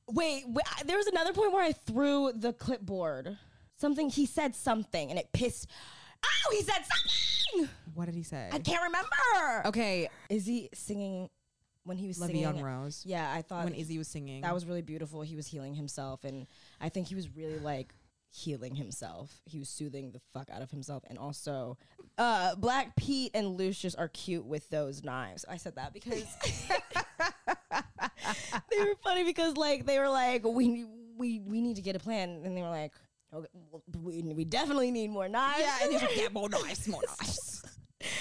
Wait, 0.08 0.44
wait, 0.48 0.66
I- 0.78 0.84
there 0.84 0.98
was 0.98 1.08
another 1.08 1.34
point 1.34 1.52
where 1.54 1.64
I 1.64 1.72
threw 1.72 2.32
the 2.34 2.54
clipboard. 2.54 3.38
Something 3.78 4.10
he 4.10 4.26
said 4.26 4.56
something, 4.56 5.10
and 5.10 5.18
it 5.20 5.32
pissed. 5.34 5.68
Oh, 6.24 6.52
he 6.52 6.62
said 6.62 6.84
something. 6.86 7.70
What 7.94 8.06
did 8.06 8.16
he 8.16 8.24
say? 8.24 8.50
I 8.52 8.60
can't 8.60 8.84
remember. 8.84 9.68
Okay, 9.68 10.10
Is 10.30 10.46
he 10.46 10.70
singing 10.74 11.30
when 11.84 11.98
he 11.98 12.08
was 12.08 12.18
singing? 12.18 12.46
en 12.46 12.64
Rose. 12.64 13.04
Yeah, 13.06 13.32
I 13.32 13.42
thought 13.42 13.64
when 13.66 13.74
Izzy 13.76 13.98
was 13.98 14.08
singing. 14.08 14.42
that 14.42 14.54
was 14.54 14.66
really 14.66 14.82
beautiful. 14.82 15.22
He 15.22 15.36
was 15.36 15.48
healing 15.48 15.76
himself, 15.76 16.24
and 16.24 16.48
I 16.82 16.90
think 16.90 17.08
he 17.08 17.16
was 17.16 17.30
really 17.30 17.60
like 17.60 17.94
healing 18.36 18.76
himself. 18.76 19.42
He 19.46 19.60
was 19.60 19.70
soothing 19.70 20.12
the 20.12 20.20
fuck 20.34 20.50
out 20.50 20.62
of 20.62 20.70
himself. 20.70 21.04
And 21.08 21.18
also, 21.18 21.78
uh, 22.18 22.56
Black 22.56 22.96
Pete 22.96 23.32
and 23.34 23.58
Lucius 23.58 23.96
are 23.96 24.10
cute 24.10 24.46
with 24.46 24.70
those 24.70 25.04
knives. 25.04 25.46
I 25.50 25.58
said 25.58 25.76
that 25.76 25.94
because 25.94 26.26
they 28.70 28.80
were 28.80 28.96
funny 29.04 29.24
because 29.24 29.56
like 29.56 29.86
they 29.86 30.00
were 30.00 30.10
like 30.10 30.44
we 30.44 30.86
we 31.18 31.40
we 31.40 31.62
need 31.62 31.78
to 31.78 31.82
get 31.82 31.96
a 31.96 32.00
plan, 32.00 32.42
and 32.44 32.56
they 32.58 32.62
were 32.62 32.70
like. 32.70 32.92
Okay, 33.34 33.48
well, 33.72 33.84
we, 34.02 34.22
we 34.22 34.46
definitely 34.46 34.92
need 34.92 35.10
more 35.10 35.28
knives. 35.28 35.60
Yeah, 35.60 35.78
and 35.82 35.92
he's 35.92 36.02
like, 36.02 36.16
yeah, 36.16 36.30
more 36.32 36.48
knives, 36.48 36.88
more 36.88 37.02
knives. 37.06 37.66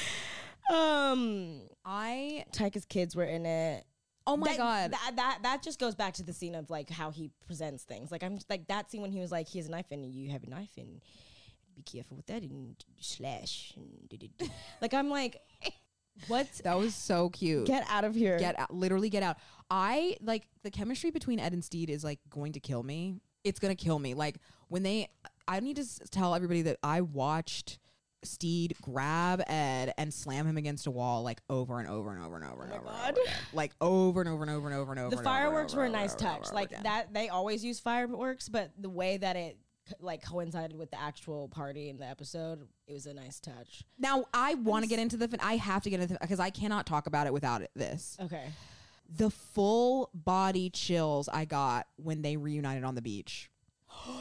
um, 0.70 1.60
I 1.84 2.46
Taika's 2.52 2.84
kids 2.84 3.14
were 3.14 3.24
in 3.24 3.46
it. 3.46 3.84
Oh 4.26 4.36
my 4.36 4.48
That- 4.48 4.56
god, 4.58 4.90
that, 4.92 5.12
that 5.16 5.38
that 5.42 5.62
just 5.62 5.78
goes 5.78 5.94
back 5.94 6.14
to 6.14 6.22
the 6.22 6.32
scene 6.32 6.54
of 6.54 6.70
like 6.70 6.88
how 6.90 7.10
he 7.10 7.30
presents 7.46 7.84
things. 7.84 8.10
Like 8.10 8.22
I'm 8.22 8.38
like 8.48 8.66
that 8.68 8.90
scene 8.90 9.02
when 9.02 9.12
he 9.12 9.20
was 9.20 9.30
like, 9.30 9.46
"He 9.48 9.58
has 9.58 9.68
a 9.68 9.70
knife 9.70 9.86
and 9.90 10.04
you 10.06 10.30
have 10.30 10.42
a 10.44 10.48
knife 10.50 10.70
and 10.78 11.00
be 11.76 11.82
careful 11.82 12.16
with 12.16 12.26
that 12.26 12.42
and 12.42 12.76
slash." 13.00 13.74
And 13.76 14.50
like 14.80 14.94
I'm 14.94 15.10
like, 15.10 15.40
what? 16.28 16.46
that 16.64 16.78
was 16.78 16.94
so 16.94 17.28
cute. 17.30 17.66
Get 17.66 17.84
out 17.90 18.04
of 18.04 18.14
here! 18.14 18.38
get 18.38 18.58
out, 18.58 18.72
literally 18.72 19.10
get 19.10 19.22
out. 19.22 19.36
I 19.70 20.16
like 20.22 20.46
the 20.62 20.70
chemistry 20.70 21.10
between 21.10 21.38
Ed 21.40 21.52
and 21.52 21.64
Stede 21.64 21.90
is 21.90 22.02
like 22.04 22.20
going 22.30 22.52
to 22.52 22.60
kill 22.60 22.82
me. 22.82 23.16
It's 23.44 23.58
gonna 23.60 23.74
kill 23.74 23.98
me. 23.98 24.14
Like 24.14 24.38
when 24.68 24.82
they, 24.84 25.08
I 25.46 25.60
need 25.60 25.76
to 25.76 25.82
s- 25.82 26.00
tell 26.10 26.34
everybody 26.34 26.62
that 26.62 26.78
I 26.82 27.02
watched 27.02 27.78
Stede 28.26 28.74
grab 28.82 29.42
Ed 29.46 29.92
and 29.98 30.12
slam 30.12 30.46
him 30.46 30.56
against 30.56 30.86
a 30.86 30.90
wall 30.90 31.22
like 31.22 31.40
over 31.50 31.78
and 31.78 31.88
over 31.88 32.12
and 32.12 32.22
over 32.22 32.36
and 32.36 32.44
over 32.44 32.62
and 32.64 32.72
over, 32.72 32.88
and 32.88 33.10
over 33.10 33.20
again. 33.20 33.34
like 33.52 33.72
over 33.80 34.20
and 34.20 34.28
over 34.30 34.42
and 34.42 34.50
over 34.50 34.68
and 34.68 34.76
over 34.76 34.92
and 34.92 35.00
over. 35.00 35.16
the 35.16 35.22
fireworks 35.22 35.72
over 35.72 35.82
were 35.82 35.86
a 35.86 35.90
nice 35.90 36.14
touch. 36.14 36.52
Like 36.52 36.70
that, 36.82 37.12
they 37.12 37.28
always 37.28 37.64
use 37.64 37.80
fireworks, 37.80 38.48
but 38.48 38.70
the 38.78 38.90
way 38.90 39.16
that 39.16 39.36
it 39.36 39.58
like 40.00 40.24
coincided 40.26 40.76
with 40.78 40.90
the 40.90 40.98
actual 40.98 41.48
party 41.48 41.90
in 41.90 41.98
the 41.98 42.06
episode, 42.06 42.66
it 42.86 42.94
was 42.94 43.04
a 43.06 43.12
nice 43.12 43.38
touch. 43.38 43.82
Now 43.98 44.24
I 44.32 44.54
want 44.54 44.82
to 44.84 44.88
get 44.88 44.98
into 44.98 45.16
the. 45.18 45.28
fin- 45.28 45.40
I 45.42 45.56
have 45.56 45.82
to 45.82 45.90
get 45.90 46.00
into 46.00 46.16
because 46.20 46.40
I 46.40 46.50
cannot 46.50 46.86
talk 46.86 47.06
about 47.06 47.26
it 47.26 47.32
without 47.34 47.60
it, 47.60 47.70
this. 47.76 48.16
Okay, 48.20 48.46
The 49.14 49.28
full 49.28 50.08
body 50.14 50.70
chills 50.70 51.28
I 51.28 51.44
got 51.44 51.86
when 51.96 52.22
they 52.22 52.36
reunited 52.38 52.84
on 52.84 52.94
the 52.94 53.02
beach. 53.02 53.50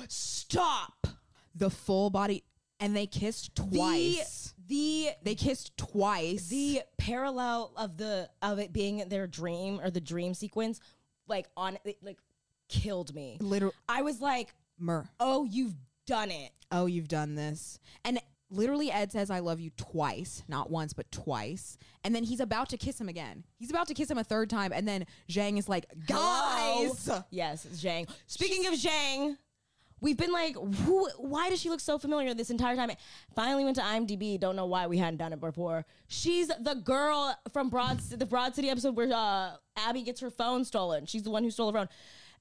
stop. 0.09 1.07
the 1.55 1.69
full 1.69 2.09
body 2.09 2.43
and 2.83 2.95
they 2.95 3.07
kissed 3.07 3.55
twice. 3.55 4.53
The 4.67 5.09
they 5.23 5.35
kissed 5.35 5.75
twice. 5.77 6.47
the 6.47 6.81
parallel 6.97 7.73
of 7.77 7.97
the 7.97 8.29
of 8.41 8.59
it 8.59 8.71
being 8.73 9.03
their 9.09 9.27
dream 9.27 9.79
or 9.83 9.89
the 9.89 10.01
dream 10.01 10.33
sequence 10.33 10.79
like 11.27 11.47
on 11.57 11.77
it 11.85 11.97
like 12.01 12.17
killed 12.69 13.13
me 13.13 13.37
literal 13.39 13.73
i 13.87 14.01
was 14.01 14.19
like 14.21 14.55
mur. 14.79 15.07
oh 15.19 15.43
you've 15.45 15.75
done 16.05 16.31
it 16.31 16.51
Oh, 16.75 16.87
you've 16.87 17.07
done 17.07 17.35
this. 17.35 17.77
And 18.03 18.19
literally 18.49 18.91
Ed 18.91 19.11
says 19.11 19.29
I 19.29 19.39
love 19.41 19.59
you 19.59 19.69
twice, 19.77 20.41
not 20.47 20.71
once 20.71 20.91
but 20.91 21.11
twice. 21.11 21.77
And 22.03 22.15
then 22.15 22.23
he's 22.23 22.39
about 22.39 22.67
to 22.69 22.77
kiss 22.77 22.99
him 22.99 23.07
again. 23.07 23.43
He's 23.59 23.69
about 23.69 23.85
to 23.89 23.93
kiss 23.93 24.09
him 24.09 24.17
a 24.17 24.23
third 24.23 24.49
time 24.49 24.71
and 24.73 24.87
then 24.87 25.05
Zheng 25.29 25.59
is 25.59 25.69
like, 25.69 25.85
Hello? 26.09 26.95
"Guys." 26.95 27.21
yes 27.29 27.67
zheng 27.75 28.09
speaking 28.25 28.65
of 28.65 28.73
zheng 28.73 29.37
we've 30.03 30.17
been 30.17 30.31
like 30.31 30.55
who 30.85 31.09
why 31.17 31.49
does 31.49 31.59
she 31.59 31.69
look 31.69 31.79
so 31.79 31.97
familiar 31.97 32.33
this 32.35 32.49
entire 32.51 32.75
time 32.75 32.91
finally 33.35 33.63
went 33.63 33.75
to 33.75 33.81
imdb 33.81 34.39
don't 34.39 34.55
know 34.55 34.65
why 34.67 34.85
we 34.85 34.97
hadn't 34.99 35.17
done 35.17 35.33
it 35.33 35.39
before 35.39 35.85
she's 36.07 36.49
the 36.49 36.75
girl 36.83 37.35
from 37.51 37.69
broad 37.69 37.99
the 37.99 38.25
broad 38.25 38.53
city 38.53 38.69
episode 38.69 38.95
where 38.95 39.11
uh 39.11 39.51
abby 39.77 40.03
gets 40.03 40.19
her 40.21 40.29
phone 40.29 40.63
stolen 40.63 41.05
she's 41.07 41.23
the 41.23 41.31
one 41.31 41.43
who 41.43 41.49
stole 41.49 41.71
her 41.71 41.79
phone 41.79 41.89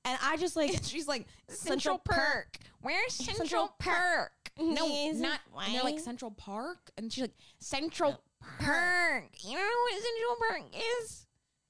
and 0.05 0.19
i 0.23 0.37
just 0.37 0.57
like 0.57 0.73
She's 0.83 1.07
like, 1.09 1.27
Central 1.49 1.99
"Central 1.99 1.99
Perk. 1.99 2.57
Where's 2.81 3.15
Central, 3.15 3.37
Central 3.39 3.75
Perk?" 3.79 4.33
No, 4.61 4.87
Is 4.87 5.19
not. 5.21 5.39
And 5.65 5.75
they're 5.75 5.83
like? 5.83 5.99
Central 6.01 6.31
Park, 6.33 6.91
and 6.99 7.11
she's 7.11 7.23
like 7.23 7.35
Central 7.59 8.21
Perk. 8.41 9.31
You 9.41 9.57
know 9.57 9.63
what 9.63 10.03
Central 10.03 10.37
Park 10.49 10.63
is? 11.03 11.27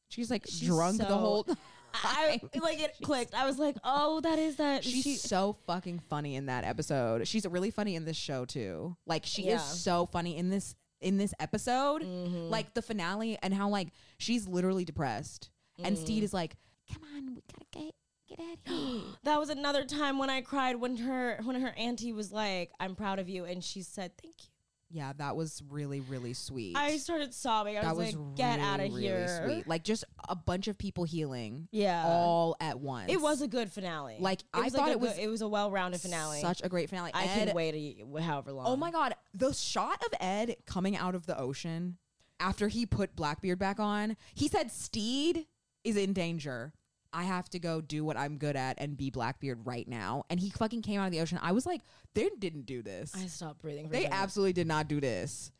She's 0.08 0.30
like 0.30 0.46
She's 0.48 0.66
drunk 0.66 0.98
the 0.98 1.06
so- 1.08 1.16
whole. 1.16 1.46
I 1.94 2.40
like 2.60 2.80
it 2.80 2.94
clicked. 3.02 3.34
I 3.34 3.46
was 3.46 3.58
like, 3.58 3.76
"Oh, 3.84 4.20
that 4.20 4.38
is 4.38 4.56
that." 4.56 4.84
She's 4.84 5.02
she, 5.02 5.14
so 5.16 5.56
fucking 5.66 6.00
funny 6.10 6.36
in 6.36 6.46
that 6.46 6.64
episode. 6.64 7.26
She's 7.28 7.46
really 7.46 7.70
funny 7.70 7.94
in 7.96 8.04
this 8.04 8.16
show 8.16 8.44
too. 8.44 8.96
Like 9.06 9.24
she 9.26 9.42
Yeah. 9.44 9.56
is 9.56 9.62
so 9.62 10.06
funny 10.06 10.36
in 10.36 10.50
this 10.50 10.74
in 11.00 11.16
this 11.18 11.34
episode. 11.40 12.02
Mm-hmm. 12.02 12.48
Like 12.50 12.74
the 12.74 12.82
finale 12.82 13.38
and 13.42 13.52
how 13.52 13.68
like 13.68 13.88
she's 14.18 14.46
literally 14.46 14.84
depressed. 14.84 15.50
And 15.82 15.96
Mm-hmm. 15.96 16.04
Stede 16.04 16.22
is 16.24 16.32
like, 16.34 16.56
"Come 16.92 17.02
on, 17.16 17.34
we 17.34 17.42
gotta 17.52 17.66
get 17.72 17.94
get 18.28 18.40
out 18.40 18.58
of 18.66 18.72
here." 18.92 19.02
that 19.24 19.38
was 19.38 19.48
another 19.50 19.84
time 19.84 20.18
when 20.18 20.30
I 20.30 20.40
cried 20.42 20.76
when 20.76 20.96
her 20.98 21.38
when 21.42 21.60
her 21.60 21.74
auntie 21.76 22.12
was 22.12 22.30
like, 22.32 22.70
"I'm 22.78 22.94
proud 22.94 23.18
of 23.18 23.28
you," 23.28 23.44
and 23.44 23.62
she 23.64 23.82
said, 23.82 24.12
"Thank 24.20 24.34
you." 24.44 24.48
Yeah, 24.92 25.12
that 25.16 25.36
was 25.36 25.62
really 25.70 26.00
really 26.00 26.34
sweet. 26.34 26.76
I 26.76 26.98
started 26.98 27.32
sobbing. 27.32 27.78
I 27.78 27.82
that 27.82 27.96
was, 27.96 28.14
was 28.14 28.16
like, 28.16 28.36
"Get 28.36 28.60
out 28.60 28.80
of 28.80 28.86
really, 28.86 29.02
here!" 29.02 29.42
Sweet. 29.46 29.66
Like 29.66 29.84
just 29.84 30.04
a 30.28 30.36
bunch 30.36 30.68
of 30.68 30.76
people 30.76 31.04
healing. 31.04 31.68
Yeah. 31.72 32.04
all 32.06 32.56
at 32.60 32.78
once. 32.78 33.10
it 33.10 33.20
was 33.20 33.40
a 33.40 33.48
good 33.48 33.72
finale. 33.72 34.16
Like, 34.20 34.42
I 34.52 34.68
thought 34.68 34.88
a 34.88 34.92
it 34.92 34.94
good- 34.94 35.02
was 35.02 35.18
it 35.18 35.28
was 35.28 35.40
a 35.40 35.48
well-rounded 35.48 36.00
finale. 36.00 36.40
Such 36.40 36.60
a 36.62 36.68
great 36.68 36.90
finale. 36.90 37.10
I 37.14 37.24
Ed- 37.24 37.46
can 37.46 37.56
wait 37.56 37.74
a, 37.74 38.20
however 38.20 38.52
long. 38.52 38.66
Oh 38.66 38.76
my 38.76 38.90
god, 38.90 39.14
the 39.34 39.52
shot 39.52 40.02
of 40.04 40.12
Ed 40.20 40.56
coming 40.66 40.96
out 40.96 41.14
of 41.14 41.26
the 41.26 41.38
ocean 41.38 41.96
after 42.38 42.68
he 42.68 42.84
put 42.84 43.16
Blackbeard 43.16 43.58
back 43.58 43.80
on, 43.80 44.16
he 44.34 44.48
said 44.48 44.70
Stede 44.70 45.46
is 45.84 45.96
in 45.96 46.12
danger. 46.12 46.72
I 47.12 47.24
have 47.24 47.48
to 47.50 47.58
go 47.58 47.80
do 47.80 48.04
what 48.04 48.16
I'm 48.16 48.38
good 48.38 48.56
at 48.56 48.76
and 48.78 48.96
be 48.96 49.10
Blackbeard 49.10 49.66
right 49.66 49.86
now. 49.86 50.24
And 50.30 50.40
he 50.40 50.50
fucking 50.50 50.82
came 50.82 51.00
out 51.00 51.06
of 51.06 51.12
the 51.12 51.20
ocean. 51.20 51.38
I 51.42 51.52
was 51.52 51.66
like, 51.66 51.82
they 52.14 52.30
didn't 52.38 52.66
do 52.66 52.82
this. 52.82 53.12
I 53.14 53.26
stopped 53.26 53.60
breathing. 53.60 53.86
For 53.86 53.92
They 53.92 54.06
absolutely 54.06 54.54
did 54.54 54.66
not 54.66 54.88
do 54.88 55.00
this. 55.00 55.50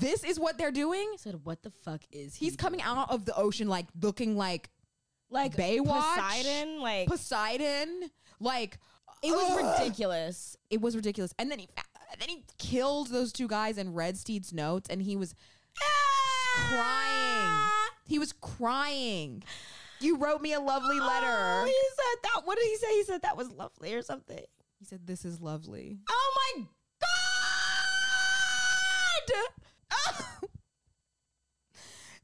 This 0.00 0.24
is 0.24 0.40
what 0.40 0.56
they're 0.56 0.70
doing. 0.70 1.10
I 1.12 1.16
said, 1.16 1.44
"What 1.44 1.62
the 1.62 1.70
fuck 1.70 2.00
is 2.10 2.34
he?" 2.36 2.46
He's 2.46 2.56
coming 2.56 2.80
doing?" 2.80 2.88
out 2.88 3.10
of 3.10 3.26
the 3.26 3.36
ocean 3.36 3.68
like 3.68 3.86
looking 4.00 4.36
like 4.36 4.70
like 5.28 5.54
Baywatch? 5.54 6.16
Poseidon. 6.16 6.80
Like 6.80 7.08
Poseidon. 7.08 8.10
Like 8.40 8.78
it 9.22 9.32
was 9.32 9.50
ugh. 9.50 9.80
ridiculous. 9.80 10.56
it 10.70 10.80
was 10.80 10.96
ridiculous. 10.96 11.34
And 11.38 11.50
then 11.50 11.58
he 11.58 11.68
uh, 11.76 11.82
then 12.18 12.28
he 12.28 12.44
killed 12.58 13.08
those 13.08 13.32
two 13.32 13.48
guys 13.48 13.76
and 13.76 13.94
read 13.94 14.16
Stede's 14.16 14.52
notes, 14.52 14.88
and 14.88 15.02
he 15.02 15.16
was 15.16 15.34
ah! 15.80 16.68
crying. 16.70 17.92
He 18.06 18.18
was 18.18 18.32
crying. 18.32 19.42
You 20.02 20.18
wrote 20.18 20.42
me 20.42 20.52
a 20.52 20.60
lovely 20.60 20.98
letter. 20.98 21.62
Oh, 21.62 21.64
he 21.64 21.72
said 21.72 22.22
that. 22.24 22.42
What 22.44 22.58
did 22.58 22.66
he 22.66 22.76
say? 22.76 22.92
He 22.94 23.04
said 23.04 23.22
that 23.22 23.36
was 23.36 23.50
lovely 23.50 23.94
or 23.94 24.02
something. 24.02 24.44
He 24.78 24.84
said, 24.84 25.06
"This 25.06 25.24
is 25.24 25.40
lovely." 25.40 25.98
Oh 26.10 26.54
my 26.56 26.66
god! 27.00 27.08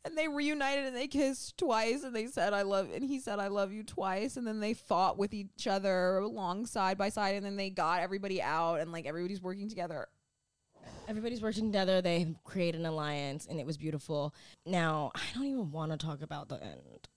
And 0.04 0.16
they 0.16 0.28
reunited 0.28 0.86
and 0.86 0.96
they 0.96 1.06
kissed 1.06 1.58
twice, 1.58 2.02
and 2.02 2.16
they 2.16 2.28
said, 2.28 2.54
"I 2.54 2.62
love," 2.62 2.88
and 2.94 3.04
he 3.04 3.20
said, 3.20 3.40
"I 3.40 3.48
love 3.48 3.72
you" 3.72 3.82
twice, 3.82 4.38
and 4.38 4.46
then 4.46 4.58
they 4.58 4.72
fought 4.72 5.18
with 5.18 5.34
each 5.34 5.66
other 5.66 6.18
along 6.18 6.64
side 6.64 6.96
by 6.96 7.10
side, 7.10 7.34
and 7.34 7.44
then 7.44 7.56
they 7.56 7.68
got 7.68 8.00
everybody 8.00 8.40
out, 8.40 8.76
and 8.80 8.90
like 8.90 9.04
everybody's 9.04 9.42
working 9.42 9.68
together. 9.68 10.08
Everybody's 11.08 11.42
working 11.42 11.66
together. 11.66 12.00
They 12.00 12.34
create 12.44 12.74
an 12.74 12.86
alliance, 12.86 13.46
and 13.50 13.60
it 13.60 13.66
was 13.66 13.76
beautiful. 13.76 14.34
Now, 14.64 15.10
I 15.14 15.20
don't 15.34 15.44
even 15.46 15.72
want 15.72 15.92
to 15.92 15.98
talk 15.98 16.22
about 16.22 16.48
the 16.48 16.62
end. 16.62 17.08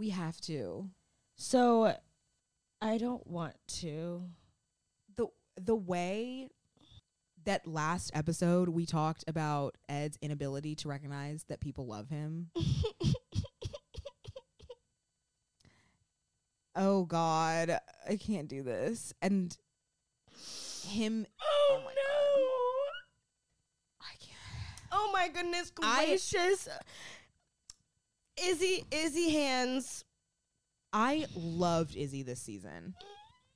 We 0.00 0.08
have 0.08 0.40
to. 0.42 0.88
So, 1.36 1.94
I 2.80 2.96
don't 2.96 3.26
want 3.26 3.54
to. 3.80 4.22
the 5.14 5.26
the 5.60 5.76
way 5.76 6.48
that 7.44 7.66
last 7.66 8.10
episode 8.14 8.70
we 8.70 8.86
talked 8.86 9.24
about 9.28 9.76
Ed's 9.90 10.16
inability 10.22 10.74
to 10.76 10.88
recognize 10.88 11.44
that 11.48 11.60
people 11.60 11.86
love 11.86 12.08
him. 12.08 12.48
oh 16.74 17.04
God, 17.04 17.78
I 18.08 18.16
can't 18.16 18.48
do 18.48 18.62
this. 18.62 19.12
And 19.20 19.54
him. 20.88 21.26
Oh, 21.42 21.72
oh 21.72 21.82
my 21.84 21.92
no! 21.92 22.00
I 24.00 24.16
can't. 24.18 24.38
Oh 24.92 25.10
my 25.12 25.28
goodness 25.28 25.70
I- 25.82 26.06
gracious! 26.06 26.70
Izzy, 28.44 28.84
Izzy 28.90 29.30
hands. 29.30 30.04
I 30.92 31.26
loved 31.34 31.96
Izzy 31.96 32.22
this 32.22 32.40
season. 32.40 32.94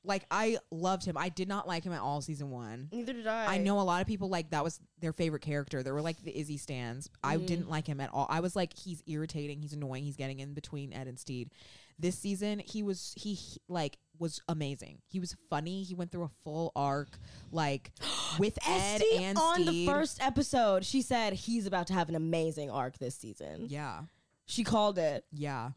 Like 0.07 0.27
I 0.31 0.59
loved 0.71 1.05
him. 1.07 1.17
I 1.17 1.31
did 1.31 1.49
not 1.49 1.67
like 1.67 1.83
him 1.83 1.93
at 1.95 2.01
all 2.03 2.21
season 2.21 2.51
one. 2.51 2.89
Neither 2.93 3.15
did 3.15 3.27
I. 3.27 3.55
I 3.55 3.59
know 3.59 3.81
a 3.81 3.83
lot 3.83 4.03
of 4.03 4.07
people 4.07 4.29
like 4.29 4.51
that 4.51 4.63
was 4.63 4.79
their 5.01 5.15
favorite 5.15 5.41
character. 5.41 5.83
There 5.83 5.95
were 5.95 6.03
like 6.03 6.23
the 6.23 6.39
Izzy 6.39 6.59
stands. 6.59 7.09
I 7.23 7.39
Mm. 7.39 7.47
didn't 7.47 7.71
like 7.71 7.87
him 7.87 8.01
at 8.01 8.11
all. 8.13 8.27
I 8.29 8.41
was 8.41 8.55
like, 8.55 8.77
he's 8.77 9.03
irritating. 9.07 9.61
He's 9.61 9.73
annoying. 9.73 10.05
He's 10.05 10.17
getting 10.17 10.41
in 10.41 10.53
between 10.53 10.93
Ed 10.93 11.07
and 11.09 11.19
Stede. 11.19 11.53
This 11.99 12.19
season, 12.19 12.59
he 12.59 12.83
was 12.83 13.15
he, 13.17 13.33
he, 13.35 13.61
like 13.67 13.97
was 14.19 14.43
amazing. 14.47 14.99
He 15.09 15.21
was 15.21 15.35
funny. 15.49 15.85
He 15.85 15.95
went 15.95 16.13
through 16.13 16.25
a 16.25 16.31
full 16.45 16.71
arc 16.77 17.09
like 17.51 17.91
with 18.39 18.59
Ed 18.69 19.01
Esty 19.01 19.25
and 19.25 19.39
on 19.39 19.55
Stede. 19.63 19.69
the 19.69 19.87
first 19.87 20.23
episode, 20.23 20.85
she 20.85 21.01
said 21.01 21.33
he's 21.33 21.67
about 21.67 21.87
to 21.87 21.95
have 21.95 22.11
an 22.11 22.15
amazing 22.15 22.71
arc 22.71 22.99
this 22.99 23.15
season. 23.17 23.69
yeah, 23.71 24.03
She 24.47 24.65
called 24.65 24.99
it. 24.99 25.25
yeah. 25.33 25.71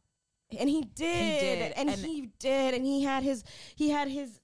and 0.57 0.70
he 0.70 0.82
did, 0.82 1.39
did, 1.39 1.72
and, 1.74 1.89
and- 1.89 1.99
he 1.99 2.30
did, 2.39 2.74
and 2.74 2.86
he 2.86 3.03
had 3.03 3.24
his 3.24 3.43
he 3.76 3.89
had 3.89 4.07
his 4.07 4.39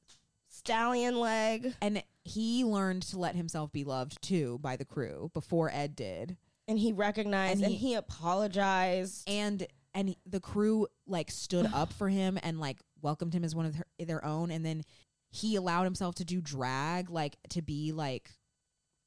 stallion 0.49 1.19
leg. 1.19 1.73
And 1.81 2.03
he 2.23 2.63
learned 2.63 3.03
to 3.03 3.19
let 3.19 3.35
himself 3.35 3.71
be 3.71 3.83
loved 3.83 4.21
too 4.21 4.59
by 4.61 4.75
the 4.77 4.85
crew 4.85 5.29
before 5.33 5.69
Ed 5.71 5.95
did. 5.95 6.37
And 6.67 6.79
he 6.79 6.93
recognized 6.93 7.55
And 7.55 7.63
and 7.63 7.71
he- 7.73 7.89
he, 7.89 7.93
apologized. 7.95 9.23
And 9.27 9.65
and 9.93 10.09
he- 10.09 10.17
the 10.25 10.39
crew 10.39 10.87
like 11.07 11.29
stood 11.31 11.67
up 11.73 11.91
for 11.93 12.09
him 12.09 12.39
and 12.41 12.59
like 12.59 12.79
welcomed 13.01 13.33
him 13.33 13.43
as 13.43 13.53
one 13.55 13.65
of 13.65 13.73
their, 13.73 13.85
their 13.99 14.25
own 14.25 14.49
and 14.51 14.65
then 14.65 14.83
he 15.29 15.55
allowed 15.57 15.83
himself 15.83 16.15
to 16.15 16.23
do 16.25 16.39
drag 16.39 17.09
like 17.09 17.35
to 17.49 17.61
be 17.61 17.91
like 17.91 18.29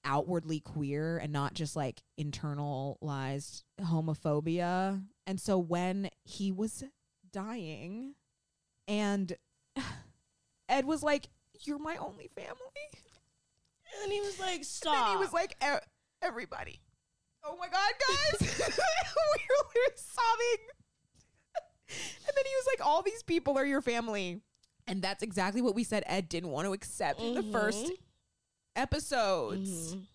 outwardly 0.07 0.61
queer 0.61 1.19
and 1.19 1.33
not 1.33 1.53
just 1.55 1.77
like 1.77 2.01
internalized 2.19 3.65
homophobia. 3.83 5.03
And 5.27 5.41
so 5.41 5.59
when 5.59 6.09
he 6.25 6.53
was 6.53 6.85
dying 7.33 8.15
and 8.89 9.37
Ed 10.69 10.85
was 10.85 11.03
like, 11.03 11.29
You're 11.63 11.79
my 11.79 11.97
only 11.97 12.29
family. 12.35 12.55
and 14.03 14.13
he 14.13 14.21
was 14.21 14.39
like, 14.41 14.57
And 14.57 14.67
stop. 14.67 14.95
then 14.95 15.17
he 15.19 15.23
was 15.23 15.33
like, 15.33 15.57
"E- 15.63 15.85
Everybody. 16.23 16.81
Oh 17.45 17.57
my 17.59 17.69
God, 17.69 17.93
guys. 18.09 18.41
we 18.41 18.47
were 18.49 19.69
literally 19.69 19.97
sobbing. 19.97 20.67
and 21.89 22.35
then 22.37 22.45
he 22.45 22.55
was 22.57 22.67
like, 22.79 22.87
All 22.87 23.03
these 23.03 23.23
people 23.23 23.57
are 23.59 23.67
your 23.67 23.83
family. 23.83 24.41
And 24.89 25.03
that's 25.03 25.23
exactly 25.23 25.63
what 25.63 25.75
we 25.75 25.83
said 25.85 26.05
Ed 26.07 26.29
didn't 26.29 26.51
want 26.51 26.67
to 26.67 26.73
accept 26.73 27.21
in 27.21 27.35
the 27.35 27.43
first 27.43 27.87
Mhm. 27.87 27.97
Episodes. 28.77 29.95
Mhm. 29.95 30.07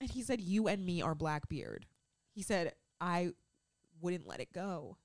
And 0.00 0.10
he 0.10 0.22
said, 0.22 0.40
You 0.40 0.66
and 0.68 0.84
me 0.84 1.02
are 1.02 1.14
Blackbeard. 1.14 1.86
He 2.32 2.42
said, 2.42 2.74
I 3.00 3.32
wouldn't 4.00 4.26
let 4.26 4.40
it 4.40 4.52
go. 4.52 4.96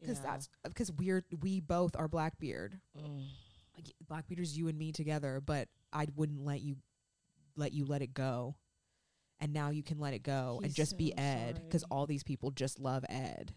Because 0.00 0.18
Yeah. 0.18 0.24
that's 0.24 0.48
because 0.64 0.92
we're 0.92 1.24
we 1.40 1.60
both 1.60 1.96
are 1.96 2.08
Blackbeard. 2.08 2.80
Mm. 2.96 3.26
Like 3.74 3.92
Blackbeard's 4.06 4.56
you 4.56 4.68
and 4.68 4.78
me 4.78 4.92
together, 4.92 5.40
but 5.44 5.68
I 5.92 6.06
wouldn't 6.14 6.44
let 6.44 6.60
you 6.62 6.76
let 7.56 7.72
you 7.72 7.84
let 7.84 8.02
it 8.02 8.14
go. 8.14 8.56
And 9.40 9.52
now 9.52 9.70
you 9.70 9.82
can 9.82 9.98
let 9.98 10.14
it 10.14 10.22
go 10.22 10.56
and 10.58 10.66
He's 10.66 10.74
just 10.74 10.96
be 10.96 11.16
Ed 11.18 11.60
because 11.64 11.82
all 11.84 12.06
these 12.06 12.22
people 12.22 12.50
just 12.50 12.78
love 12.78 13.04
Ed. 13.08 13.54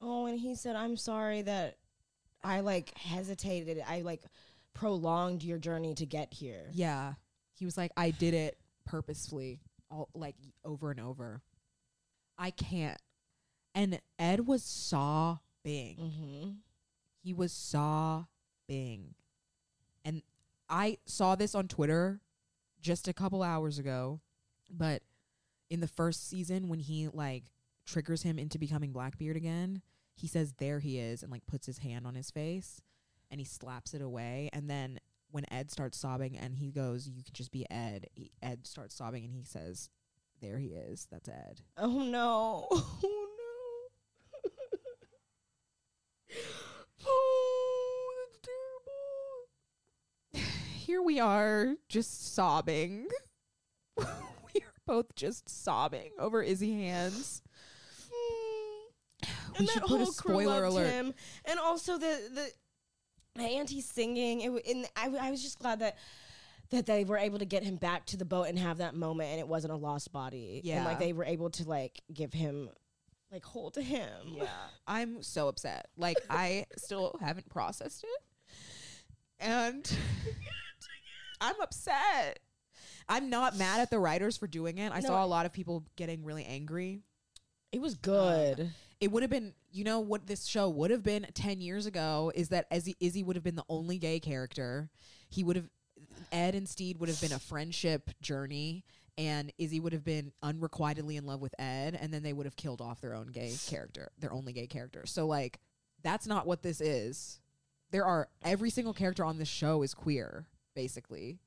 Oh, 0.00 0.26
and 0.26 0.38
he 0.38 0.54
said, 0.54 0.76
I'm 0.76 0.96
sorry 0.96 1.42
that 1.42 1.78
I 2.42 2.60
like 2.60 2.96
hesitated. 2.96 3.82
I 3.86 4.02
like 4.02 4.22
prolonged 4.74 5.42
your 5.42 5.58
journey 5.58 5.94
to 5.94 6.06
get 6.06 6.32
here. 6.32 6.70
Yeah. 6.72 7.14
He 7.60 7.66
was 7.66 7.76
like, 7.76 7.92
I 7.94 8.10
did 8.10 8.32
it 8.32 8.56
purposefully, 8.86 9.60
all 9.90 10.08
like 10.14 10.34
over 10.64 10.90
and 10.90 10.98
over. 10.98 11.42
I 12.38 12.50
can't. 12.50 12.98
And 13.74 14.00
Ed 14.18 14.46
was 14.46 14.62
sobbing. 14.62 15.40
Mm-hmm. 16.00 16.50
He 17.22 17.34
was 17.34 17.52
sobbing. 17.52 19.14
And 20.06 20.22
I 20.70 20.96
saw 21.04 21.34
this 21.34 21.54
on 21.54 21.68
Twitter 21.68 22.22
just 22.80 23.08
a 23.08 23.12
couple 23.12 23.42
hours 23.42 23.78
ago. 23.78 24.20
But 24.70 25.02
in 25.68 25.80
the 25.80 25.86
first 25.86 26.30
season, 26.30 26.70
when 26.70 26.78
he 26.78 27.08
like 27.08 27.44
triggers 27.84 28.22
him 28.22 28.38
into 28.38 28.58
becoming 28.58 28.90
Blackbeard 28.90 29.36
again, 29.36 29.82
he 30.14 30.26
says, 30.26 30.54
There 30.56 30.78
he 30.78 30.98
is, 30.98 31.22
and 31.22 31.30
like 31.30 31.46
puts 31.46 31.66
his 31.66 31.78
hand 31.78 32.06
on 32.06 32.14
his 32.14 32.30
face 32.30 32.80
and 33.30 33.38
he 33.38 33.44
slaps 33.44 33.92
it 33.92 34.00
away. 34.00 34.48
And 34.54 34.70
then 34.70 34.98
when 35.30 35.44
Ed 35.50 35.70
starts 35.70 35.98
sobbing 35.98 36.36
and 36.38 36.56
he 36.56 36.70
goes, 36.70 37.08
You 37.08 37.22
can 37.22 37.32
just 37.34 37.52
be 37.52 37.66
Ed, 37.70 38.06
he, 38.14 38.30
Ed 38.42 38.66
starts 38.66 38.94
sobbing 38.94 39.24
and 39.24 39.32
he 39.32 39.44
says, 39.44 39.88
There 40.40 40.58
he 40.58 40.68
is. 40.68 41.06
That's 41.10 41.28
Ed. 41.28 41.62
Oh 41.76 42.02
no. 42.02 42.68
Oh 42.72 42.78
no. 43.02 44.50
Oh, 47.06 48.12
that's 48.20 48.38
terrible. 50.34 50.50
Here 50.76 51.02
we 51.02 51.18
are, 51.18 51.74
just 51.88 52.34
sobbing. 52.34 53.08
we 53.96 54.04
are 54.60 54.74
both 54.86 55.14
just 55.16 55.48
sobbing 55.48 56.10
over 56.18 56.42
Izzy 56.42 56.84
hands. 56.84 57.42
We 59.58 59.66
and 59.66 59.68
should 59.68 59.82
that 59.82 59.88
put 59.88 60.00
a 60.00 60.04
whole 60.04 60.12
crew 60.12 60.34
spoiler 60.34 60.64
alert. 60.64 60.86
him. 60.86 61.14
And 61.44 61.58
also 61.58 61.98
the 61.98 62.20
the 62.32 62.50
auntie 63.38 63.80
singing. 63.80 64.40
It 64.40 64.46
w- 64.46 64.62
and 64.68 64.86
I, 64.96 65.04
w- 65.04 65.22
I 65.22 65.30
was 65.30 65.42
just 65.42 65.58
glad 65.58 65.80
that 65.80 65.96
that 66.70 66.86
they 66.86 67.02
were 67.04 67.18
able 67.18 67.38
to 67.40 67.44
get 67.44 67.64
him 67.64 67.76
back 67.76 68.06
to 68.06 68.16
the 68.16 68.24
boat 68.24 68.44
and 68.44 68.56
have 68.58 68.78
that 68.78 68.94
moment, 68.94 69.30
and 69.30 69.40
it 69.40 69.48
wasn't 69.48 69.72
a 69.72 69.76
lost 69.76 70.12
body. 70.12 70.60
Yeah. 70.64 70.76
and 70.76 70.84
like 70.84 70.98
they 71.00 71.12
were 71.12 71.24
able 71.24 71.50
to 71.50 71.68
like 71.68 72.00
give 72.12 72.32
him 72.32 72.70
like 73.32 73.44
hold 73.44 73.74
to 73.74 73.82
him. 73.82 74.08
Yeah. 74.36 74.46
I'm 74.86 75.22
so 75.22 75.48
upset. 75.48 75.88
Like 75.96 76.16
I 76.28 76.66
still 76.76 77.16
haven't 77.20 77.48
processed 77.48 78.04
it. 78.04 78.22
And 79.40 79.90
I'm 81.40 81.60
upset. 81.60 82.40
I'm 83.08 83.30
not 83.30 83.56
mad 83.56 83.80
at 83.80 83.90
the 83.90 83.98
writers 83.98 84.36
for 84.36 84.46
doing 84.46 84.78
it. 84.78 84.92
I 84.92 85.00
No, 85.00 85.08
saw 85.08 85.24
a 85.24 85.26
lot 85.26 85.46
of 85.46 85.52
people 85.52 85.84
getting 85.96 86.24
really 86.24 86.44
angry. 86.44 87.00
It 87.72 87.80
was 87.80 87.94
good. 87.96 88.60
Um, 88.60 88.70
It 89.00 89.10
would 89.10 89.22
have 89.22 89.30
been, 89.30 89.54
you 89.72 89.82
know, 89.82 90.00
what 90.00 90.26
this 90.26 90.44
show 90.44 90.68
would 90.68 90.90
have 90.90 91.02
been 91.02 91.26
10 91.32 91.60
years 91.60 91.86
ago 91.86 92.30
is 92.34 92.50
that 92.50 92.66
Izzy, 92.70 92.96
Izzy 93.00 93.22
would 93.22 93.36
have 93.36 93.42
been 93.42 93.56
the 93.56 93.64
only 93.68 93.96
gay 93.98 94.20
character. 94.20 94.90
He 95.30 95.42
would 95.42 95.56
have, 95.56 95.70
Ed 96.32 96.54
and 96.54 96.68
Steed 96.68 96.98
would 97.00 97.08
have 97.08 97.20
been 97.20 97.32
a 97.32 97.38
friendship 97.38 98.10
journey, 98.20 98.84
and 99.16 99.52
Izzy 99.56 99.80
would 99.80 99.94
have 99.94 100.04
been 100.04 100.32
unrequitedly 100.42 101.16
in 101.16 101.24
love 101.24 101.40
with 101.40 101.54
Ed, 101.58 101.98
and 101.98 102.12
then 102.12 102.22
they 102.22 102.34
would 102.34 102.46
have 102.46 102.56
killed 102.56 102.82
off 102.82 103.00
their 103.00 103.14
own 103.14 103.28
gay 103.28 103.54
character, 103.66 104.10
their 104.18 104.32
only 104.32 104.52
gay 104.52 104.66
character. 104.66 105.06
So, 105.06 105.26
like, 105.26 105.60
that's 106.02 106.26
not 106.26 106.46
what 106.46 106.62
this 106.62 106.82
is. 106.82 107.40
There 107.92 108.04
are, 108.04 108.28
every 108.42 108.70
single 108.70 108.94
character 108.94 109.24
on 109.24 109.38
this 109.38 109.48
show 109.48 109.82
is 109.82 109.94
queer, 109.94 110.46
basically. 110.74 111.38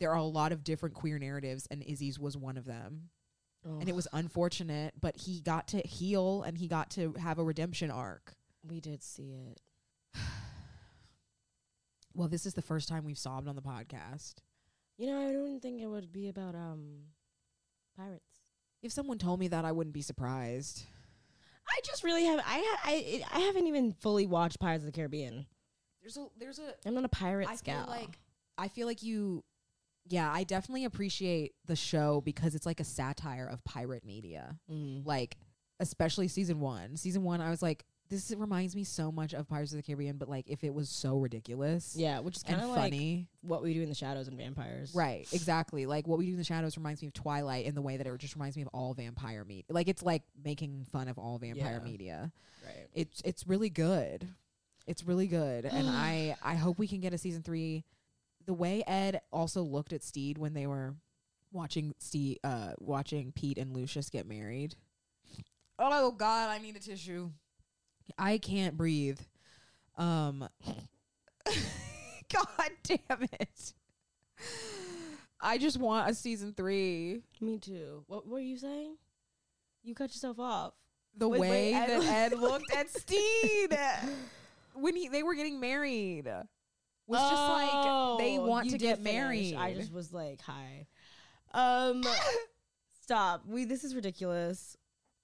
There 0.00 0.10
are 0.10 0.16
a 0.16 0.24
lot 0.24 0.50
of 0.50 0.64
different 0.64 0.94
queer 0.96 1.18
narratives, 1.20 1.68
and 1.70 1.82
Izzy's 1.84 2.18
was 2.18 2.36
one 2.36 2.56
of 2.56 2.64
them 2.64 3.10
and 3.64 3.88
it 3.88 3.94
was 3.94 4.08
unfortunate, 4.12 4.94
but 5.00 5.16
he 5.16 5.40
got 5.40 5.68
to 5.68 5.78
heal 5.80 6.42
and 6.42 6.56
he 6.56 6.66
got 6.68 6.90
to 6.92 7.12
have 7.20 7.38
a 7.38 7.44
redemption 7.44 7.90
arc. 7.90 8.34
we 8.62 8.80
did 8.80 9.02
see 9.02 9.32
it. 9.32 9.60
Well, 12.14 12.28
this 12.28 12.44
is 12.44 12.54
the 12.54 12.62
first 12.62 12.88
time 12.88 13.04
we've 13.04 13.18
sobbed 13.18 13.46
on 13.48 13.54
the 13.54 13.62
podcast. 13.62 14.34
You 14.98 15.06
know, 15.06 15.28
I 15.28 15.32
don't 15.32 15.60
think 15.60 15.80
it 15.80 15.86
would 15.86 16.12
be 16.12 16.28
about 16.28 16.54
um 16.54 17.04
pirates. 17.96 18.40
If 18.82 18.92
someone 18.92 19.18
told 19.18 19.38
me 19.40 19.48
that, 19.48 19.64
I 19.64 19.72
wouldn't 19.72 19.94
be 19.94 20.02
surprised. 20.02 20.84
I 21.68 21.80
just 21.84 22.02
really 22.02 22.24
have 22.24 22.40
I 22.40 22.64
ha- 22.66 22.80
I 22.84 23.22
I 23.32 23.38
haven't 23.40 23.66
even 23.68 23.92
fully 23.92 24.26
watched 24.26 24.58
Pirates 24.58 24.82
of 24.82 24.86
the 24.86 24.92
Caribbean. 24.92 25.46
There's 26.00 26.16
a 26.16 26.26
there's 26.36 26.58
a 26.58 26.74
I'm 26.84 26.94
not 26.94 27.04
a 27.04 27.08
pirate 27.08 27.48
I 27.48 27.54
scout. 27.54 27.86
feel 27.86 27.94
like 27.94 28.18
I 28.58 28.68
feel 28.68 28.86
like 28.88 29.02
you 29.02 29.44
yeah, 30.10 30.30
I 30.30 30.44
definitely 30.44 30.84
appreciate 30.84 31.54
the 31.66 31.76
show 31.76 32.20
because 32.20 32.54
it's 32.54 32.66
like 32.66 32.80
a 32.80 32.84
satire 32.84 33.48
of 33.50 33.64
pirate 33.64 34.04
media. 34.04 34.58
Mm. 34.70 35.06
Like 35.06 35.36
especially 35.78 36.28
season 36.28 36.60
1. 36.60 36.96
Season 36.96 37.22
1 37.22 37.40
I 37.40 37.48
was 37.48 37.62
like 37.62 37.84
this 38.10 38.34
reminds 38.36 38.74
me 38.74 38.82
so 38.82 39.12
much 39.12 39.32
of 39.32 39.48
Pirates 39.48 39.70
of 39.70 39.76
the 39.76 39.82
Caribbean 39.84 40.18
but 40.18 40.28
like 40.28 40.48
if 40.48 40.64
it 40.64 40.74
was 40.74 40.88
so 40.90 41.16
ridiculous 41.18 41.94
yeah, 41.96 42.18
which 42.18 42.36
is 42.36 42.42
kind 42.42 42.60
of 42.60 42.68
like 42.70 42.92
funny. 42.92 43.28
what 43.42 43.62
we 43.62 43.72
do 43.72 43.82
in 43.82 43.88
the 43.88 43.94
shadows 43.94 44.26
and 44.26 44.36
vampires. 44.36 44.92
Right, 44.94 45.28
exactly. 45.32 45.86
Like 45.86 46.06
what 46.08 46.18
we 46.18 46.26
do 46.26 46.32
in 46.32 46.38
the 46.38 46.44
shadows 46.44 46.76
reminds 46.76 47.00
me 47.02 47.08
of 47.08 47.14
Twilight 47.14 47.66
in 47.66 47.74
the 47.76 47.82
way 47.82 47.96
that 47.96 48.06
it 48.06 48.18
just 48.18 48.34
reminds 48.34 48.56
me 48.56 48.62
of 48.62 48.68
all 48.74 48.92
vampire 48.94 49.44
media. 49.44 49.64
Like 49.70 49.88
it's 49.88 50.02
like 50.02 50.22
making 50.44 50.86
fun 50.90 51.06
of 51.08 51.18
all 51.18 51.38
vampire 51.38 51.80
Yeah. 51.82 51.90
media. 51.90 52.32
Right. 52.66 52.88
It's 52.94 53.22
it's 53.24 53.46
really 53.46 53.70
good. 53.70 54.26
It's 54.86 55.04
really 55.04 55.28
good, 55.28 55.64
and 55.64 55.88
I 55.88 56.34
I 56.42 56.56
hope 56.56 56.78
we 56.78 56.88
can 56.88 57.00
get 57.00 57.14
a 57.14 57.18
season 57.18 57.42
three. 57.42 57.84
The 58.50 58.54
way 58.54 58.82
Ed 58.84 59.20
also 59.30 59.62
looked 59.62 59.92
at 59.92 60.02
Stede 60.02 60.36
when 60.36 60.54
they 60.54 60.66
were 60.66 60.96
watching 61.52 61.94
Steve, 62.00 62.38
uh, 62.42 62.72
watching 62.80 63.30
Pete 63.30 63.58
and 63.58 63.72
Lucius 63.72 64.10
get 64.10 64.26
married. 64.26 64.74
Oh 65.78 66.10
God, 66.10 66.50
I 66.50 66.58
need 66.58 66.74
a 66.74 66.80
tissue. 66.80 67.30
I 68.18 68.38
can't 68.38 68.76
breathe. 68.76 69.20
Um, 69.96 70.48
God 71.46 72.70
damn 72.82 73.22
it. 73.22 73.72
I 75.40 75.56
just 75.56 75.78
want 75.78 76.10
a 76.10 76.14
season 76.16 76.52
three. 76.52 77.22
Me 77.40 77.56
too. 77.56 78.02
What 78.08 78.26
were 78.26 78.40
you 78.40 78.56
saying? 78.56 78.96
You 79.84 79.94
cut 79.94 80.10
yourself 80.10 80.40
off. 80.40 80.72
The 81.16 81.28
Wait, 81.28 81.40
way 81.40 81.72
Ed- 81.72 82.00
that 82.00 82.32
Ed 82.32 82.36
looked 82.36 82.74
at 82.74 82.90
Stede 82.98 83.78
when 84.74 84.96
he 84.96 85.08
they 85.08 85.22
were 85.22 85.36
getting 85.36 85.60
married 85.60 86.28
was 87.10 87.30
just 87.30 87.42
like 87.42 88.18
they 88.18 88.38
Oh, 88.38 88.44
want 88.46 88.70
to 88.70 88.78
get 88.78 89.02
married. 89.02 89.54
I 89.54 89.74
just 89.74 89.92
was 89.92 90.12
like, 90.12 90.40
hi. 90.40 90.86
Um, 91.52 92.04
stop. 93.02 93.42
We. 93.46 93.64
This 93.64 93.84
is 93.84 93.94
ridiculous. 93.94 94.76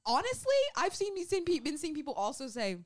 honestly, 0.05 0.55
I've 0.77 0.95
seen 0.95 1.15
me 1.15 1.25
seen 1.25 1.45
been 1.45 1.79
seeing 1.79 1.95
people 1.95 2.15
also 2.15 2.49
say, 2.49 2.79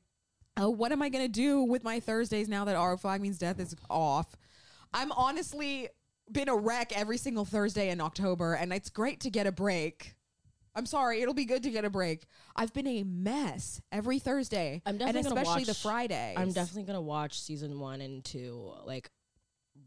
"Oh, 0.57 0.71
what 0.71 0.93
am 0.93 1.03
I 1.03 1.09
gonna 1.09 1.29
do 1.29 1.63
with 1.63 1.83
my 1.85 2.01
Thursdays 2.01 2.49
now 2.49 2.65
that 2.65 2.77
our 2.77 2.97
flag 2.97 3.21
means 3.21 3.39
death 3.39 3.59
is 3.61 3.75
off?" 3.89 4.37
I'm 4.93 5.13
honestly 5.13 5.89
been 6.31 6.49
a 6.49 6.57
wreck 6.57 6.93
every 6.97 7.17
single 7.17 7.45
Thursday 7.45 7.91
in 7.91 8.01
October, 8.01 8.55
and 8.55 8.73
it's 8.73 8.91
great 8.91 9.21
to 9.21 9.31
get 9.31 9.47
a 9.47 9.53
break. 9.53 10.15
I'm 10.75 10.87
sorry, 10.87 11.21
it'll 11.21 11.35
be 11.35 11.45
good 11.45 11.63
to 11.65 11.71
get 11.71 11.85
a 11.85 11.91
break. 11.91 12.27
I've 12.55 12.73
been 12.73 12.87
a 12.87 13.03
mess 13.03 13.81
every 13.91 14.19
Thursday, 14.19 14.83
I'm 14.87 14.91
and 14.93 14.99
definitely 15.01 15.23
gonna 15.31 15.41
especially 15.41 15.65
the 15.65 15.71
watch- 15.71 15.83
Fridays. 15.83 16.37
I'm 16.39 16.53
definitely 16.53 16.85
gonna 16.85 17.01
watch 17.01 17.41
season 17.41 17.79
one 17.81 18.01
and 18.01 18.25
two 18.25 18.73
like 18.85 19.11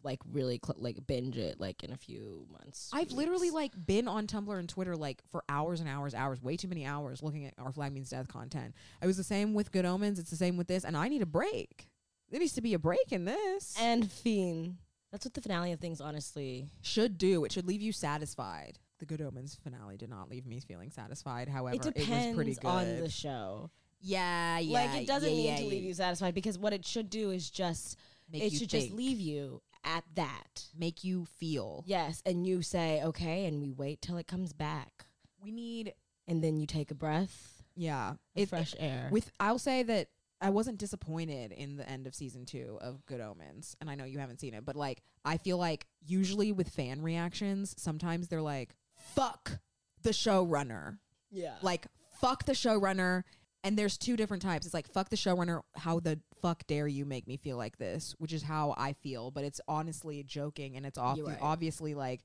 like 0.03 0.19
really 0.31 0.59
cl- 0.65 0.75
like 0.81 0.97
binge 1.07 1.37
it 1.37 1.59
like 1.61 1.83
in 1.83 1.91
a 1.93 1.97
few 1.97 2.45
months. 2.51 2.89
I've 2.91 3.07
few 3.09 3.17
literally 3.17 3.51
like 3.51 3.71
been 3.85 4.07
on 4.09 4.27
Tumblr 4.27 4.57
and 4.59 4.67
Twitter 4.67 4.97
like 4.97 5.21
for 5.31 5.43
hours 5.47 5.79
and 5.79 5.87
hours, 5.87 6.13
hours, 6.13 6.41
way 6.41 6.57
too 6.57 6.67
many 6.67 6.85
hours 6.85 7.23
looking 7.23 7.45
at 7.45 7.53
our 7.57 7.71
Flag 7.71 7.93
Means 7.93 8.09
Death 8.09 8.27
content. 8.27 8.73
It 9.01 9.07
was 9.07 9.15
the 9.17 9.23
same 9.23 9.53
with 9.53 9.71
Good 9.71 9.85
Omens. 9.85 10.19
It's 10.19 10.29
the 10.29 10.35
same 10.35 10.57
with 10.57 10.67
this, 10.67 10.83
and 10.83 10.97
I 10.97 11.07
need 11.07 11.21
a 11.21 11.25
break. 11.27 11.87
There 12.29 12.39
needs 12.39 12.53
to 12.53 12.61
be 12.61 12.73
a 12.73 12.79
break 12.79 13.11
in 13.11 13.23
this. 13.25 13.75
and 13.79 14.11
Fiend. 14.11 14.77
That's 15.11 15.25
what 15.25 15.35
the 15.35 15.41
finale 15.41 15.71
of 15.71 15.79
things 15.79 16.01
honestly. 16.01 16.67
should 16.81 17.17
do. 17.19 17.45
It 17.45 17.51
should 17.51 17.67
leave 17.67 17.81
you 17.83 17.91
satisfied. 17.93 18.79
The 19.03 19.17
Good 19.17 19.21
Omens 19.21 19.55
finale 19.61 19.97
did 19.97 20.09
not 20.09 20.29
leave 20.29 20.45
me 20.45 20.61
feeling 20.61 20.89
satisfied. 20.89 21.49
However, 21.49 21.75
It 21.75 21.81
depends 21.81 22.27
was 22.27 22.35
pretty 22.35 22.53
good. 22.55 22.65
on 22.65 22.99
the 23.01 23.09
show. 23.09 23.69
yeah, 23.99 24.59
yeah. 24.59 24.73
like 24.79 25.01
it 25.01 25.07
doesn't 25.07 25.29
yeah, 25.29 25.35
need 25.35 25.45
yeah, 25.45 25.55
to 25.57 25.63
yeah. 25.63 25.69
leave 25.69 25.83
you 25.83 25.93
satisfied 25.93 26.33
because 26.33 26.57
what 26.57 26.71
it 26.71 26.85
should 26.85 27.09
do 27.09 27.31
is 27.31 27.49
just 27.49 27.99
Make 28.31 28.43
it 28.43 28.53
you 28.53 28.59
should 28.59 28.69
just 28.69 28.91
leave 28.91 29.19
you 29.19 29.61
at 29.83 30.05
that. 30.15 30.67
make 30.73 31.03
you 31.03 31.25
feel. 31.25 31.83
Yes, 31.85 32.21
and 32.25 32.47
you 32.47 32.61
say 32.61 33.01
okay, 33.03 33.45
and 33.45 33.61
we 33.61 33.73
wait 33.73 34.01
till 34.01 34.15
it 34.15 34.25
comes 34.25 34.53
back, 34.53 35.05
We 35.43 35.51
need. 35.51 35.93
and 36.25 36.41
then 36.41 36.55
you 36.55 36.65
take 36.65 36.89
a 36.89 36.95
breath, 36.95 37.61
Yeah, 37.75 38.13
of 38.37 38.47
fresh 38.47 38.73
air. 38.79 39.09
With 39.11 39.31
I'll 39.37 39.59
say 39.59 39.83
that 39.83 40.07
I 40.39 40.49
wasn't 40.49 40.77
disappointed 40.77 41.51
in 41.51 41.75
the 41.75 41.89
end 41.89 42.07
of 42.07 42.15
season 42.15 42.45
two 42.45 42.77
of 42.79 43.05
Good 43.05 43.19
Omens, 43.19 43.75
and 43.81 43.89
I 43.89 43.95
know 43.95 44.05
you 44.05 44.19
haven't 44.19 44.39
seen 44.39 44.53
it, 44.53 44.63
but 44.63 44.77
like 44.77 45.01
I 45.25 45.35
feel 45.35 45.57
like 45.57 45.87
usually 46.05 46.53
with 46.53 46.69
fan 46.69 47.01
reactions, 47.01 47.75
sometimes 47.77 48.29
they're 48.29 48.41
like, 48.41 48.75
"Fuck 49.15 49.59
the 50.01 50.11
showrunner," 50.11 50.99
yeah, 51.31 51.55
like 51.61 51.87
"Fuck 52.19 52.45
the 52.45 52.53
showrunner." 52.53 53.23
And 53.65 53.77
there's 53.77 53.97
two 53.97 54.17
different 54.17 54.43
types. 54.43 54.65
It's 54.65 54.73
like 54.73 54.87
"Fuck 54.87 55.09
the 55.09 55.15
showrunner." 55.15 55.61
How 55.75 55.99
the 55.99 56.19
fuck 56.41 56.65
dare 56.67 56.87
you 56.87 57.05
make 57.05 57.27
me 57.27 57.37
feel 57.37 57.57
like 57.57 57.77
this? 57.77 58.15
Which 58.17 58.33
is 58.33 58.43
how 58.43 58.73
I 58.77 58.93
feel, 58.93 59.31
but 59.31 59.43
it's 59.43 59.61
honestly 59.67 60.23
joking, 60.23 60.75
and 60.75 60.85
it's 60.85 60.97
off- 60.97 61.19
right. 61.21 61.37
obviously 61.41 61.93
like. 61.93 62.21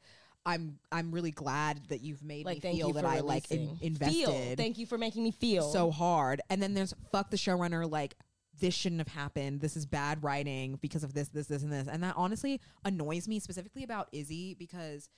I'm 0.46 0.78
I'm 0.90 1.10
really 1.12 1.32
glad 1.32 1.80
that 1.88 2.00
you've 2.00 2.22
made 2.22 2.46
like 2.46 2.64
me 2.64 2.76
feel 2.76 2.92
that 2.92 3.04
I 3.04 3.20
like 3.20 3.50
in, 3.50 3.76
invested 3.82 4.14
Feel. 4.14 4.56
Thank 4.56 4.78
you 4.78 4.86
for 4.86 4.96
making 4.96 5.22
me 5.24 5.30
feel 5.30 5.70
so 5.70 5.90
hard. 5.90 6.40
And 6.48 6.62
then 6.62 6.72
there's 6.72 6.94
fuck 7.12 7.30
the 7.30 7.36
showrunner, 7.36 7.90
like 7.90 8.14
this 8.60 8.74
shouldn't 8.74 9.00
have 9.00 9.08
happened. 9.08 9.60
This 9.60 9.76
is 9.76 9.86
bad 9.86 10.22
writing 10.22 10.78
because 10.80 11.04
of 11.04 11.14
this, 11.14 11.28
this, 11.28 11.46
this, 11.46 11.62
and 11.62 11.72
this. 11.72 11.88
And 11.88 12.02
that 12.02 12.14
honestly 12.16 12.60
annoys 12.84 13.28
me 13.28 13.40
specifically 13.40 13.84
about 13.84 14.08
Izzy 14.12 14.54
because 14.54 15.08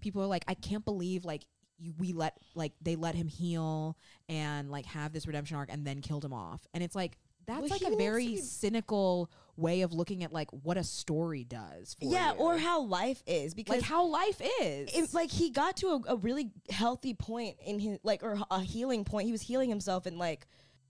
people 0.00 0.22
are 0.22 0.26
like, 0.26 0.44
I 0.48 0.54
can't 0.54 0.84
believe 0.84 1.24
like 1.24 1.44
you, 1.78 1.92
we 1.98 2.12
let 2.12 2.36
like 2.54 2.72
they 2.82 2.96
let 2.96 3.14
him 3.14 3.28
heal 3.28 3.96
and 4.28 4.70
like 4.70 4.86
have 4.86 5.12
this 5.12 5.26
redemption 5.26 5.56
arc 5.56 5.72
and 5.72 5.86
then 5.86 6.00
killed 6.00 6.24
him 6.24 6.32
off. 6.32 6.66
And 6.74 6.82
it's 6.82 6.94
like 6.94 7.18
that's 7.46 7.60
Well, 7.62 7.70
like 7.70 7.92
a 7.92 7.96
very 7.96 8.36
cynical 8.36 9.30
way 9.56 9.80
of 9.80 9.92
looking 9.92 10.22
at 10.22 10.32
like 10.32 10.50
what 10.50 10.76
a 10.76 10.84
story 10.84 11.44
does. 11.44 11.96
For 11.98 12.06
yeah, 12.06 12.32
you. 12.32 12.38
or 12.38 12.58
how 12.58 12.82
life 12.82 13.22
is 13.26 13.54
because 13.54 13.76
like 13.76 13.84
how 13.84 14.06
life 14.06 14.40
is. 14.60 14.90
it's 14.94 15.14
like 15.14 15.30
he 15.30 15.50
got 15.50 15.78
to 15.78 15.88
a, 15.88 16.12
a 16.12 16.16
really 16.16 16.50
healthy 16.70 17.14
point 17.14 17.56
in 17.64 17.78
his 17.78 17.98
like 18.02 18.22
or 18.22 18.38
a 18.50 18.60
healing 18.60 19.04
point. 19.04 19.26
He 19.26 19.32
was 19.32 19.42
healing 19.42 19.70
himself 19.70 20.06
and 20.06 20.18
like 20.18 20.46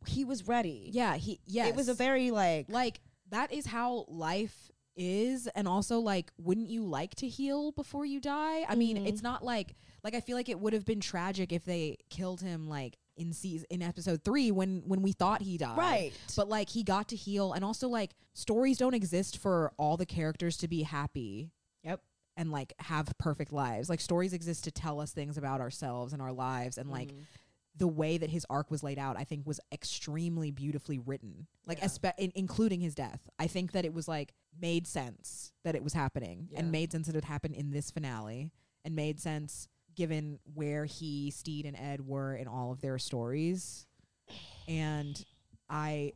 he 0.07 0.25
was 0.25 0.47
ready. 0.49 0.91
yeah, 0.93 1.17
he 1.17 1.41
yeah 1.47 1.67
it 1.67 1.77
was 1.77 1.89
a 1.89 1.95
very 1.95 2.31
like 2.31 2.67
like 2.69 3.01
that 3.31 3.53
is 3.53 3.67
how 3.67 4.05
life 4.09 4.71
is 4.99 5.47
and 5.55 5.67
also 5.69 5.99
like 6.01 6.31
wouldn't 6.39 6.69
you 6.69 6.83
like 6.85 7.15
to 7.15 7.29
heal 7.29 7.71
before 7.73 8.05
you 8.05 8.21
die 8.21 8.65
i 8.69 8.75
mean 8.75 8.97
Mm-hmm. 8.97 9.07
it's 9.07 9.23
not 9.23 9.45
like 9.45 9.77
like 10.05 10.15
i 10.15 10.21
feel 10.21 10.37
like 10.37 10.49
it 10.49 10.59
would 10.59 10.73
have 10.73 10.85
been 10.85 11.01
tragic 11.01 11.53
if 11.53 11.65
they 11.65 11.97
killed 12.11 12.41
him 12.41 12.69
like 12.69 12.99
in 13.17 13.33
season 13.33 13.67
in 13.71 13.81
episode 13.83 14.23
three 14.25 14.51
when 14.51 14.83
when 14.87 15.01
we 15.03 15.13
thought 15.13 15.41
he 15.43 15.57
died 15.57 15.79
Right. 15.79 16.13
but 16.37 16.49
like 16.49 16.69
he 16.69 16.83
got 16.83 17.09
to 17.09 17.17
heal 17.17 17.53
and 17.53 17.65
also 17.65 17.89
like 17.89 18.11
stories 18.35 18.77
don't 18.79 18.95
exist 18.95 19.39
for 19.39 19.73
all 19.79 19.97
the 19.97 20.07
characters 20.07 20.57
to 20.59 20.69
be 20.69 20.83
happy 20.83 21.51
yep. 21.85 22.01
and 22.37 22.51
like 22.51 22.73
have 22.81 23.07
perfect 23.19 23.53
lives 23.53 23.89
like 23.89 24.01
stories 24.01 24.33
exist 24.33 24.65
to 24.65 24.71
tell 24.71 25.01
us 25.01 25.13
things 25.13 25.37
about 25.39 25.61
ourselves 25.61 26.13
and 26.13 26.21
our 26.23 26.33
lives 26.33 26.77
and 26.79 26.91
like 26.91 27.09
Mm-hmm. 27.09 27.21
The 27.79 27.89
way 27.89 28.19
that 28.19 28.31
his 28.31 28.45
arc 28.51 28.71
was 28.71 28.83
laid 28.83 28.99
out 28.99 29.17
i 29.17 29.25
think 29.25 29.47
was 29.47 29.61
extremely 29.73 30.51
beautifully 30.51 30.99
written. 30.99 31.47
Like 31.67 31.81
espe- 31.81 32.13
in- 32.19 32.33
including 32.35 32.81
his 32.81 32.95
death. 32.95 33.29
I 33.39 33.47
think 33.47 33.73
that 33.73 33.85
it 33.85 33.95
was 33.95 34.09
like 34.09 34.35
made 34.61 34.87
sense 34.87 35.53
that 35.65 35.75
it 35.75 35.83
was 35.85 35.93
happening 35.93 36.49
Yeah. 36.51 36.59
and 36.61 36.73
made 36.73 36.91
sense 36.93 37.07
that 37.07 37.17
it 37.17 37.25
happened 37.25 37.55
in 37.55 37.71
this 37.71 37.91
finale 37.91 38.51
and 38.85 38.95
made 38.97 39.21
sense 39.21 39.69
given 39.95 40.39
where 40.55 40.85
he 40.85 41.31
stede 41.31 41.67
and 41.67 41.77
ed 41.77 42.07
were 42.07 42.35
in 42.37 42.47
all 42.49 42.71
of 42.73 42.81
their 42.81 42.99
stories. 42.99 43.87
And 44.69 45.25
i 45.71 46.13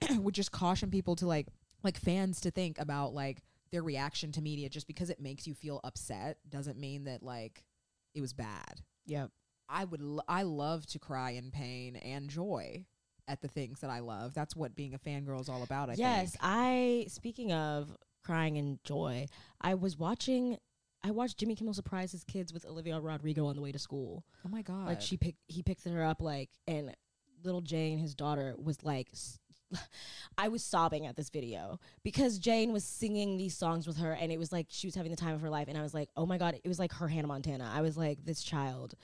would 0.16 0.34
just 0.34 0.50
caution 0.52 0.90
people 0.90 1.14
to 1.16 1.26
like 1.26 1.46
like 1.82 1.98
fans 1.98 2.40
to 2.40 2.50
think 2.50 2.78
about 2.78 3.14
like 3.14 3.42
their 3.70 3.82
reaction 3.82 4.32
to 4.32 4.40
media 4.40 4.68
just 4.68 4.86
because 4.86 5.10
it 5.10 5.20
makes 5.20 5.46
you 5.46 5.54
feel 5.54 5.80
upset 5.84 6.38
doesn't 6.48 6.78
mean 6.78 7.04
that 7.04 7.22
like 7.22 7.62
it 8.14 8.20
was 8.20 8.32
bad. 8.32 8.80
Yep. 9.06 9.30
I 9.68 9.84
would 9.84 10.00
l- 10.00 10.24
I 10.28 10.42
love 10.42 10.86
to 10.86 10.98
cry 10.98 11.30
in 11.30 11.50
pain 11.50 11.96
and 11.96 12.28
joy 12.28 12.84
at 13.26 13.40
the 13.40 13.48
things 13.48 13.80
that 13.80 13.90
I 13.90 14.00
love. 14.00 14.34
That's 14.34 14.54
what 14.54 14.74
being 14.76 14.94
a 14.94 14.98
fangirl 14.98 15.40
is 15.40 15.48
all 15.48 15.62
about. 15.62 15.90
I 15.90 15.94
yes, 15.94 16.32
think. 16.32 16.40
I 16.42 17.06
speaking 17.08 17.52
of 17.52 17.96
crying 18.24 18.58
and 18.58 18.82
joy, 18.84 19.26
I 19.60 19.74
was 19.74 19.98
watching 19.98 20.58
I 21.02 21.10
watched 21.10 21.38
Jimmy 21.38 21.54
Kimmel 21.54 21.74
surprise 21.74 22.12
his 22.12 22.24
kids 22.24 22.52
with 22.52 22.64
Olivia 22.64 22.98
Rodrigo 22.98 23.46
on 23.46 23.56
the 23.56 23.62
way 23.62 23.72
to 23.72 23.78
school. 23.78 24.24
Oh 24.44 24.48
my 24.48 24.62
god. 24.62 24.86
Like 24.86 25.00
she 25.00 25.16
picked 25.16 25.38
he 25.48 25.62
picked 25.62 25.84
her 25.84 26.02
up 26.02 26.22
like 26.22 26.50
and 26.66 26.94
little 27.42 27.60
Jane, 27.60 27.98
his 27.98 28.14
daughter, 28.14 28.54
was 28.56 28.82
like 28.82 29.08
s- 29.12 29.38
I 30.38 30.48
was 30.48 30.64
sobbing 30.64 31.06
at 31.06 31.16
this 31.16 31.28
video 31.30 31.78
because 32.02 32.38
Jane 32.38 32.72
was 32.72 32.84
singing 32.84 33.36
these 33.36 33.56
songs 33.56 33.86
with 33.86 33.98
her 33.98 34.12
and 34.12 34.32
it 34.32 34.38
was 34.38 34.50
like 34.52 34.66
she 34.70 34.86
was 34.86 34.94
having 34.94 35.10
the 35.10 35.16
time 35.16 35.34
of 35.34 35.40
her 35.42 35.50
life 35.50 35.68
and 35.68 35.76
I 35.76 35.82
was 35.82 35.94
like, 35.94 36.08
"Oh 36.16 36.26
my 36.26 36.38
god, 36.38 36.58
it 36.62 36.68
was 36.68 36.78
like 36.78 36.92
her 36.92 37.08
Hannah 37.08 37.28
Montana." 37.28 37.70
I 37.74 37.82
was 37.82 37.96
like, 37.96 38.24
"This 38.24 38.42
child." 38.42 38.94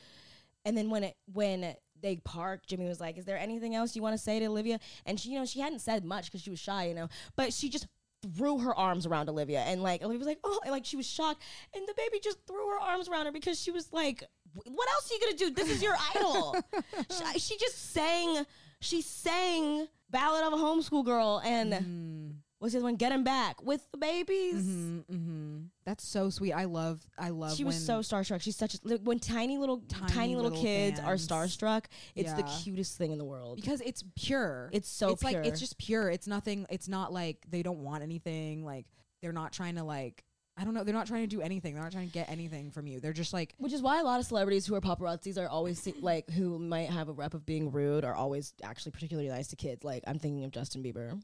And 0.64 0.76
then 0.76 0.90
when 0.90 1.04
it 1.04 1.16
when 1.32 1.74
they 2.00 2.16
parked, 2.16 2.68
Jimmy 2.68 2.86
was 2.86 3.00
like, 3.00 3.18
"Is 3.18 3.24
there 3.24 3.38
anything 3.38 3.74
else 3.74 3.96
you 3.96 4.02
want 4.02 4.14
to 4.14 4.22
say 4.22 4.38
to 4.38 4.46
Olivia?" 4.46 4.78
And 5.06 5.18
she, 5.18 5.30
you 5.30 5.38
know, 5.38 5.46
she 5.46 5.60
hadn't 5.60 5.80
said 5.80 6.04
much 6.04 6.26
because 6.26 6.42
she 6.42 6.50
was 6.50 6.58
shy, 6.58 6.86
you 6.86 6.94
know, 6.94 7.08
but 7.36 7.52
she 7.52 7.68
just 7.68 7.86
threw 8.22 8.58
her 8.58 8.74
arms 8.74 9.06
around 9.06 9.28
Olivia, 9.28 9.60
and 9.60 9.82
like 9.82 10.02
Olivia 10.02 10.18
was 10.18 10.28
like, 10.28 10.40
"Oh," 10.44 10.60
and 10.62 10.72
like 10.72 10.84
she 10.84 10.96
was 10.96 11.06
shocked, 11.06 11.42
and 11.74 11.86
the 11.86 11.94
baby 11.96 12.20
just 12.22 12.38
threw 12.46 12.68
her 12.70 12.80
arms 12.80 13.08
around 13.08 13.26
her 13.26 13.32
because 13.32 13.60
she 13.60 13.70
was 13.70 13.92
like, 13.92 14.22
"What 14.52 14.88
else 14.90 15.10
are 15.10 15.14
you 15.14 15.20
gonna 15.20 15.36
do? 15.36 15.50
This 15.50 15.70
is 15.70 15.82
your 15.82 15.96
idol." 16.14 16.56
she, 17.32 17.38
she 17.38 17.58
just 17.58 17.92
sang, 17.92 18.44
she 18.80 19.02
sang 19.02 19.88
"Ballad 20.10 20.44
of 20.44 20.52
a 20.52 20.62
Homeschool 20.62 21.04
Girl" 21.04 21.40
and 21.44 21.72
mm. 21.72 22.34
What's 22.60 22.72
the 22.72 22.78
other 22.78 22.84
one? 22.84 22.94
"Get 22.96 23.10
Him 23.10 23.24
Back" 23.24 23.62
with 23.62 23.90
the 23.90 23.98
babies. 23.98 24.62
mm-hmm. 24.64 25.58
That's 25.84 26.06
so 26.06 26.30
sweet. 26.30 26.52
I 26.52 26.64
love 26.66 27.00
I 27.18 27.30
love 27.30 27.56
She 27.56 27.64
was 27.64 27.84
so 27.84 27.98
starstruck. 27.98 28.40
She's 28.42 28.56
such 28.56 28.74
a, 28.74 28.78
like, 28.84 29.00
when 29.02 29.18
tiny 29.18 29.58
little 29.58 29.78
tiny, 29.88 30.12
Tiny 30.12 30.36
little, 30.36 30.50
little 30.50 30.64
kids 30.64 31.00
are 31.00 31.14
starstruck. 31.14 31.86
It's 32.14 32.32
the 32.34 32.44
cutest 32.62 32.96
thing 32.96 33.10
in 33.10 33.18
the 33.18 33.24
world. 33.24 33.56
because 33.56 33.80
it's 33.80 34.04
pure. 34.16 34.70
It's 34.72 34.88
so 34.88 35.10
it's 35.10 35.24
like 35.24 35.36
it's 35.36 35.58
just 35.58 35.78
pure. 35.78 36.08
It's 36.10 36.28
nothing 36.28 36.66
it's 36.70 36.88
not 36.88 37.12
like 37.12 37.38
they 37.48 37.62
don't 37.62 37.80
want 37.82 38.02
anything. 38.04 38.64
Like 38.64 38.86
they're 39.20 39.32
not 39.32 39.52
trying 39.52 39.74
to 39.76 39.82
like 39.84 40.22
I 40.56 40.64
don't 40.64 40.74
know, 40.74 40.84
they're 40.84 40.94
not 40.94 41.06
trying 41.06 41.22
to 41.22 41.26
do 41.26 41.40
anything. 41.40 41.72
They're 41.72 41.82
not 41.82 41.92
trying 41.92 42.08
to 42.08 42.12
get 42.12 42.28
anything 42.28 42.70
from 42.70 42.86
you. 42.86 43.00
They're 43.00 43.14
just 43.14 43.32
like 43.32 43.54
Which 43.56 43.72
is 43.72 43.80
why 43.80 43.98
a 44.00 44.04
lot 44.04 44.20
of 44.20 44.26
celebrities 44.26 44.66
who 44.66 44.74
are 44.74 44.80
paparazzis 44.80 45.38
are 45.42 45.48
always 45.48 45.80
se- 45.80 45.94
like 46.00 46.28
who 46.30 46.58
might 46.58 46.90
have 46.90 47.08
a 47.08 47.12
rep 47.12 47.32
of 47.32 47.46
being 47.46 47.70
rude 47.72 48.04
are 48.04 48.14
always 48.14 48.52
actually 48.62 48.92
particularly 48.92 49.30
nice 49.30 49.48
to 49.48 49.56
kids. 49.56 49.84
Like 49.84 50.04
I'm 50.06 50.18
thinking 50.18 50.44
of 50.44 50.50
Justin 50.50 50.82
Bieber. 50.82 51.18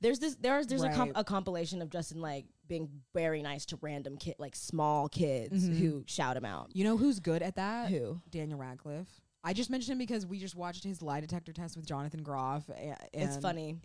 There's 0.00 0.18
this 0.18 0.36
there's 0.40 0.66
there's 0.66 0.82
a, 0.82 0.90
comp- 0.92 1.12
a 1.14 1.24
compilation 1.24 1.82
of 1.82 1.90
Justin 1.90 2.20
like 2.20 2.46
being 2.68 2.88
very 3.14 3.42
nice 3.42 3.64
to 3.66 3.78
random 3.80 4.16
kid 4.16 4.34
like 4.38 4.56
small 4.56 5.08
kids 5.08 5.68
Mhm. 5.68 5.78
who 5.78 6.04
shout 6.06 6.36
him 6.36 6.44
out. 6.44 6.70
You 6.74 6.84
know 6.84 6.96
who's 6.96 7.20
good 7.20 7.42
at 7.42 7.56
that? 7.56 7.90
Who? 7.90 8.20
Daniel 8.30 8.58
Radcliffe. 8.58 9.08
I 9.44 9.52
just 9.52 9.70
mentioned 9.70 9.92
him 9.92 9.98
because 9.98 10.26
we 10.26 10.40
just 10.40 10.56
watched 10.56 10.82
his 10.82 11.00
lie 11.02 11.20
detector 11.20 11.52
test 11.52 11.76
with 11.76 11.86
Jonathan 11.86 12.24
Groff. 12.24 12.68
It's 13.12 13.36
funny. 13.36 13.76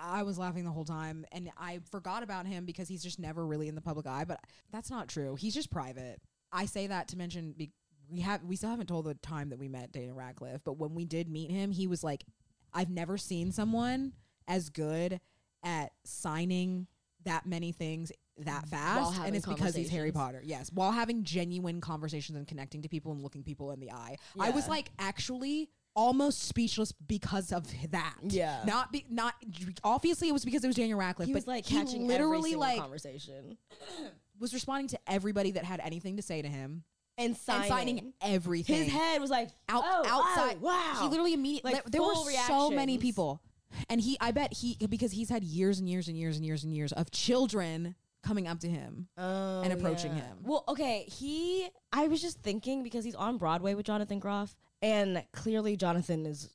I 0.00 0.22
was 0.22 0.38
laughing 0.38 0.64
the 0.64 0.70
whole 0.70 0.84
time, 0.84 1.24
and 1.32 1.50
I 1.58 1.80
forgot 1.90 2.22
about 2.22 2.46
him 2.46 2.66
because 2.66 2.86
he's 2.86 3.02
just 3.02 3.18
never 3.18 3.46
really 3.46 3.68
in 3.68 3.74
the 3.74 3.80
public 3.80 4.06
eye. 4.06 4.24
But 4.24 4.40
that's 4.70 4.90
not 4.90 5.08
true. 5.08 5.36
He's 5.36 5.54
just 5.54 5.70
private. 5.70 6.20
I 6.52 6.66
say 6.66 6.86
that 6.88 7.08
to 7.08 7.16
mention 7.16 7.52
be- 7.52 7.72
we 8.10 8.20
have 8.20 8.42
we 8.44 8.56
still 8.56 8.70
haven't 8.70 8.86
told 8.88 9.06
the 9.06 9.14
time 9.14 9.48
that 9.50 9.58
we 9.58 9.68
met 9.68 9.92
Daniel 9.92 10.14
Radcliffe, 10.14 10.60
but 10.64 10.74
when 10.78 10.94
we 10.94 11.04
did 11.06 11.28
meet 11.30 11.50
him, 11.50 11.70
he 11.70 11.86
was 11.86 12.04
like, 12.04 12.24
I've 12.72 12.90
never 12.90 13.16
seen 13.18 13.52
someone 13.52 14.12
as 14.48 14.70
good 14.70 15.20
at 15.62 15.92
signing 16.04 16.86
that 17.24 17.46
many 17.46 17.72
things 17.72 18.10
that 18.38 18.64
mm, 18.64 18.68
fast, 18.68 19.20
and 19.20 19.36
it's 19.36 19.46
because 19.46 19.74
he's 19.74 19.90
Harry. 19.90 20.12
Potter. 20.12 20.40
Yes, 20.44 20.70
while 20.72 20.92
having 20.92 21.24
genuine 21.24 21.80
conversations 21.80 22.36
and 22.36 22.46
connecting 22.46 22.82
to 22.82 22.88
people 22.88 23.12
and 23.12 23.22
looking 23.22 23.42
people 23.42 23.70
in 23.72 23.80
the 23.80 23.92
eye. 23.92 24.16
I 24.38 24.50
was 24.50 24.68
like 24.68 24.90
actually 24.98 25.68
almost 25.94 26.44
speechless 26.44 26.92
because 26.92 27.52
of 27.52 27.66
that. 27.90 28.14
Yeah. 28.22 28.62
not 28.64 28.92
be 28.92 29.04
not 29.10 29.34
obviously 29.82 30.28
it 30.28 30.32
was 30.32 30.44
because 30.44 30.62
it 30.62 30.68
was 30.68 30.76
Daniel 30.76 30.98
Radcliffe. 30.98 31.26
He 31.26 31.32
but 31.32 31.38
was 31.38 31.46
like 31.46 31.66
he 31.66 31.76
catching 31.76 32.06
literally 32.06 32.52
every 32.52 32.60
like 32.60 32.78
conversation 32.78 33.58
was 34.38 34.54
responding 34.54 34.88
to 34.88 34.98
everybody 35.06 35.52
that 35.52 35.64
had 35.64 35.80
anything 35.80 36.16
to 36.16 36.22
say 36.22 36.40
to 36.40 36.48
him 36.48 36.84
and 37.16 37.36
signing. 37.36 37.62
and 37.62 37.68
signing 37.68 38.12
everything. 38.22 38.84
His 38.84 38.92
head 38.92 39.20
was 39.20 39.30
like 39.30 39.48
out 39.68 39.82
oh, 39.84 40.04
outside. 40.06 40.60
Wow, 40.60 40.70
wow. 40.70 40.98
He 41.02 41.08
literally 41.08 41.34
immediately 41.34 41.72
Like, 41.72 41.84
there, 41.86 42.00
were 42.00 42.14
full 42.14 42.30
so 42.46 42.70
many 42.70 42.96
people, 42.98 43.42
and 43.88 44.00
he 44.00 44.16
I 44.20 44.30
bet 44.30 44.52
he 44.54 44.76
because 44.88 45.12
he's 45.12 45.28
had 45.28 45.42
years 45.44 45.78
and 45.78 45.88
years 45.88 46.08
and 46.08 46.16
years 46.16 46.36
and 46.36 46.44
years 46.44 46.64
and 46.64 46.72
years 46.74 46.92
of 46.92 47.10
children 47.10 47.94
coming 48.22 48.48
up 48.48 48.58
to 48.60 48.68
him 48.68 49.08
Oh, 49.16 49.62
and 49.62 49.72
approaching 49.72 50.12
yeah. 50.16 50.22
him. 50.22 50.38
Well, 50.42 50.64
okay, 50.68 51.04
he. 51.04 51.68
I 51.92 52.08
was 52.08 52.20
just 52.20 52.40
thinking 52.42 52.82
because 52.82 53.04
he's 53.04 53.14
on 53.14 53.38
Broadway 53.38 53.74
with 53.74 53.86
Jonathan 53.86 54.18
Groff, 54.18 54.56
and 54.82 55.22
clearly 55.32 55.76
Jonathan 55.76 56.26
is 56.26 56.50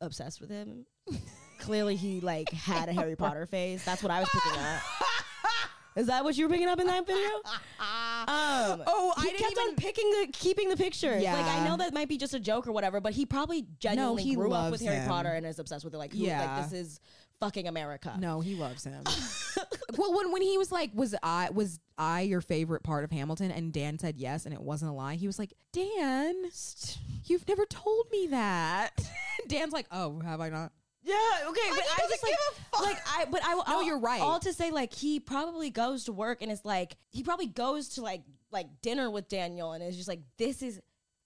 obsessed 0.00 0.40
with 0.40 0.50
him. 0.50 0.86
clearly, 1.58 1.96
he 1.96 2.20
like 2.20 2.50
had 2.50 2.88
a 2.88 2.92
Harry 2.92 3.16
Potter 3.16 3.46
phase. 3.50 3.84
That's 3.84 4.02
what 4.02 4.12
I 4.12 4.20
was 4.20 4.28
picking 4.30 4.58
up. 4.60 4.80
Is 5.96 6.06
that 6.06 6.22
what 6.24 6.36
you 6.38 6.46
were 6.46 6.50
picking 6.52 6.68
up 6.68 6.78
in 6.80 6.86
that 6.86 7.06
video? 7.06 7.28
Um, 7.80 8.82
Oh, 8.86 9.14
I 9.16 9.22
he 9.22 9.30
didn't 9.30 9.40
kept 9.54 9.58
on 9.68 9.74
picking 9.76 10.10
the 10.10 10.28
keeping 10.32 10.68
the 10.68 10.76
pictures. 10.76 11.22
Like 11.22 11.46
I 11.46 11.66
know 11.66 11.78
that 11.78 11.94
might 11.94 12.08
be 12.08 12.18
just 12.18 12.34
a 12.34 12.38
joke 12.40 12.66
or 12.66 12.72
whatever, 12.72 13.00
but 13.00 13.12
he 13.14 13.24
probably 13.24 13.66
genuinely 13.78 14.22
he 14.22 14.34
grew 14.34 14.52
up 14.52 14.70
with 14.70 14.82
Harry 14.82 14.96
him. 14.96 15.08
Potter 15.08 15.30
and 15.30 15.46
is 15.46 15.58
obsessed 15.58 15.84
with 15.86 15.94
it. 15.94 15.98
Like, 15.98 16.12
who, 16.12 16.18
Yeah. 16.18 16.56
like 16.56 16.64
this 16.70 16.72
is 16.78 17.00
fucking 17.40 17.66
America. 17.66 18.14
No, 18.20 18.40
he 18.42 18.54
loves 18.56 18.84
him. 18.84 19.02
well, 19.96 20.14
when 20.14 20.30
when 20.32 20.42
he 20.42 20.58
was 20.58 20.70
like, 20.70 20.90
"Was 20.94 21.14
I 21.22 21.48
was 21.52 21.80
I 21.96 22.20
your 22.22 22.42
favorite 22.42 22.82
part 22.82 23.04
of 23.04 23.10
Hamilton?" 23.10 23.50
and 23.50 23.72
Dan 23.72 23.98
said 23.98 24.18
yes, 24.18 24.44
and 24.44 24.52
it 24.54 24.60
wasn't 24.60 24.90
a 24.90 24.94
lie. 24.94 25.14
He 25.14 25.26
was 25.26 25.38
like, 25.38 25.54
"Dan, 25.72 26.34
you've 27.24 27.48
never 27.48 27.64
told 27.64 28.06
me 28.12 28.26
that." 28.28 28.90
Dan's 29.48 29.72
like, 29.72 29.86
"Oh, 29.90 30.20
have 30.20 30.40
I 30.42 30.50
not?" 30.50 30.72
Yeah, 31.10 31.48
okay, 31.50 31.60
but 31.70 31.80
I, 31.80 32.06
just 32.08 32.22
like, 32.22 32.32
a 32.32 32.54
fuck. 32.76 32.82
like 32.82 32.98
I, 33.06 33.24
but 33.30 33.40
I, 33.44 33.54
No, 33.54 33.62
all- 33.66 33.82
you're 33.84 33.98
right. 33.98 34.20
All 34.20 34.38
to 34.40 34.52
say, 34.52 34.70
like 34.70 34.92
he 34.94 35.20
probably 35.20 35.70
goes 35.70 36.04
to 36.04 36.12
work 36.12 36.42
and 36.42 36.50
it's 36.50 36.64
like, 36.64 36.96
he 37.10 37.22
probably 37.22 37.46
goes 37.46 37.90
to 37.90 38.02
like 38.02 38.22
like 38.52 38.80
dinner 38.82 39.10
with 39.10 39.28
Daniel 39.28 39.72
and 39.72 39.82
it's 39.82 39.96
just 39.96 40.08
like, 40.08 40.20
this 40.38 40.62
is 40.62 40.80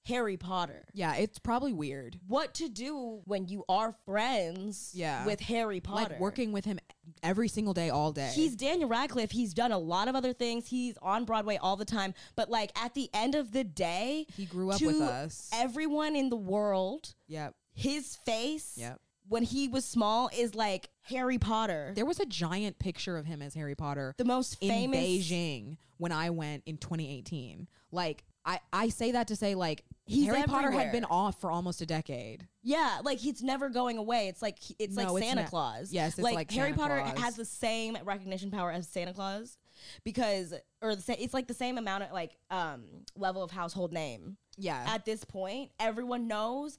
Harry 0.07 0.37
Potter. 0.37 0.85
Yeah, 0.93 1.15
it's 1.17 1.39
probably 1.39 1.73
weird. 1.73 2.19
What 2.27 2.53
to 2.57 2.69
do 2.69 3.23
when 3.25 3.49
you 3.49 3.65
are 3.71 3.95
friends? 4.05 4.91
Yeah. 4.95 5.25
with 5.25 5.41
Harry 5.41 5.81
Potter, 5.81 6.11
Like 6.13 6.21
working 6.21 6.53
with 6.53 6.67
him 6.67 6.79
every 7.23 7.49
single 7.49 7.73
day, 7.73 7.89
all 7.89 8.13
day. 8.13 8.31
He's 8.35 8.55
Daniel 8.55 8.89
Radcliffe. 8.89 9.31
He's 9.31 9.55
done 9.55 9.73
a 9.73 9.79
lot 9.79 10.09
of 10.09 10.15
other 10.15 10.35
things. 10.35 10.69
He's 10.69 10.97
on 11.01 11.25
Broadway 11.25 11.57
all 11.57 11.77
the 11.77 11.87
time. 11.87 12.13
But 12.37 12.51
like 12.51 12.71
at 12.79 12.93
the 12.95 13.09
end 13.15 13.35
of 13.35 13.53
the 13.53 13.65
day, 13.65 14.27
He 14.37 14.45
grew 14.45 14.71
up 14.71 14.81
with 14.83 15.01
us. 15.01 15.49
Everyone 15.55 16.17
in 16.17 16.29
the 16.29 16.37
world, 16.37 17.15
yep. 17.27 17.55
his 17.73 18.17
face, 18.27 18.75
Yep. 18.77 19.01
When 19.29 19.43
he 19.43 19.69
was 19.69 19.85
small, 19.85 20.31
is 20.37 20.55
like 20.55 20.89
Harry 21.03 21.39
Potter. 21.39 21.93
There 21.95 22.07
was 22.07 22.21
a 22.21 22.27
giant 22.27 22.79
picture 22.79 23.17
of 23.17 23.27
him 23.27 23.43
as 23.43 23.55
Harry 23.55 23.75
Potter 23.75 24.15
the 24.19 24.25
most 24.25 24.59
in 24.61 24.69
famous 24.69 25.01
Beijing 25.01 25.77
when 25.97 26.13
I 26.13 26.31
went 26.31 26.63
in 26.67 26.77
2018. 26.77 27.69
Like 27.91 28.25
I, 28.45 28.61
I 28.73 28.89
say 28.89 29.13
that 29.13 29.29
to 29.29 29.37
say 29.37 29.55
like 29.55 29.85
He's 30.07 30.27
Harry 30.27 30.43
Potter 30.43 30.71
had 30.71 30.93
been 30.93 31.07
off 31.07 31.41
for 31.41 31.51
almost 31.51 31.81
a 31.81 31.87
decade. 31.87 32.47
Yeah, 32.63 33.01
like 33.03 33.19
he's 33.19 33.43
never 33.43 33.71
going 33.71 33.97
away. 33.97 34.29
It's 34.29 34.43
like 34.43 34.59
it's 34.79 34.95
No, 34.97 35.13
like 35.15 35.23
it's 35.23 35.31
Santa. 35.33 35.49
Claus. 35.49 35.93
Yes, 35.93 36.13
it's 36.13 36.19
like, 36.19 36.35
like 36.35 36.51
Harry 36.51 36.71
Santa 36.71 36.83
Potter 36.83 37.01
Claus. 37.01 37.19
has 37.21 37.37
the 37.37 37.45
same 37.47 37.97
recognition 38.05 38.51
power 38.51 38.71
as 38.71 38.87
Santa 38.87 39.15
Claus 39.15 39.57
because 40.05 40.53
or 40.83 40.95
the 40.95 41.01
sa- 41.03 41.15
it's 41.19 41.33
like 41.33 41.47
the 41.47 41.55
same 41.55 41.79
amount 41.79 42.05
of 42.05 42.13
like 42.13 42.33
um 42.51 42.85
level 43.17 43.43
of 43.43 43.51
household 43.51 43.93
name. 43.93 44.37
Yeah. 44.59 44.85
At 44.87 45.07
this 45.07 45.25
point, 45.25 45.71
everyone 45.81 46.29
knows 46.29 46.77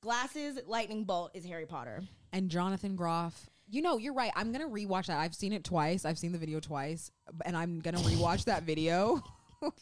glasses 0.00 0.58
lightning 0.66 1.04
bolt 1.04 1.30
is 1.34 1.44
Harry 1.44 1.66
Potter. 1.66 2.02
and 2.32 2.50
Jonathan 2.50 2.96
Groff. 2.96 3.48
You 3.68 3.82
know, 3.82 3.98
you're 3.98 4.14
right. 4.14 4.32
I'm 4.34 4.50
gonna 4.52 4.68
rewatch 4.68 5.06
that. 5.06 5.18
I've 5.18 5.34
seen 5.34 5.52
it 5.52 5.62
twice. 5.64 6.04
I've 6.04 6.18
seen 6.18 6.32
the 6.32 6.38
video 6.38 6.58
twice, 6.60 7.10
and 7.44 7.56
I'm 7.56 7.80
gonna 7.80 7.98
rewatch 7.98 8.44
that 8.46 8.64
video. 8.64 9.22
I'm 9.62 9.72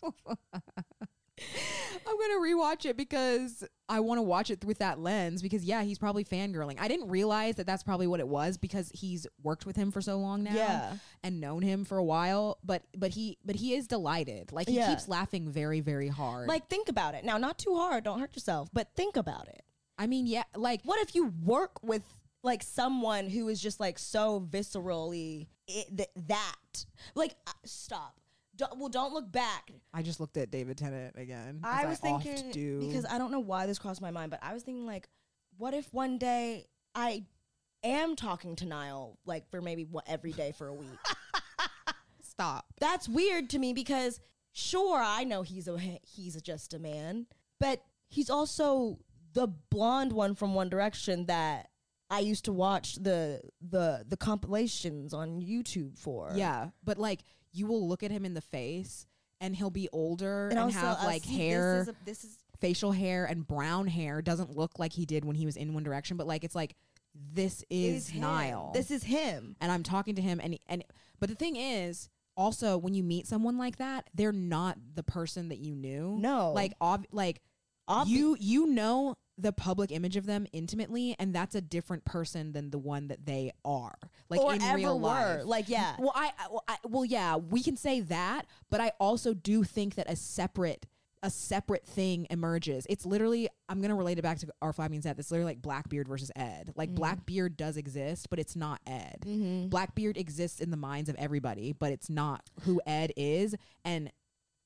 gonna 2.19 2.41
rewatch 2.41 2.85
it 2.85 2.97
because 2.97 3.65
I 3.89 4.01
want 4.01 4.19
to 4.19 4.23
watch 4.23 4.51
it 4.51 4.65
with 4.65 4.79
that 4.79 4.99
lens. 4.99 5.41
Because 5.41 5.65
yeah, 5.65 5.83
he's 5.85 5.99
probably 5.99 6.25
fangirling. 6.25 6.77
I 6.81 6.89
didn't 6.89 7.09
realize 7.09 7.55
that 7.57 7.67
that's 7.67 7.83
probably 7.83 8.07
what 8.07 8.21
it 8.21 8.29
was 8.29 8.59
because 8.59 8.91
he's 8.95 9.27
worked 9.43 9.65
with 9.67 9.77
him 9.77 9.91
for 9.91 10.01
so 10.03 10.19
long 10.19 10.43
now, 10.43 10.55
Yeah. 10.55 10.93
and 11.23 11.41
known 11.41 11.63
him 11.63 11.85
for 11.85 11.97
a 11.97 12.05
while. 12.05 12.59
But 12.65 12.83
but 12.97 13.11
he 13.13 13.39
but 13.45 13.57
he 13.57 13.75
is 13.75 13.87
delighted. 13.87 14.53
Like 14.53 14.69
he 14.69 14.77
Yeah. 14.77 14.89
keeps 14.91 15.09
laughing 15.09 15.49
very 15.49 15.81
very 15.81 16.09
hard. 16.09 16.49
Like 16.49 16.69
think 16.69 16.89
about 16.89 17.15
it. 17.15 17.25
Now, 17.25 17.39
not 17.39 17.59
too 17.59 17.75
hard, 17.77 18.05
don't 18.05 18.21
hurt 18.21 18.35
yourself, 18.35 18.69
but 18.73 18.89
think 18.97 19.17
about 19.17 19.49
it. 19.49 19.63
I 19.99 20.07
mean, 20.07 20.27
yeah, 20.27 20.45
like 20.57 20.81
What 20.85 21.01
if 21.01 21.15
you 21.15 21.33
work 21.45 21.83
with 21.83 22.03
like 22.43 22.63
someone 22.63 23.29
who 23.29 23.49
is 23.49 23.61
just 23.61 23.81
like 23.81 23.99
so 23.99 24.41
viscerally 24.41 25.49
i 25.69 25.85
th- 25.95 26.09
that? 26.29 26.85
Like, 27.15 27.35
uh, 27.47 27.53
stop. 27.65 28.21
Don't, 28.57 28.77
well, 28.79 28.89
don't 28.89 29.13
look 29.13 29.31
back. 29.31 29.71
I 29.95 30.03
just 30.03 30.19
looked 30.19 30.37
at 30.37 30.51
David 30.51 30.79
Tennant 30.79 31.15
again. 31.17 31.61
I 31.63 31.87
was 31.87 32.01
oft 32.03 32.25
thinking 32.25 32.51
do. 32.51 32.81
because 32.81 33.05
I 33.09 33.19
don't 33.19 33.31
know 33.31 33.39
why 33.39 33.67
this 33.67 33.79
crossed 33.79 34.01
my 34.01 34.11
mind, 34.11 34.31
but 34.31 34.41
I 34.43 34.53
was 34.53 34.63
thinking 34.63 34.87
like, 34.87 35.09
what 35.59 35.75
if 35.75 35.93
one 35.93 36.19
day 36.19 36.67
I 36.95 37.25
am 37.85 38.17
talking 38.17 38.57
to 38.57 38.67
Niall 38.67 39.19
like 39.27 39.49
for 39.51 39.61
maybe 39.61 39.85
what 39.85 40.05
every 40.09 40.33
day 40.33 40.53
for 40.53 40.69
a 40.69 40.75
week? 40.75 40.89
stop. 42.23 42.67
That's 42.81 43.09
weird 43.09 43.51
to 43.51 43.59
me 43.59 43.73
because 43.73 44.21
sure 44.53 45.01
I 45.03 45.25
know 45.25 45.43
he's 45.43 45.69
a 45.69 45.79
he's 46.03 46.41
just 46.43 46.75
a 46.75 46.79
man, 46.79 47.27
but 47.61 47.83
he's 48.09 48.31
also 48.31 48.99
the 49.39 49.47
blonde 49.47 50.13
one 50.13 50.35
from 50.35 50.53
One 50.53 50.69
Direction 50.69 51.27
that 51.27 51.69
I 52.11 52.19
used 52.19 52.47
to 52.47 52.53
watch 52.53 52.97
the 52.97 53.41
the 53.61 54.05
the 54.09 54.17
compilations 54.17 55.15
on 55.15 55.41
YouTube 55.41 55.97
for. 55.97 56.33
Yeah, 56.35 56.71
but 56.83 56.99
like 56.99 57.21
you 57.53 57.69
will 57.69 57.89
look 57.89 58.03
at 58.03 58.11
him 58.11 58.25
in 58.25 58.35
the 58.35 58.41
face 58.41 59.07
and 59.41 59.55
he'll 59.55 59.71
be 59.71 59.89
older 59.93 60.49
and, 60.49 60.59
also, 60.59 60.79
have 60.79 60.99
uh, 60.99 61.05
like 61.05 61.25
hair, 61.25 61.79
This 61.79 61.83
is, 61.83 61.89
a, 61.89 62.05
this 62.05 62.25
is 62.25 62.37
facial 62.61 62.91
hair 62.91 63.27
and 63.27 63.47
brown 63.47 63.87
hair. 63.87 64.21
Doesn't 64.21 64.57
look 64.57 64.81
like 64.81 64.93
he 64.93 65.07
did 65.07 65.25
when 65.25 65.37
he 65.37 65.47
was 65.47 65.57
in 65.57 65.73
One 65.73 65.85
Direction, 65.85 66.17
but 66.17 66.27
like 66.27 66.43
it's 66.43 66.57
like 66.57 66.75
this 67.15 67.65
is. 67.71 68.13
Niall. 68.13 68.73
This 68.75 68.91
is 68.91 69.05
him. 69.05 69.55
and 69.61 69.71
I'm 69.71 69.85
talking 69.85 70.17
to 70.17 70.23
him 70.23 70.41
and 70.43 70.59
and 70.67 70.83
but 71.21 71.29
the 71.29 71.37
thing 71.37 71.55
is 71.55 72.09
also 72.37 72.77
when 72.77 72.95
you 72.95 73.05
meet 73.05 73.29
someone 73.29 73.57
like 73.57 73.77
that, 73.77 74.11
they're 74.15 74.33
not 74.33 74.79
the 74.95 75.05
person 75.05 75.51
that 75.51 75.59
you 75.59 75.77
knew. 75.77 76.17
No. 76.19 76.51
Like 76.53 76.73
ob- 76.81 77.07
like 77.13 77.41
Obvi- 77.89 78.09
you 78.09 78.37
you 78.41 78.67
know 78.67 79.15
the 79.39 79.53
public 79.53 79.93
image 79.93 80.17
of 80.17 80.27
them 80.27 80.47
intimately 80.53 81.15
and 81.19 81.35
that's 81.35 81.55
a 81.55 81.61
different 81.61 82.05
person 82.05 82.53
than 82.53 82.71
the 82.71 82.79
one 82.79 83.09
that 83.09 83.25
they 83.25 83.53
are. 83.65 83.97
Like 84.29 84.41
or 84.41 84.55
in 84.55 84.63
real 84.75 84.99
were. 84.99 85.07
life. 85.07 85.41
Like 85.45 85.69
yeah. 85.69 85.95
Well, 85.99 86.13
I, 86.15 86.33
I- 86.39 86.49
well, 86.51 86.65
I, 86.69 86.77
well, 86.85 87.05
yeah, 87.05 87.37
we 87.37 87.63
can 87.63 87.77
say 87.77 88.01
that, 88.01 88.47
but 88.71 88.81
I 88.81 88.93
also 88.99 89.35
do 89.35 89.65
think 89.65 89.95
that 89.95 90.11
a 90.11 90.17
separate, 90.17 90.87
a 91.23 91.31
separate 91.31 91.87
thing 91.87 92.27
emerges. 92.31 92.87
It's 92.89 93.07
literally, 93.07 93.49
I'm 93.69 93.81
gonna 93.81 93.95
relate 93.95 94.19
it 94.19 94.23
back 94.23 94.39
to 94.39 94.49
our 94.61 94.73
flag 94.73 94.91
means 94.91 95.05
that. 95.05 95.19
It's 95.19 95.31
literally 95.31 95.53
like 95.53 95.63
Blackbeard 95.63 96.09
versus 96.09 96.31
Ed. 96.37 96.73
Like 96.77 96.91
mm-hmm. 96.91 96.97
Blackbeard 96.97 97.57
does 97.57 97.77
exist, 97.77 98.29
but 98.31 98.39
it's 98.39 98.57
not 98.57 98.81
Ed. 98.87 99.19
Mm-hmm. 99.27 99.69
Blackbeard 99.69 100.17
exists 100.17 100.61
in 100.61 100.71
the 100.71 100.77
minds 100.77 101.09
of 101.09 101.17
everybody, 101.17 101.73
but 101.73 101.93
it's 101.93 102.11
not 102.11 102.51
who 102.63 102.81
Ed 102.87 103.13
is. 103.17 103.55
And 103.85 104.11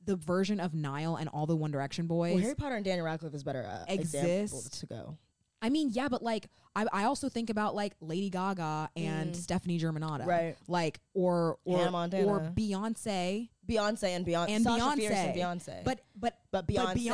the 0.05 0.17
version 0.17 0.61
of 0.61 0.75
Niall 0.75 1.17
and 1.17 1.29
all 1.29 1.47
the 1.47 1.57
One 1.57 1.71
Direction 1.71 2.07
boys. 2.07 2.35
Well, 2.35 2.43
Harry 2.43 2.55
Potter 2.55 2.77
and 2.77 2.85
Daniel 2.85 3.07
Radcliffe 3.07 3.35
is 3.35 3.45
better 3.45 3.65
uh, 3.65 3.85
Exist. 3.93 4.81
to 4.81 4.87
go. 4.87 5.19
I 5.65 5.69
mean, 5.69 5.91
yeah, 5.93 6.09
but 6.09 6.23
like 6.25 6.49
I, 6.75 6.87
I 6.93 7.05
also 7.05 7.29
think 7.29 7.49
about 7.51 7.77
like 7.77 7.93
Lady 8.01 8.31
Gaga 8.31 8.91
and 8.97 9.37
Stefani 9.37 9.79
Germanotta, 9.79 10.23
Mm. 10.23 10.27
Right. 10.27 10.57
Like 10.67 10.99
or 11.15 11.59
or 11.65 11.79
Hannah 11.79 11.91
Montana. 11.93 12.27
or 12.27 12.41
Beyonce 12.57 13.49
Beyonce 13.69 14.09
and 14.09 14.27
Beyonce 14.27 14.49
and 14.49 14.65
Sasha 14.65 14.83
Beyonce, 14.85 14.97
Fierce 14.97 15.13
and 15.15 15.37
Beyonce. 15.37 15.85
but 15.85 16.01
but 16.17 16.35
But 16.51 16.67
Beyonce 16.67 17.07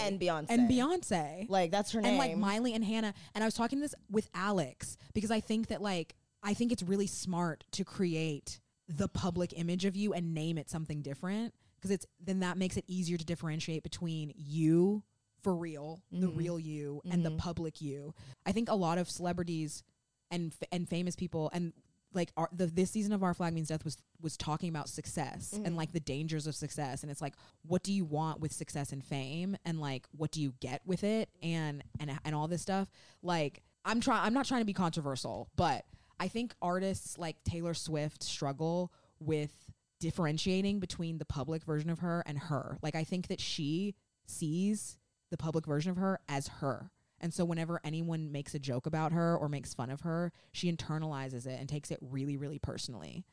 and 0.00 0.18
Beyonce. 0.20 0.46
and 0.48 0.68
Beyonce, 0.68 1.48
like 1.48 1.70
that's 1.70 1.92
her 1.92 2.00
name. 2.00 2.10
and 2.10 2.18
like 2.18 2.36
Miley 2.36 2.74
and 2.74 2.84
Hannah. 2.84 3.14
And 3.36 3.44
I 3.44 3.46
was 3.46 3.54
talking 3.54 3.78
this 3.80 3.94
with 4.10 4.28
Alex 4.34 4.96
because 5.14 5.30
I 5.30 5.38
think 5.38 5.68
that 5.68 5.80
like 5.80 6.16
I 6.42 6.54
think 6.54 6.72
it's 6.72 6.82
really 6.82 7.06
smart 7.06 7.64
to 7.72 7.84
create 7.84 8.60
the 8.88 9.06
public 9.08 9.52
image 9.56 9.84
of 9.84 9.94
you 9.96 10.12
and 10.12 10.34
name 10.34 10.58
it 10.58 10.68
something 10.70 11.02
different 11.02 11.54
because 11.76 11.90
it's 11.90 12.06
then 12.24 12.40
that 12.40 12.56
makes 12.58 12.76
it 12.76 12.84
easier 12.88 13.16
to 13.16 13.24
differentiate 13.24 13.82
between 13.82 14.32
you 14.36 15.02
for 15.42 15.54
real, 15.54 16.02
the 16.10 16.26
Mm-hmm. 16.26 16.38
real 16.38 16.58
you, 16.58 17.02
and 17.10 17.24
the 17.24 17.30
public 17.32 17.80
you. 17.80 18.14
I 18.44 18.52
think 18.52 18.68
a 18.68 18.74
lot 18.74 18.98
of 18.98 19.08
celebrities 19.08 19.82
and 20.30 20.52
f- 20.60 20.68
and 20.72 20.88
famous 20.88 21.14
people 21.14 21.50
and 21.52 21.72
like 22.14 22.32
our, 22.36 22.48
the 22.52 22.66
this 22.66 22.90
season 22.90 23.12
of 23.12 23.22
our 23.22 23.34
flag 23.34 23.52
means 23.52 23.68
death 23.68 23.84
was 23.84 23.98
was 24.20 24.36
talking 24.36 24.68
about 24.70 24.88
success 24.88 25.52
Mm-hmm. 25.54 25.66
and 25.66 25.76
like 25.76 25.92
the 25.92 26.00
dangers 26.00 26.46
of 26.48 26.54
success 26.56 27.02
and 27.02 27.12
it's 27.12 27.20
like 27.20 27.34
what 27.66 27.82
do 27.84 27.92
you 27.92 28.04
want 28.04 28.40
with 28.40 28.50
success 28.52 28.90
and 28.92 29.04
fame 29.04 29.56
and 29.64 29.80
like 29.80 30.06
what 30.16 30.30
do 30.32 30.40
you 30.40 30.54
get 30.60 30.80
with 30.86 31.04
it 31.04 31.28
and 31.42 31.84
and 32.00 32.10
and 32.24 32.34
all 32.34 32.48
this 32.48 32.62
stuff 32.62 32.88
like 33.22 33.62
I'm 33.84 34.00
trying 34.00 34.24
I'm 34.24 34.34
not 34.34 34.46
trying 34.46 34.62
to 34.62 34.66
be 34.66 34.72
controversial 34.72 35.48
but 35.54 35.84
I 36.18 36.26
think 36.28 36.54
artists 36.62 37.18
like 37.18 37.36
Taylor 37.44 37.74
Swift 37.74 38.22
struggle 38.24 38.90
with 39.20 39.52
differentiating 40.00 40.78
between 40.80 41.18
the 41.18 41.24
public 41.24 41.64
version 41.64 41.90
of 41.90 42.00
her 42.00 42.22
and 42.26 42.38
her 42.38 42.78
like 42.82 42.94
I 42.94 43.04
think 43.04 43.28
that 43.28 43.40
she 43.40 43.94
sees 44.26 44.98
the 45.30 45.36
public 45.36 45.66
version 45.66 45.90
of 45.90 45.96
her 45.96 46.20
as 46.28 46.48
her 46.60 46.90
and 47.20 47.32
so 47.32 47.44
whenever 47.44 47.80
anyone 47.82 48.30
makes 48.30 48.54
a 48.54 48.58
joke 48.58 48.86
about 48.86 49.12
her 49.12 49.34
or 49.36 49.48
makes 49.48 49.72
fun 49.72 49.88
of 49.88 50.02
her, 50.02 50.32
she 50.52 50.70
internalizes 50.70 51.46
it 51.46 51.58
and 51.58 51.66
takes 51.66 51.90
it 51.90 51.98
really, 52.02 52.36
really 52.36 52.58
personally. 52.58 53.24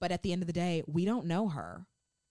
But 0.00 0.12
at 0.12 0.22
the 0.22 0.32
end 0.34 0.42
of 0.42 0.48
the 0.48 0.52
day, 0.52 0.82
we 0.86 1.06
don't 1.06 1.24
know 1.24 1.48
her. 1.48 1.86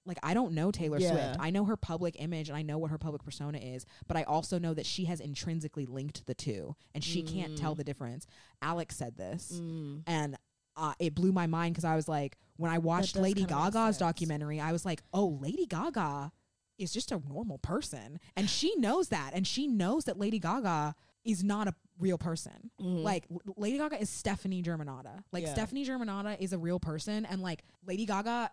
Like 0.06 0.20
I 0.22 0.36
don't 0.36 0.54
know 0.54 0.70
Taylor 0.70 1.00
Yeah. 1.00 1.10
Swift. 1.12 1.38
I 1.40 1.50
know 1.50 1.66
her 1.66 1.76
public 1.76 2.16
image 2.20 2.50
and 2.50 2.58
I 2.58 2.62
know 2.62 2.78
what 2.78 2.92
her 2.92 3.00
public 3.00 3.24
persona 3.24 3.58
is, 3.58 3.84
but 4.08 4.16
I 4.16 4.22
also 4.24 4.60
know 4.60 4.76
that 4.76 4.86
she 4.86 5.06
has 5.06 5.20
intrinsically 5.20 5.88
linked 5.88 6.28
the 6.28 6.36
two 6.36 6.76
and 6.94 7.04
she 7.04 7.24
can't 7.24 7.54
Mm. 7.54 7.60
tell 7.60 7.74
the 7.74 7.84
difference. 7.84 8.28
Alex 8.62 8.96
said 8.96 9.18
this 9.18 9.60
and 10.06 10.38
uh, 10.82 10.94
it 11.00 11.16
blew 11.16 11.32
my 11.32 11.48
mind 11.48 11.74
because 11.76 11.86
I 11.86 11.96
was 11.96 12.08
like, 12.10 12.38
when 12.58 12.72
I 12.72 12.78
watched 12.80 13.14
does 13.14 13.22
Lady 13.24 13.42
kinda 13.42 13.56
make 13.56 13.64
Gaga's 13.74 13.96
sense. 13.96 13.98
documentary, 14.00 14.60
I 14.60 14.72
was 14.72 14.86
like, 14.86 15.02
oh, 15.14 15.38
Lady 15.42 15.66
Gaga 15.66 16.32
is 16.78 16.92
just 16.92 17.12
a 17.12 17.22
normal 17.30 17.58
person, 17.60 18.20
and 18.36 18.50
she 18.50 18.76
knows 18.78 19.10
that, 19.10 19.32
and 19.34 19.46
she 19.48 19.68
knows 19.68 20.06
that 20.06 20.18
Lady 20.20 20.40
Gaga 20.40 20.96
is 21.24 21.44
not 21.44 21.68
a 21.68 21.76
real 22.00 22.18
person. 22.18 22.72
Like 22.80 23.26
L- 23.32 23.54
Lady 23.56 23.78
Gaga 23.78 24.02
is 24.02 24.10
Stefani 24.10 24.64
Germanotta. 24.64 25.24
Like 25.32 25.44
Yeah. 25.44 25.54
Stefani 25.54 25.86
Germanotta 25.86 26.38
is 26.40 26.52
a 26.52 26.58
real 26.58 26.80
person, 26.80 27.26
and 27.26 27.42
like 27.42 27.64
Lady 27.86 28.06
Gaga. 28.06 28.52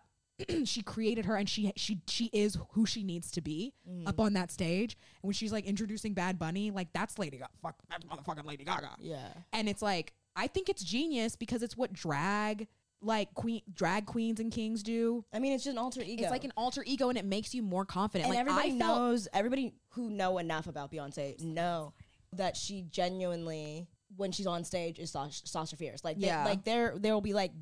she 0.66 0.82
created 0.82 1.24
her 1.24 1.34
and 1.34 1.48
she 1.48 1.72
she 1.74 2.00
she 2.06 2.26
is 2.32 2.56
who 2.70 2.86
she 2.86 3.02
needs 3.02 3.32
to 3.32 3.40
be 3.40 3.72
up 4.06 4.20
on 4.20 4.34
that 4.34 4.52
stage. 4.52 4.96
And 5.20 5.26
when 5.28 5.32
she's 5.32 5.50
like 5.50 5.64
introducing 5.66 6.14
Bad 6.14 6.38
Bunny, 6.38 6.70
like 6.70 6.92
that's 6.92 7.18
Lady 7.18 7.38
Gaga. 7.38 7.50
Fuck 7.60 7.74
that's 7.90 8.04
motherfucking 8.04 8.44
Lady 8.46 8.62
Gaga. 8.62 8.90
Yeah. 9.00 9.26
And 9.52 9.68
it's 9.68 9.82
like 9.82 10.12
I 10.38 10.46
think 10.46 10.68
it's 10.68 10.82
genius 10.84 11.36
because 11.36 11.62
it's 11.62 11.76
what 11.76 11.92
drag 11.92 12.68
like 13.00 13.32
queen 13.34 13.62
drag 13.72 14.06
queens 14.06 14.40
and 14.40 14.50
kings 14.52 14.82
do. 14.82 15.24
I 15.32 15.38
mean, 15.38 15.52
it's 15.52 15.64
just 15.64 15.74
an 15.74 15.78
alter 15.78 16.00
ego. 16.02 16.22
It's 16.22 16.30
like 16.32 16.44
an 16.44 16.52
alter 16.56 16.82
ego 16.86 17.08
and 17.08 17.18
it 17.18 17.24
makes 17.24 17.54
you 17.54 17.62
more 17.62 17.84
confident. 17.84 18.26
and 18.26 18.34
like 18.34 18.40
everybody 18.40 18.74
I 18.74 18.78
felt, 18.78 18.98
knows 18.98 19.28
everybody 19.32 19.74
who 19.90 20.10
know 20.10 20.38
enough 20.38 20.66
about 20.66 20.90
Beyonce 20.92 21.40
know 21.42 21.92
that 22.32 22.56
she 22.56 22.82
genuinely 22.90 23.88
when 24.16 24.32
she's 24.32 24.46
on 24.46 24.64
stage 24.64 24.98
is 24.98 25.10
Sasha, 25.10 25.46
Sasha 25.46 25.76
Fierce. 25.76 26.02
Like 26.04 26.18
they- 26.18 26.26
Yeah. 26.28 26.44
like 26.44 26.64
there 26.64 26.94
there 26.98 27.14
will 27.14 27.20
be 27.20 27.34
like 27.34 27.52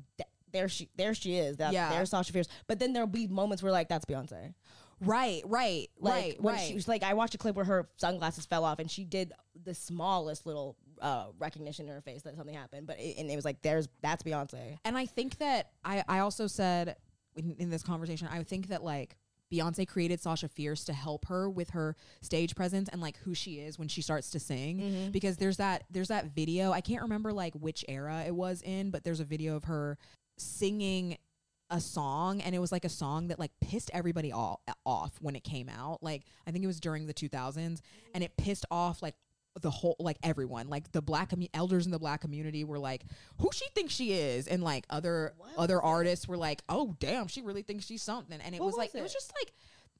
there 0.51 0.69
she 0.69 0.89
there 0.95 1.13
she 1.13 1.35
is. 1.35 1.57
That, 1.57 1.73
Yeah. 1.73 1.89
there's 1.89 2.09
Sasha 2.09 2.31
Fierce. 2.33 2.47
But 2.67 2.79
then 2.79 2.93
there'll 2.93 3.07
be 3.07 3.27
moments 3.27 3.61
where 3.61 3.71
like 3.71 3.89
that's 3.89 4.05
Beyonce. 4.05 4.53
right, 5.01 5.43
right, 5.45 5.89
Like 5.99 6.13
right, 6.13 6.41
when 6.41 6.55
right. 6.55 6.67
she 6.67 6.73
was 6.73 6.87
like 6.87 7.03
I 7.03 7.13
watched 7.13 7.35
a 7.35 7.37
clip 7.37 7.55
where 7.55 7.65
her 7.65 7.89
sunglasses 7.97 8.45
fell 8.47 8.63
off 8.65 8.79
and 8.79 8.89
she 8.89 9.03
did 9.03 9.33
the 9.61 9.75
smallest 9.75 10.45
little 10.47 10.75
uh, 11.01 11.27
recognition 11.39 11.87
in 11.87 11.93
her 11.93 12.01
face 12.01 12.23
that 12.23 12.35
something 12.35 12.55
happened. 12.55 12.87
But 12.87 12.99
it, 12.99 13.17
and 13.17 13.29
it 13.29 13.35
was 13.35 13.45
like 13.45 13.61
there's 13.61 13.87
that's 14.01 14.23
Beyonce. 14.23 14.77
And 14.85 14.97
I 14.97 15.05
think 15.05 15.37
that 15.39 15.71
I, 15.83 16.03
I 16.07 16.19
also 16.19 16.47
said 16.47 16.95
in, 17.35 17.55
in 17.59 17.69
this 17.69 17.83
conversation, 17.83 18.27
I 18.31 18.43
think 18.43 18.67
that 18.67 18.83
like 18.83 19.17
Beyonce 19.51 19.87
created 19.87 20.19
Sasha 20.19 20.47
Fierce 20.47 20.83
to 20.85 20.93
help 20.93 21.25
her 21.27 21.49
with 21.49 21.71
her 21.71 21.95
stage 22.21 22.55
presence 22.55 22.89
and 22.89 23.01
like 23.01 23.17
who 23.19 23.33
she 23.33 23.59
is 23.59 23.79
when 23.79 23.87
she 23.87 24.01
starts 24.01 24.29
to 24.31 24.39
sing. 24.39 25.09
Because 25.11 25.37
there's 25.37 25.57
that 25.57 25.83
there's 25.89 26.09
that 26.09 26.35
video. 26.35 26.71
I 26.71 26.81
can't 26.81 27.03
remember 27.03 27.31
like 27.31 27.53
which 27.53 27.85
era 27.87 28.23
it 28.25 28.35
was 28.35 28.61
in, 28.61 28.91
but 28.91 29.03
there's 29.03 29.19
a 29.19 29.25
video 29.25 29.55
of 29.55 29.65
her 29.65 29.97
singing 30.37 31.17
a 31.69 31.81
song 31.81 32.41
and 32.41 32.55
it 32.55 32.59
was 32.59 32.71
like 32.71 32.85
a 32.85 32.89
song 32.89 33.27
that 33.27 33.39
like 33.39 33.51
pissed 33.59 33.91
everybody 33.93 34.31
all, 34.31 34.61
off 34.85 35.17
when 35.19 35.35
it 35.35 35.43
came 35.43 35.67
out 35.67 36.01
like 36.01 36.23
i 36.47 36.51
think 36.51 36.63
it 36.63 36.67
was 36.67 36.79
during 36.79 37.07
the 37.07 37.13
2000s 37.13 37.81
and 38.13 38.23
it 38.23 38.31
pissed 38.37 38.65
off 38.71 39.01
like 39.01 39.15
the 39.61 39.69
whole 39.69 39.95
like 39.99 40.17
everyone 40.23 40.67
like 40.69 40.91
the 40.91 41.01
black 41.01 41.31
commu- 41.31 41.49
elders 41.53 41.85
in 41.85 41.91
the 41.91 41.99
black 41.99 42.21
community 42.21 42.63
were 42.63 42.79
like 42.79 43.03
who 43.39 43.49
she 43.53 43.65
thinks 43.75 43.93
she 43.93 44.13
is 44.13 44.47
and 44.47 44.63
like 44.63 44.85
other 44.89 45.33
other 45.57 45.81
artists 45.81 46.27
were 46.27 46.37
like 46.37 46.61
oh 46.69 46.95
damn 46.99 47.27
she 47.27 47.41
really 47.41 47.61
thinks 47.61 47.85
she's 47.85 48.01
something 48.01 48.39
and 48.41 48.55
it 48.55 48.59
What 48.59 48.67
was 48.67 48.75
like 48.77 48.93
was 48.93 48.99
it 48.99 49.03
was 49.03 49.13
just 49.13 49.33
like 49.39 49.53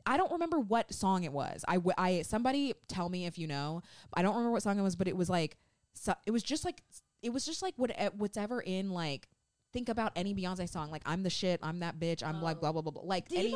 I 0.05 0.15
don't 0.15 0.31
remember 0.31 0.57
what 0.57 0.93
song 0.93 1.25
it 1.25 1.33
was. 1.33 1.65
I, 1.67 1.73
w- 1.75 1.93
I 1.97 2.21
somebody 2.21 2.73
tell 2.87 3.09
me 3.09 3.25
if 3.25 3.37
you 3.37 3.45
know. 3.45 3.81
I 4.13 4.21
don't 4.21 4.31
remember 4.35 4.51
what 4.51 4.63
song 4.63 4.79
it 4.79 4.81
was, 4.81 4.95
but 4.95 5.09
it 5.09 5.17
was 5.17 5.29
like 5.29 5.57
so, 5.95 6.13
it 6.25 6.31
was 6.31 6.43
just 6.43 6.63
like 6.63 6.81
it 7.21 7.31
was 7.31 7.45
just 7.45 7.61
like 7.61 7.73
what 7.75 7.91
eh, 7.93 8.09
whatever 8.15 8.61
in 8.61 8.91
like 8.91 9.27
think 9.73 9.89
about 9.89 10.13
any 10.15 10.33
Beyonce 10.33 10.69
song 10.69 10.91
like 10.91 11.01
I'm 11.05 11.23
the 11.23 11.29
shit, 11.29 11.59
I'm 11.61 11.79
that 11.79 11.99
bitch, 11.99 12.23
I'm 12.23 12.41
like 12.41 12.61
blah 12.61 12.71
blah 12.71 12.81
blah 12.81 12.91
blah 12.91 13.03
like 13.03 13.25
any 13.33 13.51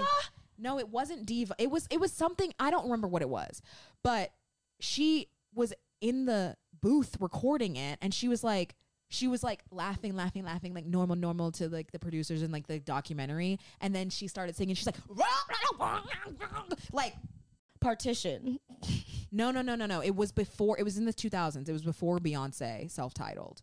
No, 0.58 0.78
it 0.78 0.90
wasn't 0.90 1.26
diva. 1.26 1.56
It 1.58 1.72
was 1.72 1.88
it 1.90 2.02
was 2.02 2.12
something 2.12 2.54
I 2.60 2.70
don't 2.70 2.84
remember 2.84 3.08
what 3.08 3.22
it 3.22 3.30
was. 3.30 3.62
But 4.04 4.34
she 4.80 5.30
was 5.56 5.74
in 6.02 6.26
the 6.26 6.58
booth 6.82 7.16
recording 7.20 7.76
it 7.76 8.00
and 8.02 8.14
she 8.14 8.28
was 8.28 8.44
like 8.44 8.76
she 9.12 9.28
was 9.28 9.44
like 9.44 9.62
laughing, 9.72 10.16
laughing, 10.16 10.46
laughing, 10.46 10.74
like 10.74 10.86
normal, 10.86 11.18
normal 11.18 11.52
to 11.52 11.68
like 11.68 11.92
the 11.92 12.00
producers 12.00 12.42
and 12.42 12.52
like 12.54 12.66
the 12.68 12.80
documentary. 12.80 13.60
And 13.82 13.94
then 13.94 14.10
she 14.10 14.30
started 14.30 14.56
singing. 14.56 14.74
She's 14.74 14.86
like, 14.86 14.96
like, 16.94 17.14
Partition. 17.82 18.58
no, 19.32 19.52
no, 19.52 19.62
no, 19.62 19.76
no, 19.76 19.86
no. 19.86 20.02
It 20.02 20.16
was 20.16 20.32
before. 20.32 20.80
It 20.80 20.84
was 20.84 20.98
in 20.98 21.04
the 21.04 21.14
2000s. 21.14 21.68
It 21.68 21.74
was 21.74 21.84
before 21.84 22.20
Beyonce 22.20 22.90
self-titled. 22.90 23.62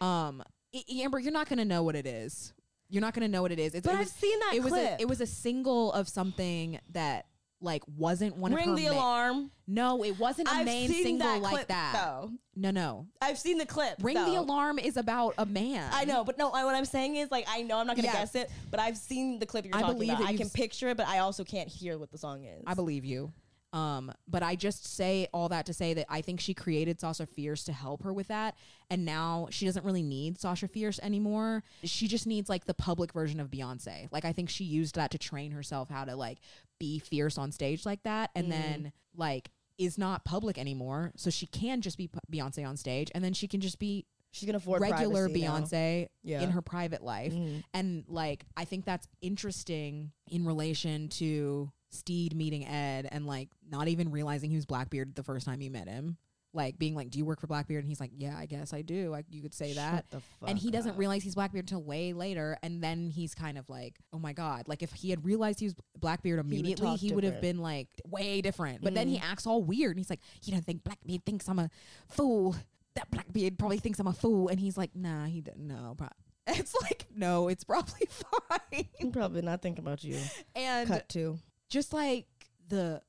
Um, 0.00 0.42
Amber, 0.90 1.20
you're 1.20 1.32
not 1.32 1.48
gonna 1.48 1.64
know 1.64 1.84
what 1.84 1.94
it 1.94 2.06
is. 2.06 2.52
You're 2.88 3.02
not 3.02 3.14
gonna 3.14 3.28
know 3.28 3.42
what 3.42 3.52
it 3.52 3.60
is. 3.60 3.74
It's, 3.74 3.86
But 3.86 3.92
it 3.92 3.98
I've 3.98 4.06
was, 4.06 4.12
seen 4.12 4.38
that 4.40 4.54
It 4.54 4.64
was 4.64 4.72
a. 4.72 4.96
It 5.00 5.08
was 5.08 5.20
a 5.20 5.26
single 5.26 5.92
of 5.92 6.08
something 6.08 6.80
that 6.90 7.26
like 7.60 7.82
wasn't 7.96 8.36
one 8.36 8.52
Ring 8.54 8.70
of 8.70 8.70
her. 8.70 8.74
Ring 8.76 8.84
the 8.84 8.90
ma- 8.90 8.96
alarm. 8.96 9.50
No, 9.66 10.04
it 10.04 10.18
wasn't 10.18 10.48
a 10.48 10.52
I've 10.52 10.64
main 10.66 10.88
seen 10.88 11.02
single 11.04 11.26
that 11.28 11.42
like 11.42 11.52
clip, 11.54 11.68
that. 11.68 11.92
though. 11.94 12.30
No, 12.56 12.70
no. 12.70 13.06
I've 13.20 13.38
seen 13.38 13.58
the 13.58 13.66
clip. 13.66 13.96
Ring 14.00 14.14
the 14.14 14.24
though. 14.24 14.40
alarm 14.40 14.78
is 14.78 14.96
about 14.96 15.34
a 15.38 15.44
man. 15.46 15.90
I 15.92 16.04
know, 16.04 16.24
but 16.24 16.38
no. 16.38 16.50
I- 16.50 16.64
What 16.64 16.74
I'm 16.74 16.84
saying 16.84 17.16
is, 17.16 17.30
like, 17.30 17.46
I 17.48 17.62
know 17.62 17.78
I'm 17.78 17.86
not 17.86 17.96
gonna 17.96 18.06
Yeah. 18.08 18.12
guess 18.14 18.34
it, 18.34 18.50
but 18.70 18.78
I've 18.80 18.96
seen 18.96 19.38
the 19.38 19.46
clip 19.46 19.64
you're 19.66 19.74
I 19.76 19.80
talking 19.80 19.94
believe 19.96 20.10
about. 20.10 20.20
that 20.20 20.28
I 20.28 20.30
you've 20.30 20.38
can 20.40 20.46
s- 20.46 20.52
picture 20.52 20.88
it, 20.88 20.96
but 20.96 21.06
I 21.08 21.18
also 21.18 21.44
can't 21.44 21.68
hear 21.68 21.98
what 21.98 22.10
the 22.10 22.18
song 22.18 22.44
is. 22.44 22.62
I 22.66 22.74
believe 22.74 23.04
you. 23.04 23.32
Um, 23.72 24.10
but 24.26 24.42
I 24.42 24.56
just 24.56 24.86
say 24.86 25.28
all 25.32 25.50
that 25.50 25.66
to 25.66 25.74
say 25.74 25.92
that 25.94 26.06
I 26.08 26.22
think 26.22 26.40
she 26.40 26.54
created 26.54 27.00
Sasha 27.00 27.26
Fierce 27.26 27.64
to 27.64 27.72
help 27.72 28.02
her 28.02 28.12
with 28.14 28.28
that, 28.28 28.56
and 28.88 29.04
now 29.04 29.48
she 29.50 29.66
doesn't 29.66 29.84
really 29.84 30.02
need 30.02 30.38
Sasha 30.40 30.68
Fierce 30.68 30.98
anymore. 31.02 31.62
She 31.84 32.08
just 32.08 32.26
needs 32.26 32.48
like 32.48 32.64
the 32.64 32.72
public 32.74 33.12
version 33.12 33.40
of 33.40 33.50
Beyonce. 33.50 34.08
Like 34.10 34.24
I 34.24 34.32
think 34.32 34.48
she 34.48 34.64
used 34.64 34.94
that 34.94 35.10
to 35.10 35.18
train 35.18 35.50
herself 35.50 35.90
how 35.90 36.04
to 36.06 36.16
like 36.16 36.38
be 36.80 36.98
fierce 36.98 37.36
on 37.36 37.52
stage 37.52 37.84
like 37.84 38.02
that, 38.04 38.30
and 38.34 38.50
then 38.50 38.92
like 39.14 39.50
is 39.76 39.98
not 39.98 40.24
public 40.24 40.56
anymore, 40.58 41.12
so 41.16 41.28
she 41.30 41.46
can 41.46 41.80
just 41.82 41.98
be 41.98 42.08
Beyonce 42.32 42.66
on 42.66 42.76
stage, 42.76 43.10
and 43.14 43.22
then 43.22 43.32
she 43.34 43.46
can 43.46 43.60
just 43.60 43.78
be 43.78 44.06
She's 44.30 44.46
gonna 44.46 44.58
afford 44.58 44.82
regular. 44.82 45.26
Beyonce 45.28 46.08
Yeah. 46.22 46.42
in 46.42 46.50
her 46.50 46.60
private 46.60 47.02
life. 47.02 47.32
Mhm. 47.32 47.64
And 47.72 48.04
like 48.08 48.44
I 48.58 48.66
think 48.66 48.84
that's 48.84 49.08
interesting 49.22 50.12
in 50.30 50.44
relation 50.44 51.08
to 51.10 51.72
Stede 51.90 52.34
meeting 52.36 52.66
Ed 52.66 53.08
and 53.10 53.26
like 53.26 53.48
not 53.68 53.88
even 53.88 54.10
realizing 54.10 54.50
he 54.50 54.56
was 54.56 54.66
Blackbeard 54.66 55.14
the 55.14 55.22
first 55.22 55.46
time 55.46 55.60
he 55.60 55.68
met 55.68 55.88
him. 55.88 56.16
Like 56.54 56.78
being 56.78 56.94
like, 56.94 57.10
"Do 57.10 57.18
you 57.18 57.26
work 57.26 57.40
for 57.40 57.46
Blackbeard?" 57.46 57.84
And 57.84 57.90
he's 57.90 58.00
like, 58.00 58.10
"Yeah, 58.16 58.34
I 58.36 58.46
guess 58.46 58.72
I 58.72 58.80
do." 58.80 59.10
Like 59.10 59.26
you 59.30 59.42
could 59.42 59.52
say 59.52 59.74
that. 59.74 60.06
the 60.10 60.22
and 60.46 60.58
he 60.58 60.70
doesn't 60.70 60.92
up. 60.92 60.98
realize 60.98 61.22
he's 61.22 61.34
Blackbeard 61.34 61.64
until 61.64 61.82
way 61.82 62.14
later, 62.14 62.56
and 62.62 62.82
then 62.82 63.10
he's 63.10 63.34
kind 63.34 63.58
of 63.58 63.68
like, 63.68 63.96
"Oh 64.14 64.18
my 64.18 64.32
god!" 64.32 64.66
Like 64.66 64.82
if 64.82 64.92
he 64.94 65.10
had 65.10 65.26
realized 65.26 65.60
he 65.60 65.66
was 65.66 65.74
Blackbeard 66.00 66.40
immediately, 66.40 66.96
he 66.96 67.12
would 67.12 67.24
have 67.24 67.42
been 67.42 67.58
like 67.58 67.88
way 68.06 68.40
different. 68.40 68.80
But 68.82 68.94
then 68.94 69.08
he 69.08 69.18
Mhm. 69.18 69.22
acts 69.30 69.46
all 69.46 69.62
weird, 69.62 69.90
and 69.92 69.98
he's 70.00 70.08
like, 70.10 70.20
"You 70.42 70.52
don't 70.54 70.64
think 70.64 70.84
Blackbeard 70.84 71.24
thinks 71.26 71.48
I'm 71.50 71.58
a 71.58 71.70
fool?" 72.08 72.56
That 72.94 73.10
Blackbeard 73.10 73.58
probably 73.58 73.78
thinks 73.78 73.98
I'm 74.00 74.06
a 74.08 74.12
fool, 74.14 74.48
and 74.48 74.58
he's 74.58 74.78
like, 74.78 74.96
"Nah, 74.96 75.26
he 75.26 75.42
didn't 75.42 75.66
know." 75.66 75.94
Pro- 75.98 76.08
It's 76.48 76.74
like, 76.80 77.06
no, 77.14 77.48
it's 77.48 77.62
probably 77.62 78.06
fine. 78.08 78.88
I'm 79.02 79.12
probably 79.12 79.42
not 79.42 79.60
thinking 79.60 79.84
about 79.84 80.02
you. 80.02 80.18
And 80.56 80.88
Cut 80.88 81.06
to. 81.10 81.38
Just 81.68 81.92
like 81.92 82.26
the 82.68 83.02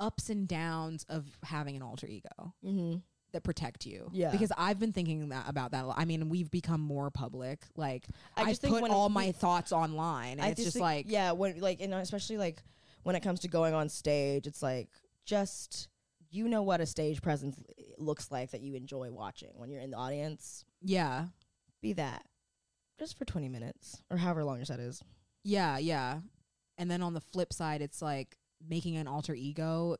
ups 0.00 0.28
and 0.30 0.46
downs 0.48 1.04
of 1.08 1.26
having 1.44 1.76
an 1.76 1.82
alter 1.82 2.06
ego 2.06 2.52
Mm-hmm. 2.64 2.96
that 3.32 3.42
protect 3.44 3.86
you. 3.86 4.08
Yeah. 4.12 4.30
Because 4.30 4.50
I've 4.56 4.78
been 4.78 4.92
thinking 4.92 5.28
that 5.30 5.48
about 5.48 5.70
that. 5.72 5.84
a 5.84 5.86
lot. 5.88 5.96
I 5.98 6.04
mean, 6.04 6.28
we've 6.28 6.50
become 6.50 6.80
more 6.80 7.10
public. 7.10 7.60
Like 7.76 8.04
I 8.36 8.42
just 8.42 8.50
just 8.50 8.62
think 8.62 8.78
put 8.80 8.90
all 8.90 9.08
my 9.08 9.32
thoughts 9.32 9.72
online, 9.72 10.32
and 10.38 10.42
I 10.42 10.48
it's 10.48 10.62
just 10.62 10.74
think- 10.74 10.82
like, 10.82 11.06
yeah, 11.08 11.32
when 11.32 11.60
like 11.60 11.80
you 11.80 11.88
know, 11.88 11.98
especially 11.98 12.38
like 12.38 12.62
when 13.04 13.14
it 13.16 13.20
comes 13.20 13.40
to 13.40 13.48
going 13.48 13.74
on 13.74 13.88
stage, 13.88 14.46
it's 14.46 14.62
like 14.62 14.88
just 15.24 15.88
you 16.30 16.48
know 16.48 16.62
what 16.62 16.80
a 16.80 16.86
stage 16.86 17.22
presence 17.22 17.56
looks 17.98 18.30
like 18.32 18.50
that 18.50 18.60
you 18.60 18.74
enjoy 18.74 19.10
watching 19.12 19.50
when 19.54 19.70
you're 19.70 19.80
in 19.80 19.90
the 19.90 19.96
audience. 19.96 20.64
yeah, 20.82 21.26
Be 21.80 21.92
that 21.92 22.24
just 22.98 23.16
for 23.16 23.24
20 23.24 23.48
minutes 23.48 24.02
or 24.10 24.16
however 24.16 24.42
long 24.44 24.56
your 24.56 24.64
set 24.64 24.80
is. 24.80 25.00
yeah, 25.44 25.78
yeah. 25.78 26.18
And 26.78 26.90
then 26.90 27.02
on 27.02 27.14
the 27.14 27.20
flip 27.20 27.52
side, 27.52 27.82
it's 27.82 28.02
like 28.02 28.36
making 28.66 28.96
an 28.96 29.06
alter 29.06 29.34
ego 29.34 29.96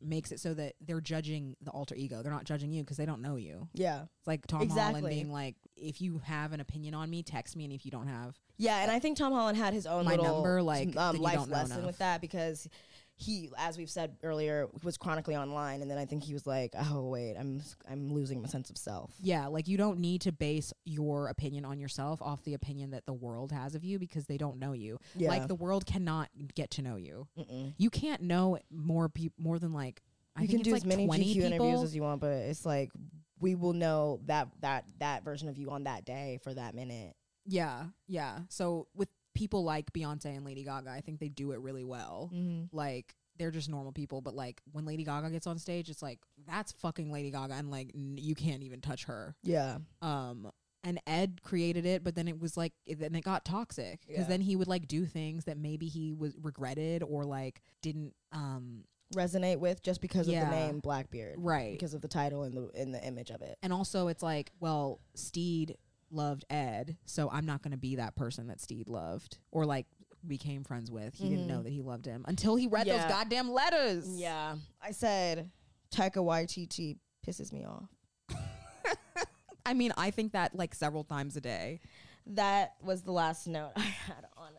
makes 0.00 0.32
it 0.32 0.40
so 0.40 0.52
that 0.54 0.74
they're 0.80 1.00
judging 1.00 1.56
the 1.62 1.70
alter 1.70 1.94
ego. 1.94 2.22
They're 2.22 2.32
not 2.32 2.44
judging 2.44 2.70
you 2.72 2.82
because 2.82 2.96
they 2.96 3.06
don't 3.06 3.22
know 3.22 3.36
you. 3.36 3.68
Yeah. 3.72 4.02
It's 4.18 4.26
like 4.26 4.46
Tom 4.46 4.68
Holland 4.68 5.06
being 5.08 5.32
like, 5.32 5.56
if 5.76 6.00
you 6.00 6.20
have 6.24 6.52
an 6.52 6.60
opinion 6.60 6.94
on 6.94 7.08
me, 7.08 7.22
text 7.22 7.56
me, 7.56 7.64
and 7.64 7.72
if 7.72 7.84
you 7.84 7.90
don't 7.90 8.06
have, 8.06 8.36
Yeah, 8.58 8.82
and 8.82 8.90
I 8.90 8.98
think 8.98 9.16
Tom 9.16 9.32
Holland 9.32 9.56
had 9.56 9.72
his 9.74 9.86
own 9.86 10.04
My 10.04 10.12
little 10.12 10.34
number, 10.34 10.62
like, 10.62 10.96
um, 10.96 11.16
you 11.16 11.22
life 11.22 11.34
don't 11.36 11.48
know 11.50 11.56
lesson 11.56 11.76
enough. 11.78 11.86
with 11.86 11.98
that 11.98 12.20
because 12.20 12.68
he, 13.16 13.48
as 13.56 13.78
we've 13.78 13.90
said 13.90 14.16
earlier, 14.22 14.68
was 14.82 14.96
chronically 14.96 15.36
online, 15.36 15.82
and 15.82 15.90
then 15.90 15.98
I 15.98 16.04
think 16.04 16.24
he 16.24 16.32
was 16.32 16.46
like, 16.46 16.74
"Oh 16.76 17.08
wait, 17.08 17.36
I'm 17.36 17.62
I'm 17.88 18.12
losing 18.12 18.42
my 18.42 18.48
sense 18.48 18.70
of 18.70 18.76
self." 18.76 19.14
Yeah, 19.20 19.46
like 19.46 19.68
you 19.68 19.76
don't 19.76 20.00
need 20.00 20.22
to 20.22 20.32
base 20.32 20.72
your 20.84 21.28
opinion 21.28 21.64
on 21.64 21.78
yourself 21.78 22.20
off 22.20 22.42
the 22.42 22.54
opinion 22.54 22.90
that 22.90 23.06
the 23.06 23.12
world 23.12 23.52
has 23.52 23.74
of 23.74 23.84
you 23.84 23.98
because 23.98 24.26
they 24.26 24.36
don't 24.36 24.58
know 24.58 24.72
you. 24.72 24.98
Yeah. 25.14 25.28
Like 25.28 25.46
the 25.46 25.54
world 25.54 25.86
cannot 25.86 26.28
get 26.54 26.72
to 26.72 26.82
know 26.82 26.96
you. 26.96 27.28
Mm-mm. 27.38 27.74
You 27.78 27.90
can't 27.90 28.22
know 28.22 28.58
more 28.70 29.08
people 29.08 29.36
more 29.38 29.58
than 29.60 29.72
like 29.72 30.02
I 30.36 30.42
you 30.42 30.48
can 30.48 30.62
do 30.62 30.72
like 30.72 30.78
as 30.78 30.84
many 30.84 31.06
GQ 31.06 31.18
people. 31.18 31.42
interviews 31.44 31.82
as 31.84 31.94
you 31.94 32.02
want, 32.02 32.20
but 32.20 32.32
it's 32.32 32.66
like 32.66 32.90
we 33.38 33.54
will 33.54 33.74
know 33.74 34.20
that 34.26 34.48
that 34.60 34.86
that 34.98 35.24
version 35.24 35.48
of 35.48 35.56
you 35.56 35.70
on 35.70 35.84
that 35.84 36.04
day 36.04 36.40
for 36.42 36.52
that 36.52 36.74
minute. 36.74 37.14
yeah, 37.46 37.84
yeah. 38.08 38.40
So 38.48 38.88
with 38.94 39.08
people 39.34 39.64
like 39.64 39.92
Beyonce 39.92 40.26
and 40.36 40.44
Lady 40.44 40.64
Gaga, 40.64 40.90
I 40.90 41.00
think 41.00 41.20
they 41.20 41.28
do 41.28 41.52
it 41.52 41.60
really 41.60 41.84
well. 41.84 42.30
Mm-hmm. 42.32 42.74
Like 42.76 43.14
they're 43.36 43.50
just 43.50 43.68
normal 43.68 43.92
people, 43.92 44.20
but 44.20 44.34
like 44.34 44.60
when 44.72 44.84
Lady 44.84 45.04
Gaga 45.04 45.30
gets 45.30 45.46
on 45.46 45.58
stage, 45.58 45.90
it's 45.90 46.02
like 46.02 46.20
that's 46.46 46.72
fucking 46.72 47.10
Lady 47.12 47.30
Gaga, 47.30 47.54
and 47.54 47.70
like 47.70 47.90
n- 47.94 48.16
you 48.18 48.34
can't 48.34 48.62
even 48.62 48.80
touch 48.80 49.04
her. 49.04 49.34
Yeah, 49.42 49.78
Um, 50.02 50.50
and 50.84 51.00
Ed 51.06 51.40
created 51.42 51.84
it, 51.86 52.04
but 52.04 52.14
then 52.14 52.28
it 52.28 52.38
was 52.38 52.56
like 52.56 52.74
it- 52.86 53.00
then 53.00 53.14
it 53.14 53.24
got 53.24 53.44
toxic 53.44 54.00
because 54.06 54.22
Yeah. 54.24 54.28
then 54.28 54.40
he 54.42 54.54
would 54.54 54.68
like 54.68 54.86
do 54.86 55.04
things 55.06 55.44
that 55.46 55.56
maybe 55.58 55.86
he 55.88 56.12
was 56.12 56.36
regretted 56.40 57.02
or 57.02 57.24
like 57.24 57.60
didn't 57.82 58.14
um 58.32 58.84
Resonate 59.14 59.58
with 59.60 59.82
just 59.82 60.00
because 60.00 60.26
of 60.26 60.34
the 60.34 60.46
name 60.50 60.80
Blackbeard, 60.80 61.36
right 61.38 61.72
Because 61.72 61.94
of 61.94 62.00
the 62.00 62.08
title 62.08 62.42
and 62.42 62.56
the 62.56 62.70
in 62.80 62.90
the 62.90 63.04
image 63.06 63.30
of 63.30 63.42
it. 63.42 63.58
and 63.62 63.72
also 63.72 64.08
it's 64.08 64.22
like 64.22 64.50
well 64.60 65.00
Stede 65.14 65.76
loved 66.14 66.44
Ed, 66.48 66.96
so 67.04 67.28
I'm 67.30 67.44
not 67.46 67.62
going 67.62 67.72
to 67.72 67.78
be 67.78 67.96
that 67.96 68.16
person 68.16 68.46
that 68.46 68.60
Stede 68.60 68.88
loved 68.88 69.38
or 69.50 69.66
like 69.66 69.86
became 70.26 70.64
friends 70.64 70.90
with. 70.90 71.14
He 71.14 71.28
didn't 71.28 71.46
know 71.46 71.62
that 71.62 71.70
he 71.70 71.82
loved 71.82 72.06
him 72.06 72.24
until 72.26 72.56
he 72.56 72.66
read 72.66 72.86
Mm-hmm. 72.86 72.96
Yeah. 72.96 73.02
those 73.06 73.12
goddamn 73.12 73.50
letters. 73.50 74.06
Yeah, 74.08 74.56
I 74.82 74.92
said 74.92 75.50
Taika 75.94 76.16
Waititi 76.16 76.96
pisses 77.26 77.52
me 77.52 77.64
off. 77.64 77.88
I 79.66 79.74
mean, 79.74 79.92
I 79.96 80.10
think 80.10 80.32
that 80.32 80.54
like 80.54 80.74
several 80.74 81.04
times 81.04 81.36
a 81.36 81.40
day. 81.40 81.80
That 82.26 82.74
was 82.82 83.02
the 83.02 83.12
last 83.12 83.46
note 83.46 83.72
I 83.76 83.80
had 83.80 84.24
on 84.36 84.52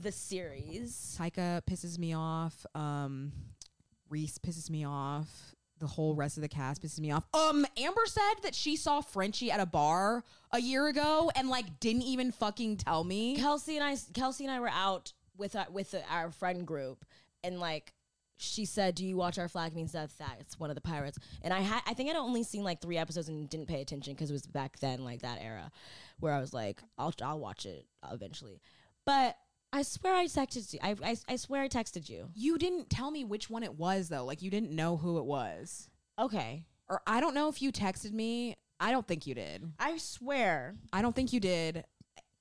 the 0.00 0.12
series. 0.12 1.16
Taika 1.18 1.60
pisses 1.68 1.98
me 1.98 2.14
off. 2.14 2.64
Um, 2.74 3.32
Rhys 4.08 4.38
pisses 4.38 4.70
me 4.70 4.84
off. 4.86 5.54
The 5.80 5.86
whole 5.86 6.14
rest 6.14 6.36
of 6.36 6.42
the 6.42 6.48
cast 6.48 6.82
pisses 6.82 7.00
me 7.00 7.10
off. 7.10 7.24
Um, 7.34 7.66
Amber 7.78 8.04
said 8.06 8.34
that 8.42 8.54
she 8.54 8.76
saw 8.76 9.00
Frenchie 9.00 9.50
at 9.50 9.60
a 9.60 9.66
bar 9.66 10.24
a 10.52 10.60
year 10.60 10.86
ago 10.86 11.30
and 11.34 11.48
like 11.48 11.80
didn't 11.80 12.02
even 12.02 12.32
fucking 12.32 12.76
tell 12.76 13.02
me. 13.02 13.36
Kelsey 13.36 13.76
and 13.76 13.84
I, 13.84 13.96
Kelsey 14.12 14.44
and 14.44 14.52
I 14.52 14.60
were 14.60 14.68
out 14.68 15.12
with 15.38 15.56
our, 15.56 15.66
with 15.70 15.94
our 16.10 16.30
friend 16.30 16.66
group, 16.66 17.04
and 17.42 17.58
like 17.58 17.94
she 18.36 18.64
said, 18.64 18.94
"Do 18.94 19.04
you 19.04 19.16
watch 19.16 19.38
our 19.38 19.48
flag 19.48 19.74
means 19.74 19.92
death?" 19.92 20.14
That's 20.18 20.60
one 20.60 20.70
of 20.70 20.74
the 20.74 20.80
pirates, 20.80 21.18
and 21.42 21.52
I 21.52 21.60
had 21.60 21.82
I 21.86 21.94
think 21.94 22.10
I'd 22.10 22.16
only 22.16 22.42
seen 22.42 22.62
like 22.62 22.80
three 22.80 22.98
episodes 22.98 23.28
and 23.28 23.48
didn't 23.48 23.66
pay 23.66 23.80
attention 23.80 24.14
because 24.14 24.30
it 24.30 24.34
was 24.34 24.46
back 24.46 24.78
then, 24.78 25.04
like 25.04 25.22
that 25.22 25.40
era, 25.40 25.70
where 26.20 26.32
I 26.32 26.40
was 26.40 26.52
like, 26.54 26.82
"I'll 26.98 27.14
I'll 27.22 27.40
watch 27.40 27.66
it 27.66 27.86
eventually," 28.10 28.60
but 29.04 29.36
I 29.72 29.82
swear 29.82 30.14
I 30.14 30.26
texted 30.26 30.72
you. 30.72 30.78
I 30.82 30.96
I, 31.02 31.16
I 31.28 31.36
swear 31.36 31.62
I 31.62 31.68
texted 31.68 32.08
you. 32.08 32.30
You 32.34 32.58
didn't 32.58 32.90
tell 32.90 33.10
me 33.10 33.24
which 33.24 33.48
one 33.48 33.62
it 33.62 33.74
was 33.78 34.08
though. 34.08 34.24
Like 34.24 34.42
you 34.42 34.50
didn't 34.50 34.72
know 34.72 34.96
who 34.96 35.18
it 35.18 35.24
was. 35.24 35.88
Okay, 36.18 36.64
Or 36.88 37.00
I 37.06 37.20
don't 37.20 37.34
know 37.34 37.48
if 37.48 37.62
you 37.62 37.72
texted 37.72 38.12
me. 38.12 38.56
I 38.78 38.90
don't 38.90 39.06
think 39.06 39.26
you 39.26 39.34
did. 39.34 39.72
I 39.78 39.96
swear. 39.98 40.74
I 40.92 41.02
don't 41.02 41.14
think 41.14 41.32
you 41.32 41.40
did. 41.40 41.84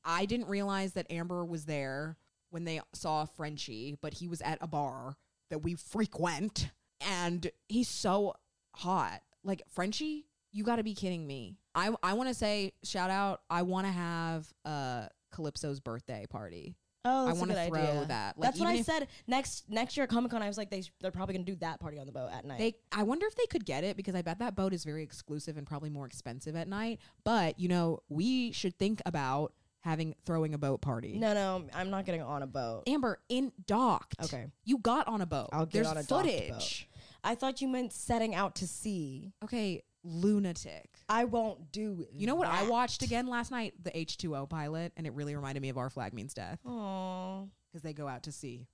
I 0.03 0.25
didn't 0.25 0.47
realize 0.47 0.93
that 0.93 1.09
Amber 1.11 1.45
was 1.45 1.65
there 1.65 2.17
when 2.49 2.63
they 2.65 2.81
saw 2.93 3.25
Frenchie, 3.25 3.97
but 4.01 4.15
he 4.15 4.27
was 4.27 4.41
at 4.41 4.57
a 4.61 4.67
bar 4.67 5.15
that 5.49 5.59
we 5.59 5.75
frequent 5.75 6.69
and 7.01 7.49
he's 7.67 7.87
so 7.89 8.33
hot. 8.75 9.21
Like 9.43 9.61
Frenchie, 9.69 10.25
you 10.51 10.63
got 10.63 10.77
to 10.77 10.83
be 10.83 10.93
kidding 10.95 11.25
me. 11.27 11.57
I 11.75 11.93
I 12.01 12.13
want 12.13 12.29
to 12.29 12.35
say 12.35 12.73
shout 12.83 13.09
out. 13.09 13.41
I 13.49 13.61
want 13.61 13.85
to 13.87 13.91
have 13.93 14.51
uh 14.65 15.07
Calypso's 15.31 15.79
birthday 15.79 16.25
party. 16.29 16.75
Oh, 17.05 17.23
I 17.23 17.25
that's 17.27 17.37
a 17.37 17.39
wanna 17.39 17.53
good 17.53 17.67
throw 17.69 17.79
idea. 17.81 18.05
that. 18.09 18.37
Like, 18.37 18.47
that's 18.47 18.59
what 18.59 18.67
I 18.69 18.81
said. 18.81 19.07
Next 19.27 19.69
next 19.69 19.95
year 19.95 20.03
at 20.03 20.09
Comic 20.09 20.31
Con, 20.31 20.41
I 20.41 20.47
was 20.47 20.57
like, 20.57 20.69
they 20.69 20.83
they're 20.99 21.11
probably 21.11 21.33
gonna 21.33 21.45
do 21.45 21.55
that 21.57 21.79
party 21.79 21.97
on 21.97 22.05
the 22.05 22.11
boat 22.11 22.29
at 22.33 22.43
night. 22.45 22.59
They 22.59 22.75
I 22.91 23.03
wonder 23.03 23.25
if 23.25 23.35
they 23.35 23.45
could 23.45 23.65
get 23.65 23.83
it 23.83 23.95
because 23.95 24.15
I 24.15 24.21
bet 24.21 24.39
that 24.39 24.55
boat 24.55 24.73
is 24.73 24.83
very 24.83 25.01
exclusive 25.03 25.57
and 25.57 25.65
probably 25.65 25.89
more 25.89 26.05
expensive 26.05 26.55
at 26.55 26.67
night. 26.67 26.99
But, 27.23 27.59
you 27.59 27.69
know, 27.69 27.99
we 28.09 28.51
should 28.51 28.77
think 28.77 29.01
about 29.05 29.53
having 29.81 30.13
throwing 30.25 30.53
a 30.53 30.57
boat 30.57 30.81
party. 30.81 31.17
no, 31.17 31.33
no, 31.33 31.65
I'm 31.73 31.89
not 31.89 32.05
getting 32.05 32.21
on 32.21 32.43
a 32.43 32.47
boat. 32.47 32.83
Amber 32.87 33.19
in 33.29 33.53
docked. 33.65 34.15
Okay. 34.25 34.47
You 34.65 34.77
got 34.79 35.07
on 35.07 35.21
a 35.21 35.25
boat. 35.25 35.49
I'll 35.53 35.65
get 35.65 35.71
There's 35.83 35.87
on 35.87 35.97
a 35.97 36.03
footage. 36.03 36.49
boat. 36.49 36.99
I 37.23 37.35
thought 37.35 37.61
you 37.61 37.69
meant 37.69 37.93
setting 37.93 38.35
out 38.35 38.55
to 38.55 38.67
sea. 38.67 39.31
Okay, 39.43 39.83
lunatic. 40.03 40.89
I 41.07 41.25
won't 41.25 41.71
do. 41.71 42.05
You 42.11 42.27
know 42.27 42.35
what 42.35 42.47
I 42.47 42.63
watched 42.67 43.01
again 43.03 43.27
last 43.27 43.51
night? 43.51 43.73
The 43.83 43.91
H2O 43.91 44.49
pilot, 44.49 44.93
and 44.97 45.05
it 45.07 45.13
really 45.13 45.35
reminded 45.35 45.61
me 45.61 45.69
of 45.69 45.77
Our 45.77 45.89
Flag 45.89 46.13
Means 46.13 46.33
Death 46.33 46.59
because 46.63 47.81
they 47.83 47.93
go 47.93 48.07
out 48.07 48.23
to 48.23 48.31
sea. 48.31 48.67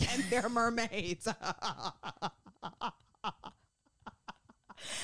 and 0.10 0.24
they're 0.24 0.48
mermaids. 0.48 1.28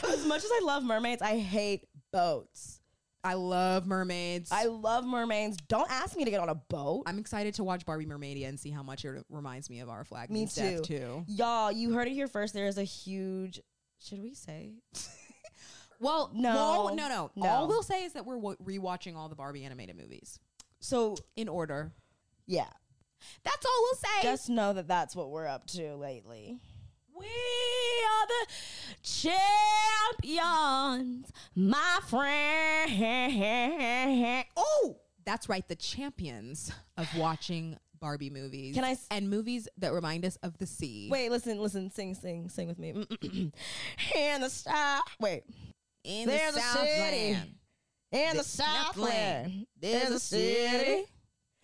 As 0.02 0.26
much 0.26 0.42
as 0.44 0.50
I 0.50 0.60
love 0.64 0.82
mermaids, 0.82 1.22
I 1.22 1.38
hate 1.38 1.86
boats. 2.12 2.80
I 3.22 3.34
love 3.34 3.86
mermaids. 3.86 4.50
I 4.52 4.64
love 4.66 5.04
mermaids. 5.04 5.56
Don't 5.68 5.90
ask 5.90 6.16
me 6.16 6.24
to 6.24 6.30
get 6.30 6.40
on 6.40 6.48
a 6.48 6.54
boat. 6.54 7.04
I'm 7.06 7.18
excited 7.18 7.54
to 7.54 7.64
watch 7.64 7.84
Barbie 7.84 8.06
Mermaidia 8.06 8.48
and 8.48 8.58
see 8.58 8.70
how 8.70 8.82
much 8.82 9.04
it 9.04 9.24
reminds 9.28 9.68
me 9.68 9.80
of 9.80 9.88
Our 9.88 10.04
Flag 10.04 10.30
me 10.30 10.40
Means 10.40 10.54
too. 10.54 10.60
Death 10.62 10.82
too. 10.82 11.24
Y'all, 11.26 11.70
you 11.72 11.92
heard 11.92 12.08
it 12.08 12.12
here 12.12 12.28
first. 12.28 12.54
There 12.54 12.66
is 12.66 12.78
a 12.78 12.84
huge. 12.84 13.60
Should 14.00 14.22
we 14.22 14.34
say? 14.34 14.74
Well, 16.00 16.30
No. 16.34 16.84
well, 16.84 16.94
no, 16.94 17.08
no, 17.08 17.30
No. 17.36 17.48
All 17.48 17.66
we'll 17.68 17.82
say 17.82 18.04
is 18.04 18.12
that 18.12 18.24
we're 18.24 18.36
w- 18.40 18.56
rewatching 18.80 19.16
all 19.16 19.28
the 19.28 19.34
Barbie 19.34 19.64
animated 19.64 19.96
movies 19.96 20.38
So 20.80 21.16
in 21.36 21.48
order. 21.48 21.92
yeah, 22.46 22.68
That's 23.42 23.66
all 23.66 23.82
we'll 23.82 23.94
say. 23.96 24.22
just 24.22 24.48
know 24.48 24.72
that 24.74 24.86
that's 24.88 25.16
what 25.16 25.30
we're 25.30 25.46
up 25.48 25.66
to 25.68 25.96
lately. 25.96 26.60
We 27.18 27.26
are 27.26 28.26
the 28.28 28.46
champions, 30.22 31.32
my 31.56 31.98
friend. 32.08 34.44
Oh, 34.56 34.96
that's 35.24 35.48
right. 35.48 35.66
The 35.66 35.74
champions 35.76 36.70
of 36.96 37.08
watching 37.16 37.76
Barbie 38.00 38.30
movies. 38.30 38.74
Can 38.76 38.84
I 38.84 38.92
s- 38.92 39.06
and 39.10 39.28
movies 39.28 39.66
that 39.78 39.92
remind 39.92 40.24
us 40.24 40.36
of 40.44 40.56
the 40.58 40.66
sea. 40.66 41.08
Wait, 41.10 41.30
listen, 41.30 41.58
listen, 41.60 41.90
sing, 41.90 42.14
sing, 42.14 42.48
sing 42.48 42.68
with 42.68 42.78
me. 42.78 42.90
In 44.14 44.40
the 44.40 44.48
south, 44.48 45.02
wait. 45.18 45.42
In 46.04 46.28
There's 46.28 46.54
city. 46.54 47.34
Southland. 47.34 47.54
In 48.10 48.30
the 48.30 48.38
The 48.38 48.44
Southland, 48.44 49.66
there's 49.78 50.10
a 50.10 50.18
city 50.20 51.04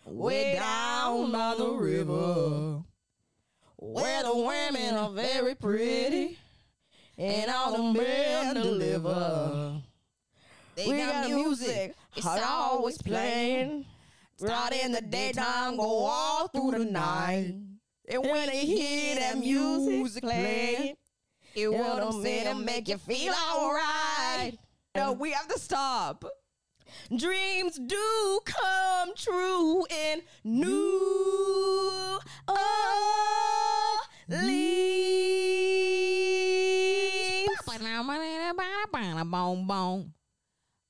way 0.05 0.53
down 0.53 1.31
by 1.31 1.55
the 1.57 1.69
river 1.71 2.83
where 3.77 4.23
the 4.23 4.35
women 4.35 4.95
are 4.95 5.09
very 5.11 5.55
pretty 5.55 6.37
and 7.17 7.49
all 7.49 7.93
the 7.93 7.99
men 7.99 8.55
deliver. 8.55 9.81
They 10.75 10.87
we 10.87 10.97
got 10.97 11.29
music, 11.29 11.95
It's 12.15 12.25
it's 12.25 12.43
always 12.45 12.97
playing. 12.99 13.85
Start 14.37 14.73
in 14.73 14.91
the 14.91 15.01
daytime, 15.01 15.77
go 15.77 16.05
all 16.05 16.47
through 16.49 16.71
the 16.71 16.85
night. 16.85 17.55
And 18.07 18.21
when 18.21 18.47
they 18.49 18.65
hear 18.65 19.15
that 19.15 19.37
music 19.39 20.21
playing, 20.21 20.95
it 21.55 21.71
will 21.71 22.21
saying, 22.21 22.65
make 22.65 22.89
you 22.89 22.97
feel 22.97 23.33
alright. 23.33 24.04
No, 24.95 25.11
we 25.11 25.31
have 25.31 25.47
to 25.49 25.59
stop. 25.59 26.23
Dreams 27.15 27.77
do 27.85 28.39
come 28.45 29.13
true 29.15 29.85
in 29.89 30.21
New 30.43 32.19
Orleans. 32.47 32.65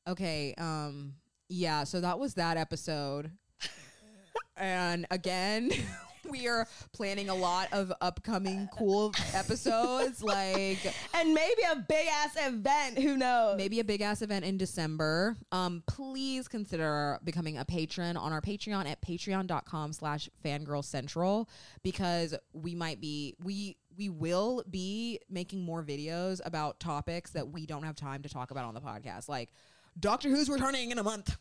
Okay, 0.07 0.53
um, 0.59 1.15
yeah, 1.49 1.83
so 1.83 1.99
that 2.01 2.19
was 2.19 2.35
that 2.35 2.57
episode. 2.57 3.31
and 4.57 5.07
again, 5.09 5.71
we 6.29 6.47
are 6.47 6.67
planning 6.93 7.29
a 7.29 7.35
lot 7.35 7.69
of 7.71 7.91
upcoming 8.01 8.67
cool 8.77 9.13
episodes, 9.33 10.21
like 10.23 10.79
And 11.13 11.33
maybe 11.33 11.61
a 11.71 11.75
big 11.87 12.07
ass 12.07 12.35
event. 12.37 12.97
Who 12.99 13.17
knows? 13.17 13.57
maybe 13.57 13.79
a 13.79 13.83
big 13.83 14.01
ass 14.01 14.21
event 14.21 14.45
in 14.45 14.57
December. 14.57 15.35
Um, 15.51 15.83
please 15.87 16.47
consider 16.47 17.19
becoming 17.23 17.57
a 17.57 17.65
patron 17.65 18.17
on 18.17 18.31
our 18.33 18.41
Patreon 18.41 18.87
at 18.87 19.01
patreon.com 19.01 19.93
slash 19.93 20.29
fangirl 20.43 20.83
central 20.83 21.49
because 21.83 22.35
we 22.53 22.75
might 22.75 22.99
be 23.01 23.35
we 23.43 23.77
we 23.97 24.09
will 24.09 24.63
be 24.69 25.19
making 25.29 25.63
more 25.63 25.83
videos 25.83 26.41
about 26.45 26.79
topics 26.79 27.31
that 27.31 27.47
we 27.49 27.65
don't 27.65 27.83
have 27.83 27.95
time 27.95 28.21
to 28.23 28.29
talk 28.29 28.51
about 28.51 28.65
on 28.65 28.73
the 28.73 28.81
podcast. 28.81 29.29
Like 29.29 29.49
Doctor 29.99 30.29
Who's 30.29 30.49
returning 30.49 30.91
in 30.91 30.99
a 30.99 31.03
month. 31.03 31.37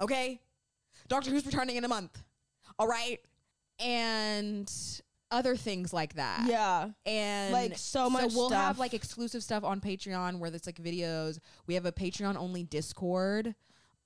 Okay? 0.00 0.40
Doctor 1.08 1.30
Who's 1.30 1.44
returning 1.44 1.76
in 1.76 1.84
a 1.84 1.88
month. 1.88 2.22
All 2.78 2.88
right? 2.88 3.20
And 3.78 4.70
other 5.30 5.56
things 5.56 5.92
like 5.92 6.14
that. 6.14 6.46
Yeah. 6.48 6.90
and 7.04 7.52
Like, 7.52 7.76
so 7.76 8.08
much 8.08 8.32
we'll 8.34 8.50
have 8.50 8.78
like 8.78 8.94
exclusive 8.94 9.42
stuff 9.42 9.64
on 9.64 9.80
patreon 9.80 10.38
where 10.38 10.48
there's 10.50 10.66
like 10.66 10.76
videos. 10.76 11.38
We 11.66 11.74
have 11.74 11.86
a 11.86 11.92
patreon 11.92 12.36
only 12.36 12.62
discord. 12.62 13.54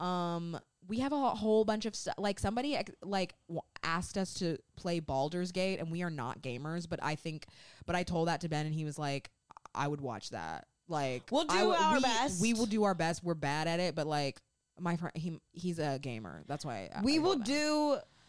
Um 0.01 0.59
we 0.87 1.01
have 1.01 1.13
a 1.13 1.31
whole 1.31 1.67
bunch 1.67 1.85
of 1.85 1.95
stuff 1.95 2.15
like 2.17 2.39
somebody 2.39 2.79
like 3.03 3.35
asked 3.83 4.17
us 4.17 4.33
to 4.35 4.57
play 4.77 5.01
Baldur's 5.01 5.53
Gate 5.53 5.81
and 5.81 5.91
we 5.91 6.03
are 6.03 6.11
not 6.11 6.41
gamers 6.41 6.89
but 6.89 6.99
I 7.03 7.15
think 7.15 7.47
but 7.85 7.95
I 7.95 8.05
told 8.05 8.29
that 8.29 8.41
to 8.43 8.49
Ben 8.49 8.65
and 8.65 8.75
he 8.75 8.85
was 8.85 8.99
like 8.99 9.31
I 9.75 9.87
would 9.87 10.01
watch 10.01 10.31
that. 10.31 10.67
Like 10.89 11.25
We'll 11.31 11.45
do 11.45 11.59
w- 11.59 11.77
our 11.77 11.97
we, 11.97 12.01
best. 12.01 12.41
we 12.41 12.55
will 12.55 12.67
do 12.67 12.85
our 12.85 12.95
best. 12.95 13.23
We're 13.23 13.35
bad 13.35 13.69
at 13.69 13.81
it 13.81 13.95
but 13.95 14.07
like 14.07 14.41
my 14.81 14.97
friend 14.97 15.15
he 15.15 15.39
he's 15.53 15.79
a 15.79 15.99
gamer. 16.01 16.45
That's 16.47 16.65
why 16.65 16.89
I, 16.95 17.03
We 17.03 17.17
I 17.17 17.19
will 17.19 17.37
that. 17.37 17.45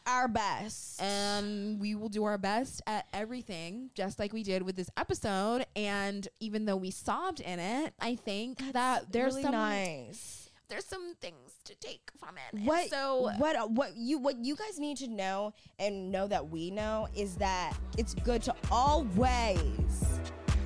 Our 0.10 0.28
best. 0.28 1.01
and 1.01 1.80
we 1.80 1.95
will 1.95 2.10
do 2.10 2.24
our 2.24 2.38
best 2.38 2.82
at 2.88 3.05
everything, 3.14 3.91
just 3.93 4.20
like 4.20 4.34
we 4.34 4.43
did 4.43 4.64
with 4.64 4.76
this 4.76 4.89
episode. 4.97 5.66
And 5.76 6.28
even 6.39 6.66
though 6.66 6.76
we 6.76 6.91
sobbed 6.91 7.39
in 7.39 7.60
it, 7.60 7.93
I 7.99 8.16
think 8.16 8.74
that 8.74 9.12
there's 9.12 9.34
really 9.34 9.43
some 9.43 9.51
nice. 9.53 10.49
there's 10.68 10.86
some 10.86 11.14
things 11.22 11.53
to 11.66 11.76
take 11.76 12.10
from 12.20 12.36
it. 12.38 12.57
And 12.57 12.66
What 12.66 12.89
So 12.89 13.32
what 13.38 13.72
what 13.72 13.95
you 13.95 14.18
what 14.18 14.43
you 14.43 14.55
guys 14.55 14.80
need 14.80 14.97
to 14.97 15.07
know 15.07 15.53
and 15.78 16.12
know 16.12 16.28
that 16.28 16.49
we 16.49 16.72
know 16.72 17.07
is 17.16 17.36
that 17.36 17.74
it's 17.97 18.14
good 18.16 18.41
to 18.43 18.55
always 18.72 20.20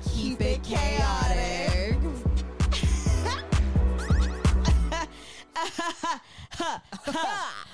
keep, 0.08 0.40
it 0.40 0.62
chaotic. 0.62 1.98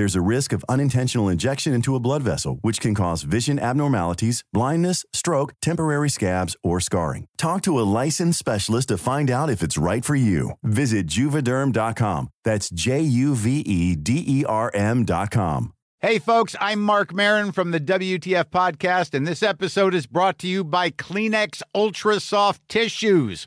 There's 0.00 0.16
a 0.16 0.28
risk 0.36 0.54
of 0.54 0.64
unintentional 0.66 1.28
injection 1.28 1.74
into 1.74 1.94
a 1.94 2.00
blood 2.00 2.22
vessel, 2.22 2.58
which 2.62 2.80
can 2.80 2.94
cause 2.94 3.20
vision 3.20 3.58
abnormalities, 3.58 4.44
blindness, 4.50 5.04
stroke, 5.12 5.52
temporary 5.60 6.08
scabs, 6.08 6.56
or 6.64 6.80
scarring. 6.80 7.26
Talk 7.36 7.60
to 7.64 7.78
a 7.78 7.84
licensed 8.00 8.38
specialist 8.38 8.88
to 8.88 8.96
find 8.96 9.30
out 9.30 9.50
if 9.50 9.62
it's 9.62 9.76
right 9.76 10.02
for 10.02 10.14
you. 10.14 10.52
Visit 10.62 11.06
juvederm.com. 11.06 12.30
That's 12.44 12.70
J 12.70 13.02
U 13.02 13.34
V 13.34 13.60
E 13.60 13.94
D 13.94 14.24
E 14.26 14.42
R 14.46 14.70
M.com. 14.72 15.74
Hey, 15.98 16.18
folks, 16.18 16.56
I'm 16.58 16.80
Marc 16.80 17.12
Maron 17.12 17.52
from 17.52 17.70
the 17.72 17.78
WTF 17.78 18.44
Podcast, 18.44 19.12
and 19.12 19.26
this 19.26 19.42
episode 19.42 19.94
is 19.94 20.06
brought 20.06 20.38
to 20.38 20.48
you 20.48 20.64
by 20.64 20.88
Kleenex 20.88 21.60
Ultra 21.74 22.20
Soft 22.20 22.66
Tissues, 22.70 23.46